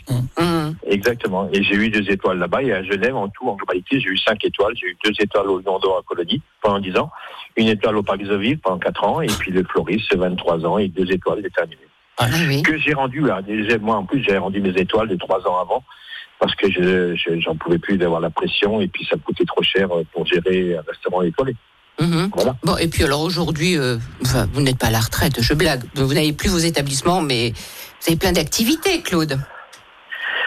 Hum. 0.71 0.77
Exactement. 0.87 1.49
Et 1.53 1.63
j'ai 1.63 1.75
eu 1.75 1.89
deux 1.91 2.11
étoiles 2.11 2.39
là-bas. 2.39 2.63
Et 2.63 2.73
à 2.73 2.83
Genève, 2.83 3.17
en 3.17 3.29
tout, 3.29 3.49
en 3.49 3.55
globalité, 3.57 4.01
j'ai 4.01 4.09
eu 4.09 4.19
cinq 4.19 4.45
étoiles. 4.45 4.75
J'ai 4.77 4.87
eu 4.89 4.97
deux 5.05 5.13
étoiles 5.21 5.49
au 5.49 5.59
Lion 5.61 5.79
d'Or 5.79 5.99
à 5.99 6.03
Colonie 6.07 6.41
pendant 6.63 6.79
10 6.79 6.97
ans, 6.99 7.11
une 7.57 7.69
étoile 7.69 7.97
au 7.97 8.03
Parc 8.03 8.25
Zoville 8.25 8.59
pendant 8.59 8.79
4 8.79 9.05
ans, 9.05 9.21
et 9.21 9.27
puis 9.27 9.51
le 9.51 9.65
Floris, 9.65 10.03
23 10.13 10.65
ans, 10.67 10.79
et 10.79 10.89
deux 10.89 11.11
étoiles 11.11 11.43
déterminées. 11.43 11.77
Ah 12.19 12.27
oui. 12.49 12.63
que 12.63 12.77
j'ai 12.79 12.93
rendu. 12.93 13.21
là, 13.23 13.41
déjà, 13.43 13.79
Moi, 13.79 13.97
en 13.97 14.05
plus, 14.05 14.23
j'ai 14.23 14.37
rendu 14.37 14.61
mes 14.61 14.79
étoiles 14.79 15.09
de 15.09 15.17
trois 15.17 15.41
ans 15.49 15.59
avant 15.61 15.83
parce 16.39 16.55
que 16.55 16.71
je 16.71 17.15
je- 17.17 17.41
j'en 17.41 17.55
pouvais 17.57 17.79
plus 17.79 17.97
d'avoir 17.99 18.21
la 18.21 18.29
pression 18.31 18.81
et 18.81 18.89
puis 18.89 19.07
ça 19.09 19.17
me 19.17 19.23
coûtait 19.23 19.45
trop 19.47 19.63
cher 19.63 19.91
euh, 19.95 20.05
pour 20.13 20.27
gérer 20.27 20.77
un 20.77 20.83
restaurant 20.87 21.23
étoilé. 21.23 21.55
Mhm. 21.99 22.31
Voilà. 22.35 22.57
Bon, 22.63 22.77
et 22.77 22.89
puis 22.89 23.05
alors 23.05 23.21
aujourd'hui, 23.23 23.77
euh, 23.79 23.97
enfin, 24.23 24.47
vous 24.53 24.61
n'êtes 24.63 24.79
pas 24.79 24.87
à 24.89 24.91
la 24.91 25.01
retraite, 25.01 25.41
je 25.43 25.55
blague. 25.55 25.83
Vous 25.95 26.13
n'avez 26.15 26.33
plus 26.33 26.49
vos 26.51 26.59
établissements, 26.59 27.21
mais 27.23 27.51
vous 27.53 28.09
avez 28.09 28.17
plein 28.17 28.33
d'activités, 28.33 29.01
Claude. 29.03 29.39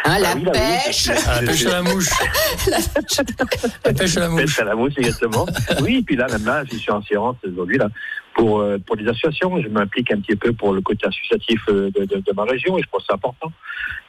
Hein, 0.05 0.19
la 0.19 0.29
Ah 0.31 0.33
oui, 0.35 0.43
là, 0.43 0.51
oui, 0.53 0.59
pêche. 0.85 1.09
Ah, 1.27 1.39
je- 1.41 1.45
pêche 1.45 1.65
à 1.65 1.69
la 1.69 1.81
mouche. 1.81 2.09
la 2.67 3.93
pêche 3.93 4.17
à 4.17 4.19
la 4.19 4.27
Pêche 4.27 4.41
mouche. 4.41 4.59
à 4.59 4.63
la 4.65 4.75
mouche, 4.75 4.93
exactement. 4.97 5.45
oui, 5.81 5.97
et 5.97 6.01
puis 6.03 6.15
là, 6.15 6.27
même 6.27 6.45
là, 6.45 6.63
je 6.69 6.77
suis 6.77 6.91
en 6.91 7.01
séance 7.03 7.35
aujourd'hui 7.47 7.77
là 7.77 7.87
pour 8.35 8.59
euh, 8.61 8.77
pour 8.85 8.95
les 8.95 9.07
associations. 9.07 9.61
Je 9.61 9.67
m'implique 9.69 10.11
un 10.11 10.19
petit 10.19 10.35
peu 10.35 10.51
pour 10.53 10.73
le 10.73 10.81
côté 10.81 11.07
associatif 11.07 11.61
euh, 11.69 11.89
de, 11.91 12.05
de, 12.05 12.17
de 12.17 12.33
ma 12.35 12.43
région 12.43 12.77
et 12.77 12.81
je 12.81 12.87
pense 12.91 13.01
que 13.01 13.05
c'est 13.09 13.13
important. 13.13 13.51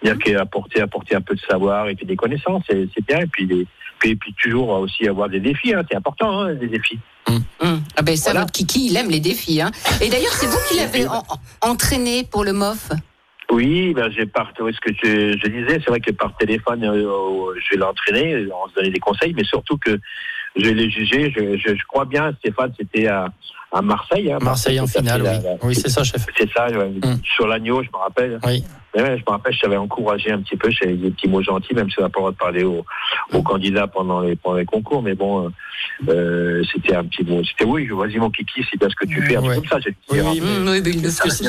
C'est-à-dire 0.03 0.25
qu'apporter 0.39 0.81
apporter 0.81 1.15
un 1.15 1.21
peu 1.21 1.35
de 1.35 1.41
savoir 1.41 1.89
et 1.89 1.95
puis 1.95 2.07
des 2.07 2.17
connaissances, 2.17 2.63
c'est 2.69 2.89
c'est 2.95 3.07
bien. 3.07 3.21
Et 3.21 3.27
puis, 3.27 3.47
les, 3.47 3.67
puis, 4.01 4.17
puis 4.17 4.35
toujours 4.43 4.71
aussi 4.71 5.07
avoir 5.09 5.29
des 5.29 5.41
défis. 5.41 5.75
Hein, 5.75 5.83
c'est 5.89 5.97
important, 5.97 6.41
hein, 6.41 6.55
des 6.55 6.67
défis. 6.69 6.99
Hum. 7.61 7.83
Ah 7.97 8.03
ben 8.03 8.17
ça, 8.17 8.31
Voilà. 8.31 8.41
votre 8.41 8.53
Kiki, 8.53 8.87
il 8.87 8.97
aime 8.97 9.11
les 9.11 9.21
défis. 9.21 9.61
Hein. 9.63 9.71
Et 10.01 10.09
d'ailleurs, 10.09 10.33
c'est 10.33 10.47
vous 10.47 10.59
qui 10.69 10.77
l'avez 10.79 11.07
en- 11.07 11.19
en- 11.63 11.71
entraîné 11.71 12.25
pour 12.25 12.45
le 12.45 12.53
MOF 12.53 12.91
Oui, 13.51 13.93
ben 13.95 14.11
j'ai 14.11 14.27
par 14.27 14.53
ce 14.57 14.81
que 14.81 14.93
je, 14.93 15.39
je 15.39 15.49
disais, 15.49 15.81
c'est 15.81 15.91
vrai 15.91 16.01
que 16.01 16.11
par 16.13 16.37
téléphone, 16.37 16.85
euh, 16.85 17.55
je 17.61 17.71
vais 17.71 17.77
l'entraîner, 17.77 18.47
on 18.53 18.69
se 18.69 18.75
donnait 18.75 18.91
des 18.91 19.01
conseils, 19.01 19.35
mais 19.35 19.45
surtout 19.45 19.77
que 19.77 19.99
je 20.57 20.71
l'ai 20.71 20.91
jugé. 20.91 21.31
Je, 21.31 21.57
je, 21.57 21.75
je, 21.75 21.85
crois 21.87 22.05
bien, 22.05 22.33
Stéphane, 22.39 22.73
c'était 22.79 23.07
à, 23.07 23.29
à 23.73 23.83
Marseille. 23.83 24.33
Hein, 24.33 24.39
Marseille 24.41 24.81
en 24.81 24.87
finale, 24.87 25.23
oui. 25.23 25.29
La, 25.43 25.67
oui, 25.67 25.75
c'est 25.75 25.89
ça, 25.91 26.03
chef. 26.03 26.25
C'est 26.37 26.51
ça, 26.53 26.69
ouais, 26.69 26.89
mm. 26.89 27.21
sur 27.23 27.47
l'agneau, 27.47 27.83
je 27.83 27.89
me 27.89 27.99
rappelle. 27.99 28.39
Oui. 28.47 28.65
Mais 28.95 29.03
ouais, 29.03 29.19
je 29.19 29.23
me 29.23 29.31
rappelle, 29.31 29.53
je 29.53 29.61
t'avais 29.61 29.77
encouragé 29.77 30.31
un 30.31 30.41
petit 30.41 30.57
peu, 30.57 30.71
j'avais 30.71 30.95
des 30.95 31.11
petits 31.11 31.29
mots 31.29 31.43
gentils, 31.43 31.75
même 31.75 31.91
si 31.91 31.99
on 31.99 32.03
n'a 32.03 32.09
pas 32.09 32.21
le 32.21 32.23
droit 32.23 32.31
de 32.31 32.37
parler 32.37 32.65
aux, 32.65 32.85
aux 33.33 33.43
candidats 33.43 33.89
pendant 33.89 34.21
les, 34.21 34.37
pendant 34.37 34.57
les 34.57 34.65
concours, 34.65 35.03
mais 35.03 35.15
bon, 35.15 35.51
euh, 36.09 36.63
c'était 36.73 36.95
un 36.95 37.05
petit 37.05 37.25
mot. 37.25 37.43
C'était 37.45 37.65
oui, 37.65 37.89
vas-y 37.89 38.19
mon 38.19 38.31
kiki, 38.31 38.65
c'est 38.71 38.79
bien 38.79 38.89
ce 38.89 38.95
que 38.95 39.07
tu 39.07 39.21
fais, 39.23 39.37
un 39.37 39.43
ouais. 39.43 39.57
truc 39.57 39.69
comme 39.69 39.83
ça. 39.83 39.89
Oui, 40.11 40.21
oui, 40.23 40.41
mais, 40.41 40.71
oui, 40.71 40.81
mais 40.83 40.91
il 40.91 41.03
le 41.03 41.11
fait, 41.11 41.45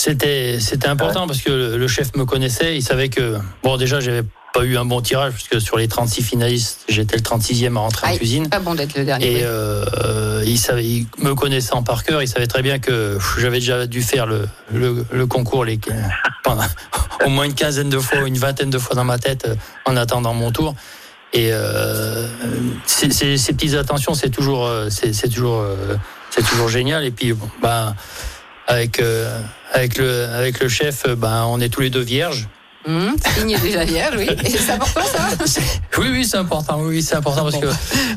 C'était, 0.00 0.58
c'était 0.60 0.88
important 0.88 1.26
parce 1.26 1.42
que 1.42 1.50
le, 1.50 1.76
le, 1.76 1.86
chef 1.86 2.16
me 2.16 2.24
connaissait, 2.24 2.74
il 2.74 2.82
savait 2.82 3.10
que, 3.10 3.36
bon, 3.62 3.76
déjà, 3.76 4.00
j'avais 4.00 4.22
pas 4.54 4.64
eu 4.64 4.78
un 4.78 4.86
bon 4.86 5.02
tirage 5.02 5.34
puisque 5.34 5.60
sur 5.60 5.76
les 5.76 5.88
36 5.88 6.22
finalistes, 6.22 6.86
j'étais 6.88 7.16
le 7.16 7.22
36e 7.22 7.76
à 7.76 7.80
rentrer 7.80 8.06
ah, 8.08 8.14
en 8.14 8.16
cuisine. 8.16 8.48
Pas 8.48 8.60
bon 8.60 8.74
d'être 8.74 8.96
le 8.96 9.04
dernier. 9.04 9.40
Et 9.40 9.40
euh, 9.44 10.42
il, 10.46 10.56
savait, 10.56 10.86
il 10.86 11.06
me 11.18 11.34
connaissant 11.34 11.82
par 11.82 12.02
cœur, 12.02 12.22
il 12.22 12.28
savait 12.28 12.46
très 12.46 12.62
bien 12.62 12.78
que 12.78 13.18
j'avais 13.36 13.58
déjà 13.58 13.86
dû 13.86 14.00
faire 14.00 14.24
le, 14.24 14.48
le, 14.72 15.04
le 15.12 15.26
concours 15.26 15.66
les, 15.66 15.78
pendant, 16.44 16.64
au 17.26 17.28
moins 17.28 17.44
une 17.44 17.54
quinzaine 17.54 17.90
de 17.90 17.98
fois, 17.98 18.26
une 18.26 18.38
vingtaine 18.38 18.70
de 18.70 18.78
fois 18.78 18.96
dans 18.96 19.04
ma 19.04 19.18
tête 19.18 19.46
en 19.84 19.98
attendant 19.98 20.32
mon 20.32 20.50
tour. 20.50 20.74
Et 21.34 21.50
euh, 21.52 22.26
ces, 22.86 23.08
petites 23.08 23.74
attentions, 23.74 24.14
c'est 24.14 24.30
toujours, 24.30 24.66
c'est 24.88 25.28
toujours, 25.28 25.62
c'est 26.30 26.42
toujours 26.42 26.70
génial. 26.70 27.04
Et 27.04 27.10
puis, 27.10 27.34
bon, 27.34 27.50
bah, 27.60 27.94
avec, 28.70 29.00
euh, 29.00 29.42
avec, 29.72 29.98
le, 29.98 30.24
avec 30.26 30.60
le 30.60 30.68
chef, 30.68 31.06
bah, 31.16 31.44
on 31.46 31.60
est 31.60 31.68
tous 31.68 31.80
les 31.80 31.90
deux 31.90 32.00
vierges. 32.00 32.48
Mmh, 32.86 33.10
signe 33.36 33.58
déjà 33.60 33.84
vierge, 33.84 34.14
oui. 34.16 34.28
C'est 34.46 34.72
important 34.72 35.04
ça 35.04 35.28
Oui, 35.98 36.06
oui, 36.10 36.24
c'est 36.24 36.38
important. 36.38 36.80
Oui, 36.80 37.02
c'est 37.02 37.16
important 37.16 37.42
parce 37.42 37.58
que. 37.58 37.66
Euh, 37.66 37.72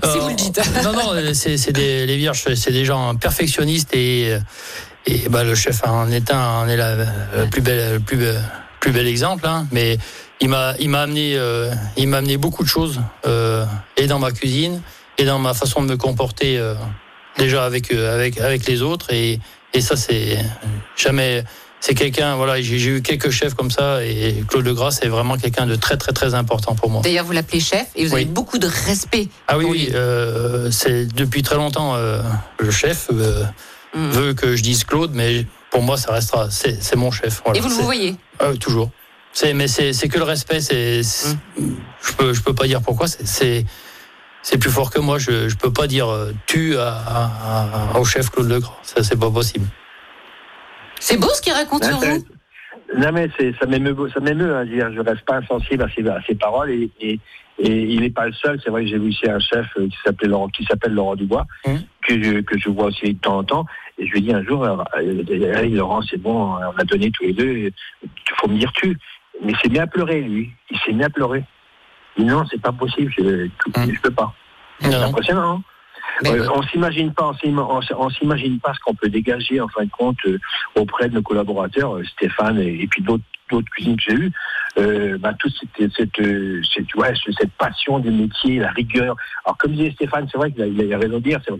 si 0.11 0.19
vous 0.19 0.29
le 0.29 0.35
dites. 0.35 0.61
non, 0.83 0.93
non, 0.93 1.33
c'est 1.33 1.71
des 1.73 2.05
les 2.05 2.17
vierges, 2.17 2.45
c'est 2.55 2.71
des 2.71 2.85
gens 2.85 3.13
perfectionnistes 3.15 3.93
et 3.93 4.37
et 5.05 5.27
bah 5.29 5.43
le 5.43 5.53
chef 5.53 5.81
en 5.85 6.09
est 6.09 6.31
un, 6.31 6.59
en 6.59 6.67
est 6.69 6.77
la, 6.77 6.95
la 6.95 7.45
plus 7.51 7.61
belle, 7.61 7.99
plus 7.99 8.17
plus 8.79 8.91
bel 8.91 9.05
exemple. 9.05 9.45
Hein, 9.47 9.67
mais 9.71 9.97
il 10.39 10.49
m'a 10.49 10.75
il 10.79 10.89
m'a 10.89 11.01
amené 11.01 11.35
euh, 11.35 11.71
il 11.97 12.07
m'a 12.07 12.17
amené 12.17 12.37
beaucoup 12.37 12.63
de 12.63 12.69
choses 12.69 13.01
euh, 13.25 13.65
et 13.97 14.07
dans 14.07 14.19
ma 14.19 14.31
cuisine 14.31 14.81
et 15.17 15.25
dans 15.25 15.39
ma 15.39 15.53
façon 15.53 15.81
de 15.81 15.87
me 15.87 15.97
comporter 15.97 16.57
euh, 16.57 16.75
déjà 17.37 17.65
avec 17.65 17.91
avec 17.91 18.39
avec 18.39 18.65
les 18.65 18.81
autres 18.81 19.13
et 19.13 19.39
et 19.73 19.81
ça 19.81 19.95
c'est 19.95 20.37
jamais 20.95 21.43
c'est 21.79 21.95
quelqu'un, 21.95 22.37
voilà, 22.37 22.61
j'ai 22.61 22.81
eu 22.81 23.01
quelques 23.01 23.29
chefs 23.29 23.55
comme 23.55 23.69
ça 23.69 24.05
et 24.05 24.41
Claude 24.47 24.65
Legras 24.65 24.99
est 25.01 25.09
vraiment 25.09 25.35
quelqu'un 25.37 25.65
de 25.65 25.75
très 25.75 25.97
très 25.97 26.13
très 26.13 26.33
important 26.33 26.75
pour 26.75 26.89
moi. 26.89 27.01
D'ailleurs, 27.01 27.25
vous 27.25 27.33
l'appelez 27.33 27.59
chef 27.59 27.87
et 27.95 28.05
vous 28.05 28.13
Oui. 28.15 28.21
avez 28.21 28.25
beaucoup 28.31 28.57
de 28.57 28.67
respect. 28.67 29.27
Ah 29.49 29.57
oui, 29.57 29.65
oui, 29.67 29.89
euh, 29.93 30.71
c'est 30.71 31.05
depuis 31.13 31.43
très 31.43 31.57
longtemps 31.57 31.95
euh, 31.95 32.21
le 32.59 32.71
chef 32.71 33.07
euh, 33.11 33.43
Mm. 33.95 34.09
veut 34.09 34.33
que 34.33 34.55
je 34.55 34.63
dise 34.63 34.85
Claude, 34.85 35.11
mais 35.13 35.45
pour 35.69 35.83
moi 35.83 35.97
ça 35.97 36.11
restera, 36.13 36.49
c'est 36.49 36.95
mon 36.95 37.11
chef. 37.11 37.41
Voilà. 37.45 37.59
Et 37.59 37.61
vous 37.61 37.69
le 37.69 37.75
voyez 37.75 38.15
Ah, 38.39 38.51
toujours. 38.59 38.89
C'est 39.33 39.53
mais 39.53 39.67
c'est 39.67 39.91
que 40.07 40.17
le 40.17 40.23
respect. 40.23 40.61
C'est 40.61 41.03
c'est- 41.03 41.35
Mm. 41.59 41.75
je 42.01 42.11
peux 42.13 42.33
je 42.33 42.41
peux 42.41 42.55
pas 42.55 42.65
dire 42.65 42.81
pourquoi. 42.81 43.07
C'est 43.07 43.65
c'est 44.43 44.51
c'est 44.53 44.57
plus 44.59 44.69
fort 44.69 44.91
que 44.91 44.99
moi. 44.99 45.17
Je 45.17 45.49
je 45.49 45.55
peux 45.57 45.73
pas 45.73 45.87
dire 45.87 46.07
euh, 46.09 46.31
tu 46.45 46.77
à, 46.77 46.89
à- 46.89 47.93
à- 47.95 47.99
au 47.99 48.05
chef 48.05 48.29
Claude 48.29 48.49
Legras. 48.49 48.77
Ça 48.83 49.01
c'est 49.03 49.19
pas 49.19 49.31
possible. 49.31 49.65
C'est 50.99 51.17
beau 51.19 51.29
ce 51.33 51.41
qu'il 51.41 51.53
raconte 51.53 51.83
sur 51.83 51.97
vous. 51.97 52.23
Non 52.97 53.11
mais 53.11 53.29
c'est 53.37 53.53
ça 53.59 53.65
m'émeut 53.65 53.95
ça 54.13 54.19
m'émeut 54.19 54.55
hein, 54.55 54.65
dire, 54.65 54.91
je 54.93 54.99
reste 54.99 55.25
pas 55.25 55.37
insensible 55.37 55.83
à 55.83 55.87
ses, 55.95 56.07
à 56.07 56.21
ses 56.27 56.35
paroles 56.35 56.69
et, 56.69 56.91
et, 57.01 57.19
et 57.57 57.81
il 57.93 58.01
n'est 58.01 58.09
pas 58.11 58.27
le 58.27 58.33
seul 58.33 58.59
c'est 58.63 58.69
vrai 58.69 58.83
que 58.83 58.89
j'ai 58.89 58.99
vu 58.99 59.09
ici 59.09 59.27
un 59.29 59.39
chef 59.39 59.65
euh, 59.77 59.87
qui 59.87 59.97
s'appelait 60.05 60.27
Laurent 60.27 60.47
qui 60.49 60.63
s'appelle 60.65 60.93
Laurent 60.93 61.15
Dubois 61.15 61.45
Mmh. 61.65 61.75
que 62.07 62.21
je 62.23 62.41
que 62.41 62.57
je 62.59 62.69
vois 62.69 62.85
aussi 62.85 63.13
de 63.13 63.19
temps 63.19 63.37
en 63.39 63.43
temps 63.43 63.65
et 63.97 64.05
je 64.05 64.11
lui 64.11 64.21
dis 64.21 64.33
un 64.33 64.43
jour 64.43 64.63
euh, 64.63 64.77
Allez, 64.95 65.69
Laurent 65.69 66.01
c'est 66.03 66.17
bon 66.21 66.53
on 66.55 66.77
a 66.77 66.83
donné 66.83 67.09
tous 67.11 67.23
les 67.23 67.33
deux 67.33 67.51
il 67.57 67.71
faut 68.39 68.47
me 68.47 68.57
dire 68.59 68.71
tu 68.73 68.97
mais 69.43 69.53
il 69.53 69.57
s'est 69.59 69.69
mis 69.69 69.79
à 69.79 69.87
pleurer 69.87 70.21
lui 70.21 70.51
il 70.69 70.77
s'est 70.79 70.91
mis 70.93 71.03
à 71.03 71.09
pleurer 71.09 71.43
dit 72.17 72.25
non 72.25 72.43
c'est 72.49 72.61
pas 72.61 72.71
possible 72.71 73.11
je, 73.17 73.47
je 73.91 73.99
peux 74.01 74.11
pas 74.11 74.33
c'est 74.79 74.93
impressionnant 74.95 75.57
hein 75.57 75.61
euh, 76.25 76.41
oui. 76.41 76.47
on 76.53 76.61
s'imagine 76.63 77.11
pas, 77.13 77.31
on 77.97 78.09
s'imagine 78.11 78.59
pas 78.59 78.73
ce 78.75 78.79
qu'on 78.85 78.93
peut 78.93 79.09
dégager 79.09 79.59
en 79.59 79.67
fin 79.67 79.83
de 79.85 79.89
compte 79.89 80.17
euh, 80.27 80.37
auprès 80.75 81.09
de 81.09 81.15
nos 81.15 81.23
collaborateurs, 81.23 81.95
euh, 81.95 82.03
Stéphane 82.03 82.59
et, 82.59 82.83
et 82.83 82.87
puis 82.87 83.01
d'autres 83.01 83.23
cuisines 83.71 83.95
que 83.95 84.03
j'ai 84.07 84.13
eues. 84.13 84.31
Euh, 84.77 85.17
bah, 85.17 85.33
toute 85.39 85.53
cette 85.59 85.91
cette, 85.95 86.21
cette, 86.71 86.95
ouais, 86.95 87.13
ce- 87.15 87.31
cette 87.31 87.51
passion 87.53 87.97
du 87.97 88.11
métier, 88.11 88.59
la 88.59 88.69
rigueur. 88.71 89.15
Alors 89.43 89.57
comme 89.57 89.71
disait 89.71 89.91
Stéphane, 89.93 90.27
c'est 90.31 90.37
vrai 90.37 90.51
qu'il 90.51 90.61
a, 90.93 90.95
a 90.95 90.99
raison 90.99 91.17
de 91.17 91.23
dire. 91.23 91.39
que 91.43 91.51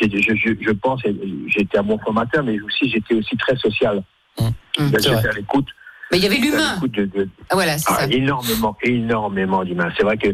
je, 0.00 0.06
je, 0.34 0.52
je 0.58 0.70
pense, 0.70 1.02
j'étais 1.48 1.76
un 1.78 1.82
bon 1.82 1.98
formateur, 1.98 2.42
mais 2.44 2.58
aussi 2.62 2.88
j'étais 2.88 3.14
aussi 3.14 3.36
très 3.36 3.56
social. 3.56 4.02
Mmh. 4.40 4.44
Mmh. 4.44 4.52
C'est 4.78 5.02
J'étais 5.02 5.28
à 5.28 5.32
l'écoute. 5.32 5.68
Mais 6.12 6.18
il 6.18 6.24
y 6.24 6.26
avait 6.26 6.36
l'humain. 6.36 6.74
l'écoute 6.74 6.92
de- 6.92 7.06
de, 7.06 7.28
Ah, 7.50 7.54
voilà, 7.54 7.78
c'est 7.78 7.86
ah, 7.90 8.00
ça. 8.00 8.06
énormément, 8.10 8.76
énormément 8.82 9.64
d'humains. 9.64 9.90
C'est 9.96 10.02
vrai 10.04 10.18
que 10.18 10.28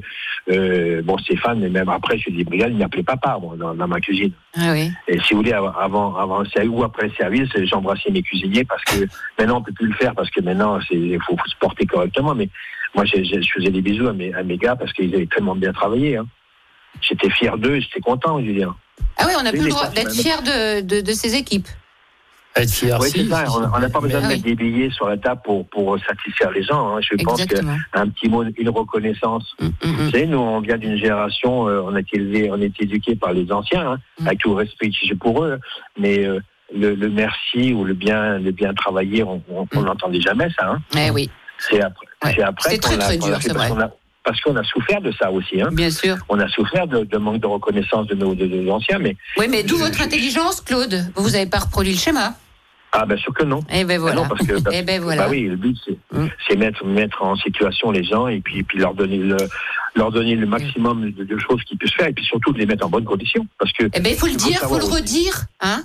euh, 0.51 1.03
bon 1.03 1.17
Stéphane, 1.19 1.61
mais 1.61 1.69
même 1.69 1.89
après, 1.89 2.19
je 2.19 2.31
dis 2.31 2.43
Brigade, 2.43 2.73
il 2.73 2.79
m'appelait 2.79 3.03
papa 3.05 3.39
moi, 3.41 3.55
dans, 3.57 3.75
dans 3.75 3.87
ma 3.87 4.01
cuisine. 4.01 4.33
Ah 4.57 4.73
oui. 4.73 4.91
Et 5.07 5.19
si 5.21 5.35
vous 5.35 5.39
voulez, 5.41 5.53
avant, 5.53 5.73
avant, 5.75 6.17
avant 6.17 6.41
le 6.41 6.47
service 6.49 6.71
ou 6.73 6.83
après 6.83 7.07
le 7.07 7.13
service, 7.15 7.49
j'embrassais 7.65 8.11
mes 8.11 8.23
cuisiniers 8.23 8.65
parce 8.65 8.83
que 8.85 9.07
maintenant 9.39 9.59
on 9.59 9.63
peut 9.63 9.73
plus 9.73 9.87
le 9.87 9.95
faire 9.95 10.15
parce 10.15 10.31
que 10.31 10.41
maintenant 10.41 10.79
il 10.91 11.19
faut, 11.27 11.37
faut 11.37 11.49
se 11.49 11.57
porter 11.61 11.87
correctement. 11.87 12.35
Mais 12.35 12.49
moi, 12.95 13.05
je 13.05 13.17
faisais 13.55 13.71
des 13.71 13.83
bisous 13.83 14.09
à 14.09 14.13
mes, 14.13 14.35
à 14.35 14.43
mes 14.43 14.57
gars 14.57 14.75
parce 14.75 14.93
qu'ils 14.93 15.15
avaient 15.15 15.27
tellement 15.27 15.55
bien 15.55 15.73
travaillé. 15.73 16.17
Hein. 16.17 16.27
J'étais 17.01 17.31
fier 17.31 17.57
d'eux, 17.57 17.79
j'étais 17.79 18.01
content, 18.01 18.43
Julien. 18.43 18.75
Ah 19.17 19.25
oui, 19.29 19.33
on 19.39 19.43
n'a 19.43 19.51
plus 19.53 19.63
le 19.63 19.69
droit 19.69 19.89
d'être 19.89 20.13
fier 20.13 20.43
de, 20.43 20.81
de, 20.81 21.01
de 21.03 21.13
ses 21.13 21.37
équipes. 21.37 21.69
Être 22.57 22.71
fier. 22.73 22.99
Oui, 23.01 23.09
c'est 23.11 23.25
ça. 23.29 23.45
On 23.75 23.79
n'a 23.79 23.89
pas 23.89 24.01
besoin 24.01 24.21
de 24.23 24.27
mettre 24.27 24.43
des 24.43 24.55
billets 24.57 24.91
sur 24.91 25.09
la 25.09 25.17
table 25.17 25.41
pour, 25.45 25.69
pour 25.69 25.97
satisfaire 26.01 26.51
les 26.51 26.63
gens. 26.63 26.97
hein. 26.97 27.01
Je 27.01 27.15
pense 27.23 27.45
qu'un 27.45 28.09
petit 28.09 28.29
mot, 28.29 28.43
une 28.57 28.69
reconnaissance. 28.71 29.55
Vous 29.61 29.69
hum. 29.85 30.11
savez, 30.11 30.27
nous, 30.27 30.39
on 30.39 30.61
vient 30.61 30.77
d'une 30.79 30.97
génération, 30.97 31.69
euh, 31.69 31.83
on 31.85 31.95
a 31.95 32.01
été 32.01 32.17
élevé, 32.17 32.51
on 32.51 32.61
a 32.61 32.65
été 32.65 32.85
éduqué 32.85 33.15
par 33.17 33.33
les 33.33 33.51
anciens, 33.53 33.93
hein, 33.93 33.99
Mm. 34.21 34.27
avec 34.27 34.39
tout 34.41 34.51
le 34.51 34.57
respect 34.57 34.91
que 34.91 34.97
j'ai 35.03 35.15
pour 35.15 35.45
eux. 35.45 35.59
Mais 35.99 36.25
euh, 36.27 36.41
le, 36.75 36.95
le 36.95 37.09
merci 37.09 37.73
ou 37.73 37.85
le 37.85 37.95
bien, 37.95 38.39
le 38.39 38.51
bien 38.51 38.75
travaillé, 38.75 39.23
on 39.23 39.41
on- 39.51 39.67
on 39.75 39.81
Mm. 39.81 39.85
n'entendait 39.85 40.21
jamais 40.21 40.49
ça. 40.59 40.67
Hein. 40.73 40.79
Eh 40.97 41.11
oui, 41.11 41.31
C'est 41.59 41.81
après, 41.81 42.07
Ouais. 42.25 42.33
c'est 42.37 42.43
après 42.43 42.71
C'était 42.71 42.81
très, 42.81 42.93
qu'on 42.95 42.99
l'a- 42.99 43.05
très 43.07 43.19
dur, 43.19 43.39
c'est 43.41 43.53
vrai. 43.53 43.69
Parce 44.29 44.43
qu'on 44.43 44.57
a 44.57 44.63
souffert 44.65 45.01
de 45.01 45.11
ça 45.19 45.31
aussi. 45.31 45.59
Hein. 45.63 45.71
bien 45.73 45.91
sûr. 45.91 46.17
On 46.29 46.39
a 46.39 46.47
souffert 46.49 46.87
de, 46.87 47.03
de 47.03 47.17
manque 47.17 47.41
de 47.41 47.47
reconnaissance 47.47 48.07
de 48.09 48.15
nos, 48.15 48.35
de 48.35 48.45
nos 48.45 48.73
anciens, 48.73 48.99
mais 48.99 49.17
Oui, 49.39 49.47
mais 49.49 49.63
d'où 49.63 49.79
votre 49.79 50.03
intelligence, 50.03 50.61
Claude? 50.61 51.11
Vous 51.17 51.23
vous 51.23 51.35
avez 51.35 51.47
pas 51.47 51.61
reproduit 51.61 51.93
le 51.93 51.99
schéma. 51.99 52.35
ah 52.93 53.07
ben 53.07 53.17
sûr 53.19 53.33
que 53.33 53.45
non. 53.45 53.61
Eh 53.73 53.85
ben 53.85 53.95
Ah 53.97 53.99
voilà. 54.01 54.17
Non, 54.17 54.29
parce 54.29 54.47
que, 54.47 54.55
Eh 54.73 54.83
ben 54.83 55.01
voilà. 55.01 55.23
bah 55.25 55.29
oui, 55.31 55.45
le 55.45 55.57
but 55.57 55.77
c'est 55.85 55.97
Mm. 56.13 56.27
c'est 56.47 56.57
mettre 56.57 56.85
mettre 56.85 57.23
en 57.23 57.37
situation 57.37 57.91
les 57.91 58.05
gens 58.05 58.29
et 58.29 58.41
puis 58.41 58.63
puis 58.65 58.79
leur 58.79 58.93
donner 58.95 59.17
le 59.19 59.37
leur 59.95 60.11
donner 60.13 60.35
le 60.37 60.47
maximum 60.47 61.11
de, 61.11 61.25
de 61.25 61.39
choses 61.39 61.63
qu'ils 61.65 61.79
puissent 61.79 61.95
faire 61.95 62.09
et 62.09 62.13
puis 62.13 62.25
surtout 62.25 62.53
de 62.53 62.59
les 62.59 62.67
mettre 62.67 62.85
en 62.85 62.91
bonne 62.91 63.05
condition 63.05 63.47
parce 63.59 63.73
que 63.73 63.85
Eh 63.95 64.01
ben, 64.01 64.13
il 64.13 64.19
faut 64.19 64.27
le 64.27 64.33
Il 64.33 64.41
faut 64.41 64.49
dire, 64.51 64.59
faut 64.61 64.75
le 64.75 64.81
savoir 64.83 64.93
aussi. 64.93 65.03
redire, 65.03 65.35
hein. 65.61 65.81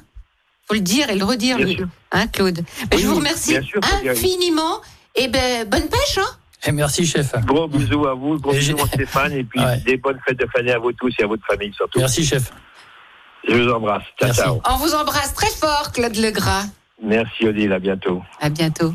Faut 0.68 0.74
le 0.76 0.82
dire 0.82 1.10
et 1.10 1.16
le 1.18 1.24
redire, 1.26 1.56
Bien 1.58 1.66
lui. 1.66 1.76
sûr. 1.76 1.88
hein, 2.12 2.28
Claude. 2.28 2.60
Ben, 2.90 3.00
je 3.00 3.08
vous 3.08 3.16
remercie 3.16 3.52
bien 3.52 3.62
sûr, 3.62 3.80
dire- 4.02 4.12
infiniment. 4.12 4.82
Et 5.16 5.28
ben, 5.30 5.68
bonne 5.70 5.88
pêche, 5.90 6.18
hein. 6.18 6.28
Et 6.66 6.72
merci 6.72 7.06
chef. 7.06 7.34
gros 7.46 7.68
bisous 7.68 8.08
à 8.08 8.14
vous, 8.14 8.40
gros 8.40 8.54
Et 8.54 8.58
bisous 8.60 8.78
Stéphane 8.88 9.34
et 9.34 9.44
puis 9.44 9.60
Ouais. 9.60 9.80
des 9.86 9.98
bonnes 9.98 10.20
fêtes 10.26 10.40
de 10.40 10.46
fin 10.46 10.60
d'année 10.60 10.72
à 10.74 10.80
vous 10.80 10.92
tous 10.94 11.14
et 11.20 11.24
à 11.24 11.28
votre 11.28 11.46
famille 11.46 11.74
surtout. 11.74 12.00
Merci 12.00 12.26
chef. 12.26 12.52
Je 13.48 13.56
vous 13.56 13.70
embrasse. 13.72 14.04
Ciao 14.20 14.28
Merci. 14.30 14.42
ciao. 14.42 14.62
On 14.70 14.78
vous 14.78 14.94
embrasse 14.94 15.34
très 15.34 15.50
fort, 15.52 15.92
Claude 15.92 16.16
Legras. 16.16 16.64
Merci 17.02 17.48
Odile, 17.48 17.74
à 17.74 17.80
bientôt. 17.80 18.22
À 18.40 18.50
bientôt. 18.50 18.94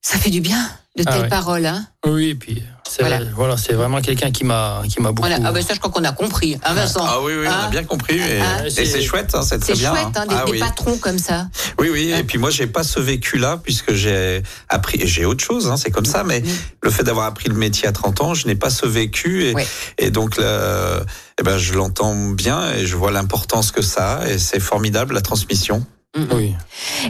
Ça 0.00 0.16
fait 0.18 0.30
du 0.30 0.40
bien 0.40 0.62
de 0.96 1.04
Ah 1.06 1.12
telles 1.12 1.22
ouais. 1.22 1.28
paroles, 1.28 1.66
hein. 1.66 1.84
Oui, 2.06 2.30
et 2.30 2.34
puis 2.34 2.62
c'est 2.90 3.02
Voilà. 3.02 3.20
voilà, 3.36 3.56
c'est 3.56 3.72
vraiment 3.74 4.00
quelqu'un 4.00 4.30
qui 4.32 4.42
m'a 4.44 4.82
qui 4.88 5.00
m'a 5.00 5.12
beaucoup. 5.12 5.28
Voilà. 5.28 5.44
Ah 5.48 5.52
ben 5.52 5.62
ça, 5.62 5.74
je 5.74 5.78
crois 5.78 5.92
qu'on 5.92 6.02
a 6.04 6.12
compris, 6.12 6.58
hein, 6.64 6.74
Vincent. 6.74 7.04
Ah 7.06 7.18
oui, 7.22 7.32
oui, 7.38 7.46
on 7.46 7.50
Hein 7.50 7.66
a 7.66 7.68
bien 7.68 7.84
compris. 7.84 8.16
Et, 8.18 8.40
Ah, 8.40 8.66
et 8.66 8.70
c'est 8.70 9.00
chouette, 9.02 9.34
hein, 9.34 9.42
c'est 9.42 9.58
très 9.60 9.74
C'est 9.76 9.86
chouette, 9.86 10.16
hein, 10.16 10.26
des, 10.26 10.34
Ah 10.36 10.44
des 10.50 10.58
patrons 10.58 10.98
comme 10.98 11.18
ça. 11.18 11.46
Oui, 11.78 11.88
oui. 11.92 12.12
Et 12.12 12.24
puis 12.24 12.38
moi, 12.38 12.50
j'ai 12.50 12.66
pas 12.66 12.82
ce 12.82 12.98
vécu-là 12.98 13.60
puisque 13.62 13.92
j'ai 13.94 14.42
appris. 14.68 15.00
J'ai 15.06 15.24
autre 15.24 15.44
chose, 15.44 15.68
hein, 15.68 15.76
c'est 15.76 15.90
comme 15.90 16.04
ça. 16.06 16.24
Mais 16.24 16.42
le 16.82 16.90
fait 16.90 17.04
d'avoir 17.04 17.26
appris 17.26 17.48
le 17.48 17.54
métier 17.54 17.86
à 17.86 17.92
30 17.92 18.20
ans, 18.22 18.34
je 18.34 18.46
n'ai 18.48 18.56
pas 18.56 18.70
ce 18.70 18.86
vécu. 18.86 19.44
Et, 19.44 19.54
Ouais. 19.54 19.66
et 19.98 20.10
donc, 20.10 20.36
là, 20.36 21.00
eh 21.38 21.42
ben, 21.42 21.58
je 21.58 21.74
l'entends 21.74 22.14
bien 22.32 22.72
et 22.72 22.86
je 22.86 22.96
vois 22.96 23.10
l'importance 23.12 23.70
que 23.70 23.82
ça 23.82 24.18
a. 24.18 24.28
Et 24.28 24.38
c'est 24.38 24.60
formidable 24.60 25.14
la 25.14 25.20
transmission. 25.22 25.86
Oui. 26.16 26.54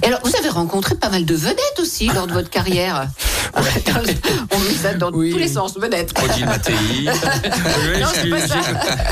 Et 0.03 0.07
alors, 0.07 0.21
vous 0.25 0.37
avez 0.37 0.51
rencontré 0.51 0.95
pas 0.95 1.09
mal 1.09 1.25
de 1.25 1.35
vedettes 1.35 1.81
aussi 1.81 2.09
lors 2.09 2.27
de 2.27 2.33
votre 2.35 2.51
carrière. 2.51 3.07
On 3.57 4.59
met 4.61 4.75
ça 4.81 4.95
dans 4.95 5.11
Oui. 5.11 5.33
tous 5.33 5.39
les 5.39 5.49
sens, 5.49 5.73
peut-être. 5.75 6.15
Odile 6.23 6.47
Mattei. 6.47 6.75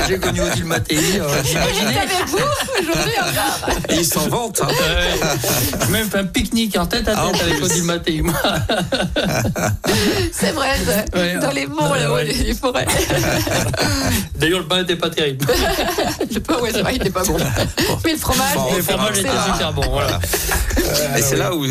J'ai- 0.07 0.17
connu 0.19 0.41
Odile 0.41 0.65
Mattei. 0.65 0.97
euh, 1.19 1.43
est 1.43 1.97
avec 1.97 2.25
vous 2.27 2.37
aujourd'hui 2.79 3.11
encore. 3.19 3.69
Et 3.89 3.95
ils 3.95 4.05
s'en 4.05 4.27
vantent. 4.29 4.61
Hein. 4.63 4.67
Même 5.89 6.09
fait 6.09 6.19
un 6.19 6.23
pique-nique 6.25 6.77
en 6.77 6.85
tête 6.85 7.07
à 7.09 7.15
Ah, 7.17 7.31
tête 7.33 7.41
avec. 7.41 7.63
Odile 7.63 7.83
Mattei. 7.83 8.21
moi. 8.21 8.35
C'est 10.31 10.51
vrai. 10.51 10.77
Ouais, 11.15 11.37
dans 11.39 11.51
les 11.51 11.65
monts, 11.67 11.93
là-haut, 11.95 12.13
ouais. 12.15 12.25
les 12.25 12.53
forêts. 12.53 12.85
D'ailleurs, 14.35 14.59
le 14.59 14.67
pain 14.67 14.77
n'était 14.81 14.95
pas 14.95 15.09
terrible. 15.09 15.45
Le 16.33 16.39
pain, 16.39 16.59
ouais, 16.59 16.69
c'est 16.71 16.81
vrai, 16.81 16.93
il 16.95 17.01
était 17.01 17.09
pas 17.09 17.23
bon. 17.23 17.35
Mais 18.05 18.13
le 18.13 18.17
fromage, 18.19 18.53
Bon, 18.55 18.73
Le 18.75 18.81
fromage 18.81 19.17
était 19.17 19.29
super 19.53 19.73
bon. 19.73 19.78
Voilà. 19.89 20.19
Et 21.17 21.21
c'est 21.21 21.35
là 21.37 21.55
où 21.55 21.65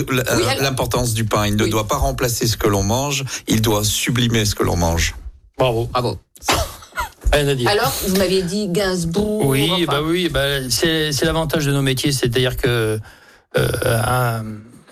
l'importance 0.61 1.15
du 1.15 1.25
pain. 1.25 1.47
Il 1.47 1.57
ne 1.57 1.65
Oui. 1.65 1.71
doit 1.71 1.87
pas 1.89 1.97
remplacer 1.97 2.47
ce 2.47 2.57
que 2.57 2.69
l'on 2.69 2.83
mange, 2.83 3.25
il 3.47 3.61
doit 3.63 3.85
sublimer 3.85 4.45
ce 4.45 4.55
que 4.55 4.63
l'on 4.63 4.77
mange. 4.77 5.15
Bravo. 5.59 5.87
Bravo. 5.93 6.19
Alors, 7.33 7.93
vous 8.07 8.17
m'aviez 8.17 8.43
dit 8.43 8.69
Gainsbourg. 8.69 9.45
Oui, 9.45 9.71
enfin, 9.71 9.85
bah 9.87 10.01
oui, 10.03 10.29
bah 10.31 10.69
c'est 10.71 11.13
c'est 11.13 11.27
l'avantage 11.27 11.67
de 11.67 11.73
nos 11.73 11.83
métiers, 11.83 12.11
c'est-à-dire 12.11 12.57
que 12.57 12.99
euh, 13.59 13.69
un- 13.85 14.45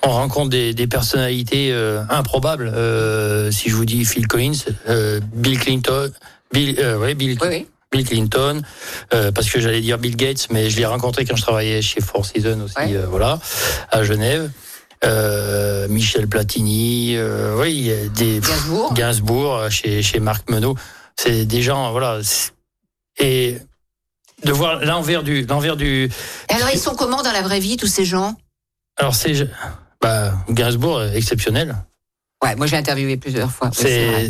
on 0.03 0.11
rencontre 0.11 0.51
des, 0.51 0.75
des 0.75 0.87
personnalités 0.87 1.73
euh, 1.73 2.03
improbables. 2.11 2.71
Euh, 2.75 3.51
si 3.51 3.71
je 3.71 3.75
vous 3.75 3.87
dis 3.87 4.05
Phil 4.05 4.27
Collins, 4.29 4.53
euh, 4.89 5.19
Bill 5.35 5.59
Clinton, 5.59 6.13
Bill, 6.53 6.77
euh, 6.79 6.99
ouais, 6.99 7.15
Bill, 7.15 7.39
Oui, 7.41 7.49
oui. 7.51 7.67
Bill 7.93 8.05
Clinton, 8.07 8.63
euh, 9.15 9.31
parce 9.33 9.49
que 9.49 9.61
j'allais 9.61 9.81
dire 9.81 9.99
Bill 9.99 10.17
Gates, 10.17 10.49
mais 10.51 10.71
je 10.71 10.77
l'ai 10.77 10.87
rencontré 10.87 11.25
quand 11.25 11.37
je 11.37 11.43
travaillais 11.43 11.83
chez 11.83 12.01
Four 12.01 12.27
Seasons 12.27 12.63
aussi, 12.63 12.75
Ouais. 12.79 12.97
euh, 12.97 13.07
voilà, 13.09 13.39
à 13.91 14.03
Genève. 14.03 14.51
Euh, 15.05 15.87
Michel 15.89 16.27
Platini, 16.27 17.17
oui, 17.59 17.93
des 18.17 18.41
Gainsbourg. 18.41 18.95
Gainsbourg 18.95 19.71
chez 19.71 20.03
chez 20.03 20.21
Marc 20.21 20.49
Menot. 20.51 20.75
C'est 21.17 21.45
des 21.45 21.61
gens, 21.63 21.93
voilà. 21.93 22.19
Et 23.19 23.59
de 24.45 24.53
voir 24.53 24.83
l'envers 24.85 25.23
du 25.23 25.45
l'envers 25.47 25.77
du. 25.77 26.11
Et 26.51 26.55
alors, 26.55 26.71
ils 26.73 26.79
sont 26.81 26.95
comment 26.95 27.23
dans 27.23 27.33
la 27.33 27.43
vraie 27.43 27.61
vie, 27.61 27.77
tous 27.77 27.87
ces 27.87 28.05
gens? 28.07 28.37
Alors 28.97 29.15
c'est 29.15 29.35
bah, 30.01 30.33
Gainsbourg 30.51 31.03
exceptionnel. 31.03 31.77
Ouais, 32.45 32.55
moi 32.55 32.67
j'ai 32.67 32.77
interviewé 32.77 33.17
plusieurs 33.17 33.51
fois. 33.51 33.71
C'est 33.73 34.29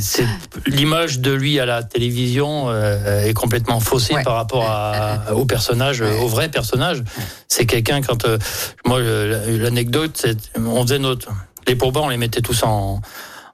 l'image 0.66 1.18
de 1.18 1.32
lui 1.32 1.58
à 1.58 1.66
la 1.66 1.82
télévision 1.82 2.70
euh, 2.70 3.24
est 3.24 3.34
complètement 3.34 3.80
faussée 3.80 4.14
Ouais. 4.14 4.22
par 4.22 4.34
rapport 4.34 4.64
à, 4.70 5.34
au 5.34 5.44
personnage, 5.44 6.00
Ouais. 6.00 6.18
au 6.20 6.28
vrai 6.28 6.48
personnage. 6.48 7.02
C'est 7.48 7.66
quelqu'un 7.66 8.00
quand 8.02 8.24
euh, 8.24 8.38
moi 8.86 9.00
l'anecdote, 9.00 10.24
on 10.56 10.82
faisait 10.82 11.00
notre 11.00 11.30
les 11.66 11.74
pourboires, 11.74 12.04
on 12.04 12.08
les 12.10 12.16
mettait 12.16 12.42
tous 12.42 12.62
en 12.62 13.00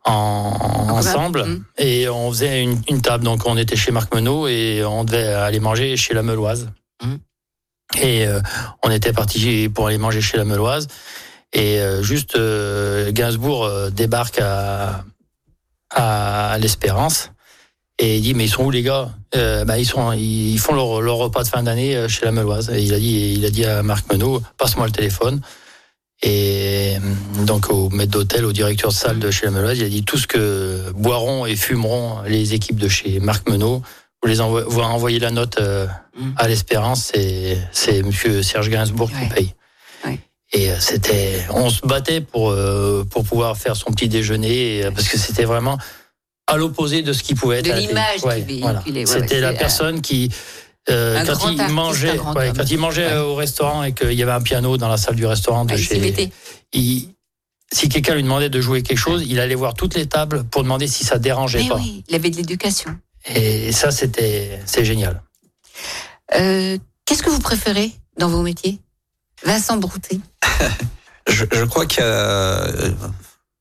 ensemble 0.05 1.45
Mm. 1.47 1.65
et 1.79 2.09
on 2.09 2.31
faisait 2.31 2.63
une, 2.63 2.81
une 2.89 3.01
table. 3.01 3.25
Donc 3.25 3.47
on 3.47 3.57
était 3.57 3.77
chez 3.77 3.91
Marc 3.93 4.15
Menot 4.15 4.49
et 4.49 4.85
on 4.85 5.05
devait 5.05 5.29
aller 5.33 5.61
manger 5.61 5.97
chez 5.97 6.13
la 6.13 6.23
Meuloise. 6.23 6.69
Mm. 7.03 7.15
Et 8.03 8.27
euh, 8.27 8.41
on 8.83 8.91
était 8.91 9.13
parti 9.13 9.69
pour 9.73 9.87
aller 9.87 9.99
manger 9.99 10.21
chez 10.21 10.37
la 10.37 10.45
Meuloise. 10.45 10.89
Et 11.53 11.81
euh, 11.81 12.03
juste 12.03 12.37
euh, 12.37 13.13
Gainsbourg 13.13 13.65
euh, 13.65 13.91
débarque 13.91 14.41
à, 14.41 15.05
à, 15.91 16.57
l'Espérance 16.59 17.31
et 17.99 18.17
il 18.17 18.23
dit 18.23 18.35
mais 18.35 18.45
ils 18.47 18.49
sont 18.51 18.65
où 18.65 18.71
les 18.71 18.83
gars? 18.83 19.11
Euh, 19.37 19.65
bah, 19.65 19.79
ils 19.79 19.85
sont 19.87 20.13
ils 20.13 20.59
font 20.59 20.75
leur, 20.75 21.01
leur 21.03 21.17
repas 21.17 21.43
de 21.43 21.49
fin 21.49 21.63
d'année 21.63 22.09
chez 22.09 22.25
la 22.25 22.33
Meuloise 22.33 22.71
et 22.71 22.81
il 22.83 22.95
a 22.95 22.99
dit 22.99 23.35
il 23.37 23.45
a 23.45 23.51
dit 23.51 23.65
à 23.67 23.83
Marc 23.83 24.11
Menot 24.11 24.43
passe-moi 24.59 24.87
le 24.87 24.93
téléphone 24.93 25.41
et 26.23 26.97
donc 27.47 27.69
au 27.71 27.91
maître 27.91 28.13
d'hôtel 28.13 28.45
au 28.47 28.53
directeur 28.53 28.91
de 28.91 28.95
salle 28.95 29.19
de 29.19 29.31
chez 29.31 29.47
la 29.47 29.53
Meuloise 29.53 29.79
il 29.79 29.85
a 29.85 29.89
dit 29.89 30.05
tout 30.05 30.17
ce 30.19 30.27
que 30.27 30.91
boiront 30.93 31.45
et 31.47 31.57
fumeront 31.57 32.23
les 32.27 32.55
équipes 32.55 32.79
de 32.79 32.89
chez 32.89 33.21
Marc 33.21 33.49
Menot 33.49 33.83
vous 34.23 34.29
les 34.29 34.41
envoie, 34.41 34.63
vous 34.65 34.81
envoyez 34.81 35.19
la 35.19 35.31
note 35.31 35.59
euh, 35.61 35.87
Mm. 36.15 36.33
à 36.37 36.47
l'Espérance 36.47 37.11
c'est 37.15 37.57
c'est 37.73 38.03
monsieur 38.03 38.43
Serge 38.43 38.69
Gainsbourg 38.69 39.11
Ouais. 39.15 39.29
qui 39.29 39.35
paye. 39.35 39.55
Et 40.53 40.71
euh, 40.71 40.77
c'était, 40.81 41.45
on 41.51 41.71
se 41.71 41.81
battait 41.87 42.21
pour 42.21 42.51
euh, 42.51 43.05
pour 43.11 43.25
pouvoir 43.25 43.57
faire 43.57 43.75
son 43.77 43.91
petit 43.93 44.09
déjeuner 44.09 44.85
euh, 44.85 44.91
parce 44.91 45.09
que 45.09 45.19
c'était 45.19 45.45
vraiment 45.45 45.79
à 46.47 46.57
l'opposé 46.57 47.03
de 47.03 47.13
ce 47.13 47.23
qui 47.23 47.35
pouvait 47.35 47.61
être. 47.61 47.67
De 47.67 47.73
l'image 47.81 48.23
Ouais, 48.25 48.45
voilà. 48.61 48.83
ouais, 48.87 49.07
C'était 49.07 49.41
la 49.41 49.51
euh, 49.51 49.57
personne 49.57 50.01
qui 50.03 50.31
euh, 50.91 51.25
quand 51.25 51.49
il 51.49 51.63
mangeait, 51.73 52.19
ouais, 52.19 52.53
quand 52.57 52.69
il 52.71 52.79
mangeait 52.79 53.17
au 53.19 53.35
restaurant 53.37 53.85
et 53.85 53.93
qu'il 53.93 54.13
y 54.15 54.23
avait 54.23 54.33
un 54.33 54.41
piano 54.43 54.77
dans 54.77 54.89
la 54.89 54.97
salle 54.97 55.15
du 55.15 55.25
restaurant 55.27 55.65
de 55.65 55.75
Ah, 55.75 55.77
chez, 55.77 56.29
il- 56.73 57.09
si 57.73 57.89
quelqu'un 57.89 58.15
lui 58.17 58.23
demandait 58.23 58.51
de 58.51 58.61
jouer 58.61 58.83
quelque 58.83 58.99
chose, 58.99 59.25
il 59.27 59.41
allait 59.41 59.55
voir 59.55 59.73
toutes 59.73 59.95
les 59.95 60.05
tables 60.07 60.45
pour 60.45 60.63
demander 60.63 60.87
si 60.89 61.05
ça 61.05 61.19
dérangeait 61.19 61.63
Mais 61.63 61.69
pas. 61.71 61.77
oui, 61.77 62.05
il 62.07 62.15
avait 62.15 62.29
de 62.29 62.37
l'éducation. 62.37 62.95
Et 63.35 63.73
ça, 63.73 63.91
c'était, 63.91 64.61
c'est 64.67 64.85
génial. 64.85 65.23
Euh, 66.35 66.77
Qu'est-ce 67.07 67.23
que 67.23 67.31
vous 67.31 67.39
préférez 67.41 67.93
dans 68.19 68.29
vos 68.29 68.43
métiers? 68.43 68.79
Vincent 69.45 69.77
Brouté. 69.79 70.21
Je, 71.29 71.45
je 71.53 71.65
crois 71.65 71.87
qu'il 71.87 72.03
y 72.03 72.07
a, 72.07 72.67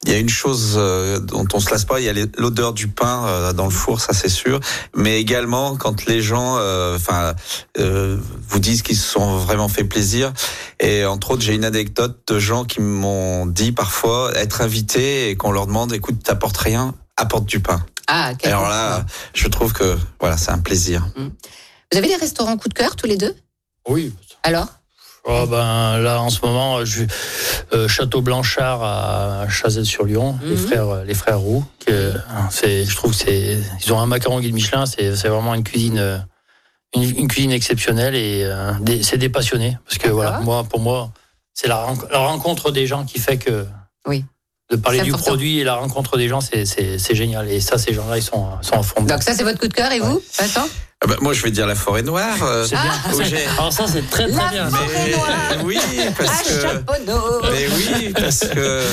il 0.05 0.11
y 0.11 0.15
a 0.15 0.17
une 0.17 0.29
chose 0.29 0.73
euh, 0.77 1.19
dont 1.19 1.45
on 1.53 1.59
se 1.59 1.69
lasse 1.69 1.85
pas, 1.85 1.99
il 1.99 2.05
y 2.05 2.09
a 2.09 2.25
l'odeur 2.37 2.73
du 2.73 2.87
pain 2.87 3.27
euh, 3.27 3.53
dans 3.53 3.65
le 3.65 3.71
four, 3.71 4.01
ça 4.01 4.13
c'est 4.13 4.29
sûr, 4.29 4.59
mais 4.95 5.21
également 5.21 5.75
quand 5.75 6.07
les 6.07 6.23
gens, 6.23 6.57
euh, 6.57 6.95
enfin, 6.95 7.35
euh, 7.77 8.17
vous 8.49 8.59
disent 8.59 8.81
qu'ils 8.81 8.97
se 8.97 9.07
sont 9.07 9.37
vraiment 9.37 9.67
fait 9.67 9.83
plaisir. 9.83 10.33
Et 10.79 11.05
entre 11.05 11.31
autres, 11.31 11.43
j'ai 11.43 11.53
une 11.53 11.65
anecdote 11.65 12.17
de 12.27 12.39
gens 12.39 12.65
qui 12.65 12.81
m'ont 12.81 13.45
dit 13.45 13.71
parfois 13.71 14.31
être 14.35 14.61
invités 14.61 15.29
et 15.29 15.35
qu'on 15.35 15.51
leur 15.51 15.67
demande, 15.67 15.93
écoute, 15.93 16.23
t'apportes 16.23 16.57
rien, 16.57 16.95
apporte 17.15 17.45
du 17.45 17.59
pain. 17.59 17.85
Ah, 18.07 18.31
Alors 18.43 18.67
là, 18.67 19.05
je 19.35 19.47
trouve 19.47 19.71
que 19.71 19.97
voilà, 20.19 20.35
c'est 20.35 20.51
un 20.51 20.57
plaisir. 20.57 21.07
Vous 21.15 21.97
avez 21.97 22.07
des 22.07 22.15
restaurants 22.15 22.57
coup 22.57 22.69
de 22.69 22.73
cœur 22.73 22.95
tous 22.95 23.05
les 23.05 23.17
deux? 23.17 23.35
Oui. 23.87 24.13
Alors? 24.41 24.67
Oh 25.23 25.45
ben 25.47 25.99
là 25.99 26.19
en 26.21 26.29
ce 26.29 26.41
moment, 26.43 26.83
je, 26.83 27.03
euh, 27.73 27.87
Château 27.87 28.21
Blanchard 28.21 28.81
à 28.83 29.47
Chazelles-sur-Lyon, 29.49 30.39
les 30.43 30.55
Mhm. 30.55 30.57
frères 30.67 31.03
les 31.05 31.13
frères 31.13 31.39
Roux. 31.39 31.63
Que, 31.85 32.13
c'est, 32.49 32.85
je 32.85 32.95
trouve 32.95 33.11
que 33.11 33.17
c'est 33.25 33.57
ils 33.85 33.93
ont 33.93 33.99
un 33.99 34.07
macaron 34.07 34.39
guide 34.39 34.53
Michelin, 34.53 34.85
c'est, 34.85 35.15
c'est 35.15 35.27
vraiment 35.27 35.53
une 35.53 35.63
cuisine 35.63 35.99
euh, 35.99 36.17
une, 36.95 37.03
une 37.03 37.27
cuisine 37.27 37.51
exceptionnelle 37.51 38.15
et 38.15 38.41
euh, 38.43 38.71
des- 38.81 39.03
c'est 39.03 39.17
des 39.17 39.29
passionnés 39.29 39.77
parce 39.85 39.97
que 39.99 40.09
voilà 40.09 40.39
moi 40.41 40.63
pour 40.63 40.79
moi 40.79 41.11
c'est 41.53 41.67
la, 41.67 41.77
ren- 41.83 41.97
la 42.11 42.17
rencontre 42.19 42.71
des 42.71 42.87
gens 42.87 43.05
qui 43.05 43.19
fait 43.19 43.37
que 43.37 43.65
Oui. 44.07 44.25
de 44.71 44.75
parler 44.75 44.99
C'est 44.99 45.05
du 45.05 45.11
important. 45.11 45.27
produit 45.31 45.59
et 45.59 45.63
la 45.63 45.75
rencontre 45.75 46.17
des 46.17 46.27
gens 46.27 46.41
c'est, 46.41 46.65
c'est, 46.65 46.97
c'est 46.97 47.15
génial 47.15 47.47
et 47.49 47.59
ça 47.61 47.77
ces 47.77 47.93
gens-là 47.93 48.17
ils 48.17 48.23
sont 48.23 48.47
sont 48.61 48.75
en 48.75 48.83
fond. 48.83 49.01
Donc 49.03 49.21
ça 49.23 49.33
c'est 49.33 49.43
votre 49.43 49.59
coup 49.59 49.67
de 49.67 49.73
cœur 49.73 49.91
et 49.91 49.99
vous 49.99 50.21
Vincent? 50.39 50.67
Ah 51.03 51.07
bah, 51.07 51.15
moi, 51.19 51.33
je 51.33 51.41
vais 51.41 51.49
dire 51.51 51.65
la 51.65 51.73
forêt 51.75 52.03
noire. 52.03 52.37
euh, 52.43 52.63
c'est 52.67 52.75
bien. 52.75 52.91
où 53.15 53.23
j'ai- 53.23 53.45
Alors 53.57 53.73
ça 53.73 53.85
c'est 53.87 54.07
très 54.09 54.27
très 54.29 54.37
La 54.37 54.49
bien. 54.49 54.69
forêt 54.69 54.87
Mais- 55.05 55.11
noire 55.11 55.29
oui, 55.65 55.79
parce 56.17 56.43
que. 56.43 57.51
Mais 57.51 57.67
oui, 57.75 58.13
parce 58.13 58.39
que 58.41 58.83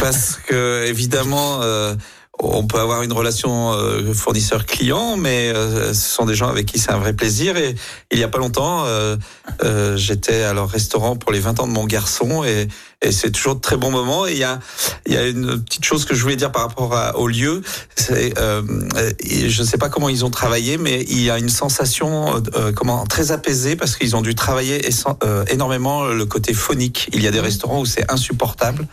parce 0.00 0.38
que 0.46 0.84
évidemment, 0.86 1.60
euh, 1.62 1.94
on 2.40 2.66
peut 2.66 2.78
avoir 2.78 3.02
une 3.02 3.12
relation 3.12 3.72
euh, 3.72 4.12
fournisseur-client, 4.12 5.16
mais 5.16 5.48
euh, 5.54 5.92
ce 5.94 6.10
sont 6.14 6.26
des 6.26 6.34
gens 6.34 6.48
avec 6.48 6.66
qui 6.66 6.78
c'est 6.78 6.92
un 6.92 6.98
vrai 6.98 7.12
plaisir. 7.14 7.56
Et 7.56 7.74
il 8.12 8.18
y 8.18 8.22
a 8.24 8.28
pas 8.28 8.38
longtemps, 8.38 8.84
euh, 8.84 9.16
euh, 9.64 9.96
j'étais 9.96 10.42
à 10.42 10.52
leur 10.52 10.68
restaurant 10.68 11.16
pour 11.16 11.32
les 11.32 11.40
20 11.40 11.60
ans 11.60 11.66
de 11.66 11.72
mon 11.72 11.84
garçon, 11.86 12.44
et, 12.44 12.68
et 13.00 13.12
c'est 13.12 13.30
toujours 13.30 13.54
de 13.54 13.60
très 13.60 13.76
bons 13.76 13.90
moments. 13.90 14.26
Et 14.26 14.32
il 14.32 14.38
y 14.38 14.44
a 14.44 14.58
il 15.06 15.14
y 15.14 15.16
a 15.16 15.26
une 15.26 15.62
petite 15.62 15.84
chose 15.84 16.04
que 16.04 16.14
je 16.14 16.22
voulais 16.22 16.36
dire 16.36 16.50
par 16.52 16.62
rapport 16.62 16.94
à- 16.94 17.16
au 17.16 17.28
lieu. 17.28 17.62
C'est, 17.96 18.36
euh, 18.38 18.62
je 19.26 19.62
ne 19.62 19.66
sais 19.66 19.78
pas 19.78 19.88
comment 19.88 20.08
ils 20.08 20.24
ont 20.24 20.30
travaillé, 20.30 20.76
mais 20.78 21.04
il 21.08 21.22
y 21.22 21.30
a 21.30 21.38
une 21.38 21.48
sensation 21.48 22.36
euh, 22.36 22.40
euh, 22.56 22.72
comment 22.72 23.06
très 23.06 23.30
apaisée 23.32 23.76
parce 23.76 23.96
qu'ils 23.96 24.16
ont 24.16 24.20
dû 24.22 24.34
travailler 24.34 24.80
euh, 25.24 25.44
énormément 25.48 26.04
le 26.06 26.26
côté 26.26 26.52
phonique. 26.52 27.08
Il 27.12 27.22
y 27.22 27.26
a 27.26 27.30
des 27.30 27.40
restaurants 27.40 27.80
où 27.80 27.86
c'est 27.86 28.10
insupportable 28.10 28.86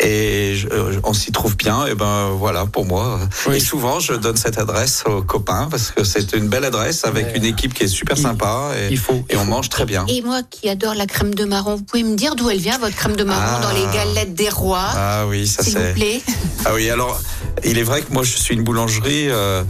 et 0.00 0.54
je- 0.56 0.68
euh, 0.68 1.00
on 1.04 1.12
s'y 1.12 1.32
trouve 1.32 1.56
bien. 1.56 1.86
Et 1.86 1.94
ben 1.94 2.30
voilà 2.36 2.66
pour 2.66 2.84
moi. 2.86 3.20
Oui. 3.46 3.56
Et 3.56 3.60
souvent 3.60 4.00
je 4.00 4.14
donne 4.14 4.36
cette 4.36 4.58
adresse 4.58 5.04
aux 5.06 5.22
copains 5.22 5.68
parce 5.70 5.90
que 5.92 6.04
c'est 6.04 6.32
une 6.34 6.48
belle 6.48 6.64
adresse 6.64 7.04
avec 7.04 7.26
Ouais. 7.26 7.36
une 7.36 7.44
équipe 7.44 7.72
qui 7.74 7.84
est 7.84 7.88
super 7.88 8.16
sympa 8.18 8.72
et, 8.78 8.88
Il 8.90 8.98
faut 8.98 9.24
et 9.28 9.36
on 9.36 9.44
mange 9.44 9.68
très 9.68 9.84
bien. 9.86 10.04
Et 10.08 10.22
moi 10.22 10.42
qui 10.48 10.68
adore 10.68 10.94
la 10.94 11.06
crème 11.06 11.34
de 11.34 11.44
marron, 11.44 11.76
vous 11.76 11.84
pouvez 11.84 12.02
me 12.02 12.16
dire 12.16 12.34
d'où 12.34 12.50
elle 12.50 12.58
vient 12.60 12.78
votre 12.78 12.94
crème 12.96 13.16
de 13.16 13.24
marron 13.24 13.27
Ah. 13.34 13.60
dans 13.62 13.70
les 13.72 13.86
galettes 13.94 14.34
des 14.34 14.48
rois 14.48 14.88
Ah 14.94 15.26
oui, 15.28 15.46
ça 15.46 15.62
S'il 15.62 15.72
c'est. 15.74 15.88
vous 15.88 15.94
plaît. 15.94 16.20
Ah 16.64 16.70
oui, 16.74 16.88
alors 16.90 17.20
Il 17.64 17.76
est 17.76 17.82
vrai 17.82 18.02
que 18.02 18.12
moi, 18.12 18.22
je 18.22 18.36
suis 18.36 18.54
une 18.54 18.62
boulangerie. 18.62 19.28
euh, 19.30 19.64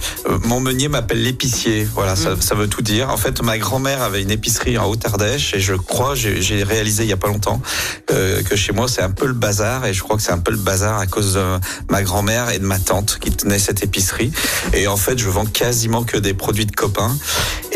mon 0.44 0.60
meunier 0.60 0.88
m'appelle 0.88 1.22
l'épicier. 1.22 1.88
Voilà, 1.94 2.16
ça, 2.16 2.30
Mm. 2.34 2.40
ça 2.42 2.54
veut 2.54 2.68
tout 2.68 2.82
dire. 2.82 3.08
En 3.08 3.16
fait, 3.16 3.40
ma 3.42 3.56
grand-mère 3.56 4.02
avait 4.02 4.20
une 4.22 4.30
épicerie 4.30 4.76
en 4.76 4.84
Haute-Ardèche 4.90 5.54
et 5.54 5.60
je 5.60 5.72
crois, 5.74 6.14
j'ai 6.14 6.42
j'ai 6.42 6.62
réalisé 6.64 7.04
il 7.04 7.08
y 7.08 7.14
a 7.14 7.16
pas 7.16 7.28
longtemps 7.28 7.62
euh, 8.10 8.42
que 8.42 8.56
chez 8.56 8.72
moi, 8.72 8.88
c'est 8.88 9.00
un 9.00 9.10
peu 9.10 9.26
le 9.26 9.32
bazar 9.32 9.86
et 9.86 9.94
je 9.94 10.02
crois 10.02 10.16
que 10.16 10.22
c'est 10.22 10.32
un 10.32 10.38
peu 10.38 10.50
le 10.50 10.58
bazar 10.58 10.98
à 10.98 11.06
cause 11.06 11.34
de 11.34 11.42
ma 11.90 12.02
grand-mère 12.02 12.50
et 12.50 12.58
de 12.58 12.64
ma 12.66 12.78
tante 12.78 13.18
qui 13.20 13.30
tenait 13.30 13.58
cette 13.58 13.82
épicerie. 13.82 14.32
Et 14.74 14.86
en 14.86 14.98
fait, 14.98 15.16
je 15.18 15.28
vends 15.30 15.46
quasiment 15.46 16.04
que 16.04 16.18
des 16.18 16.34
produits 16.34 16.66
de 16.66 16.76
copains 16.76 17.16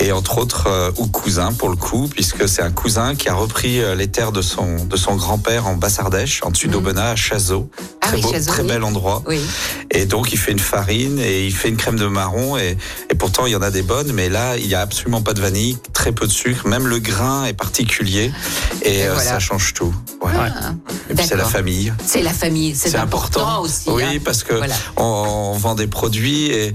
et 0.02 0.12
entre 0.12 0.38
autres 0.38 0.66
euh, 0.66 0.90
ou 0.98 1.06
cousins 1.06 1.52
pour 1.52 1.68
le 1.68 1.76
coup, 1.76 2.08
puisque 2.08 2.48
c'est 2.48 2.62
un 2.62 2.70
cousin 2.72 3.14
qui 3.14 3.28
a 3.28 3.34
repris 3.34 3.80
euh, 3.80 3.94
les 3.94 4.08
terres 4.08 4.32
de 4.32 4.42
son 4.42 4.84
de 4.84 4.96
son 4.96 5.14
grand-père 5.16 5.66
en 5.66 5.74
Basse-Ardèche, 5.76 6.42
en 6.44 6.50
dessus 6.50 6.68
d'Aubenas, 6.68 7.12
à 7.12 7.16
Chazot. 7.16 7.70
Ah 8.00 8.08
Très 8.08 8.16
oui, 8.16 8.22
beau, 8.22 8.32
Chazot, 8.32 8.50
très 8.52 8.62
oui. 8.62 8.68
bel 8.68 8.82
endroit. 8.84 9.22
Oui. 9.26 9.40
Et 9.90 10.04
donc, 10.06 10.32
il 10.32 10.38
fait 10.38 10.52
une 10.52 10.58
farine 10.58 11.18
et 11.20 11.46
il 11.46 11.54
fait 11.54 11.68
une 11.68 11.76
crème 11.76 11.96
de 11.96 12.06
marron. 12.06 12.56
Et, 12.56 12.76
et 13.10 13.14
pourtant, 13.14 13.46
il 13.46 13.52
y 13.52 13.56
en 13.56 13.62
a 13.62 13.70
des 13.70 13.82
bonnes, 13.82 14.12
mais 14.12 14.28
là, 14.28 14.56
il 14.56 14.66
y 14.66 14.74
a 14.74 14.80
absolument 14.80 15.22
pas 15.22 15.34
de 15.34 15.40
vanille, 15.40 15.78
très 15.92 16.10
peu 16.12 16.26
de 16.26 16.32
sucre. 16.32 16.66
Même 16.66 16.86
le 16.88 16.98
grain 16.98 17.44
est 17.44 17.52
particulier. 17.52 18.32
Et, 18.82 18.98
Et 18.98 19.06
euh, 19.06 19.12
voilà. 19.14 19.30
ça 19.30 19.38
change 19.38 19.72
tout. 19.74 19.94
Voilà. 20.20 20.52
Ah, 20.62 20.72
Et 21.10 21.14
puis, 21.14 21.24
c'est 21.26 21.36
la 21.36 21.44
famille. 21.44 21.92
C'est 22.04 22.22
la 22.22 22.32
famille, 22.32 22.74
c'est 22.74 22.96
important, 22.96 23.40
important. 23.40 23.62
aussi. 23.62 23.88
Oui, 23.90 24.02
hein. 24.02 24.18
parce 24.24 24.42
que 24.42 24.54
Voilà. 24.54 24.74
on, 24.96 25.52
on 25.54 25.58
vend 25.58 25.74
des 25.76 25.86
produits 25.86 26.46
et. 26.46 26.66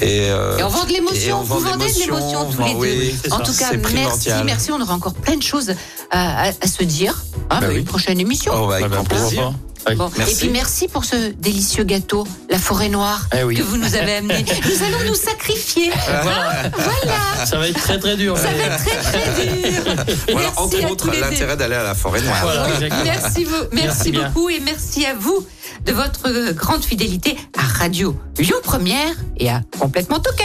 Et, 0.00 0.30
euh, 0.30 0.58
Et 0.58 0.62
on 0.64 0.68
vend 0.68 0.84
de 0.84 0.92
l'émotion, 0.92 1.38
on 1.38 1.42
vous 1.42 1.54
vend 1.58 1.60
de 1.60 1.64
vendez 1.78 1.92
de 1.92 1.98
l'émotion, 2.00 2.14
l'émotion 2.16 2.40
on 2.40 2.50
tous 2.50 2.56
vend- 2.58 2.66
les 2.74 2.78
oui, 2.78 3.14
en 3.30 3.38
ça. 3.38 3.44
tout 3.44 3.54
cas, 3.56 3.70
merci, 3.94 4.30
merci. 4.44 4.70
On 4.72 4.80
aura 4.80 4.94
encore 4.94 5.14
plein 5.14 5.36
de 5.36 5.42
choses 5.42 5.70
à, 6.10 6.44
à- 6.44 6.48
à 6.48 6.66
se 6.66 6.82
dire. 6.84 7.24
Ah, 7.50 7.60
Bah 7.60 7.60
bah, 7.60 7.66
oui. 7.70 7.78
Une 7.80 7.84
prochaine 7.84 8.20
émission. 8.20 8.52
Oh, 8.54 8.66
bah, 8.68 8.76
avec 8.76 8.88
grand 8.90 9.04
plaisir. 9.04 9.52
Bon. 9.96 10.08
Et 10.28 10.32
puis 10.36 10.48
merci 10.48 10.86
pour 10.86 11.04
ce 11.04 11.32
délicieux 11.32 11.82
gâteau, 11.82 12.24
la 12.48 12.58
forêt 12.60 12.88
noire, 12.88 13.26
Eh 13.36 13.42
oui. 13.42 13.56
que 13.56 13.62
vous 13.64 13.76
nous 13.76 13.96
avez 13.96 14.14
amené. 14.14 14.44
nous 14.64 14.84
allons 14.86 15.08
nous 15.08 15.16
sacrifier. 15.16 15.90
Voilà. 16.22 16.70
Voilà. 16.72 17.44
Ça 17.46 17.58
va 17.58 17.66
être 17.68 17.80
très 17.80 17.98
très 17.98 18.16
dur. 18.16 18.36
Ça 18.38 18.44
va 18.44 18.50
être 18.52 18.84
très 18.84 18.96
très 19.02 19.44
dur. 19.46 19.82
Voilà, 20.30 20.40
Merci 20.56 20.60
entre 20.84 20.90
autres, 20.92 21.10
l'intérêt 21.10 21.56
d'aller 21.56 21.74
à 21.74 21.82
la 21.82 21.96
forêt 21.96 22.20
noire. 22.22 22.38
Voilà, 22.42 22.68
merci, 23.02 23.42
vous- 23.42 23.56
merci, 23.72 24.12
beaucoup 24.12 24.48
et 24.50 24.60
merci 24.60 25.04
à 25.04 25.14
vous 25.14 25.44
de 25.84 25.92
votre 25.92 26.28
euh, 26.28 26.52
grande 26.52 26.84
fidélité 26.84 27.36
à 27.58 27.62
Radio 27.62 28.16
Lyon 28.38 28.58
Première 28.62 29.14
et 29.38 29.50
à 29.50 29.62
Complètement 29.80 30.20
Toqué. 30.20 30.44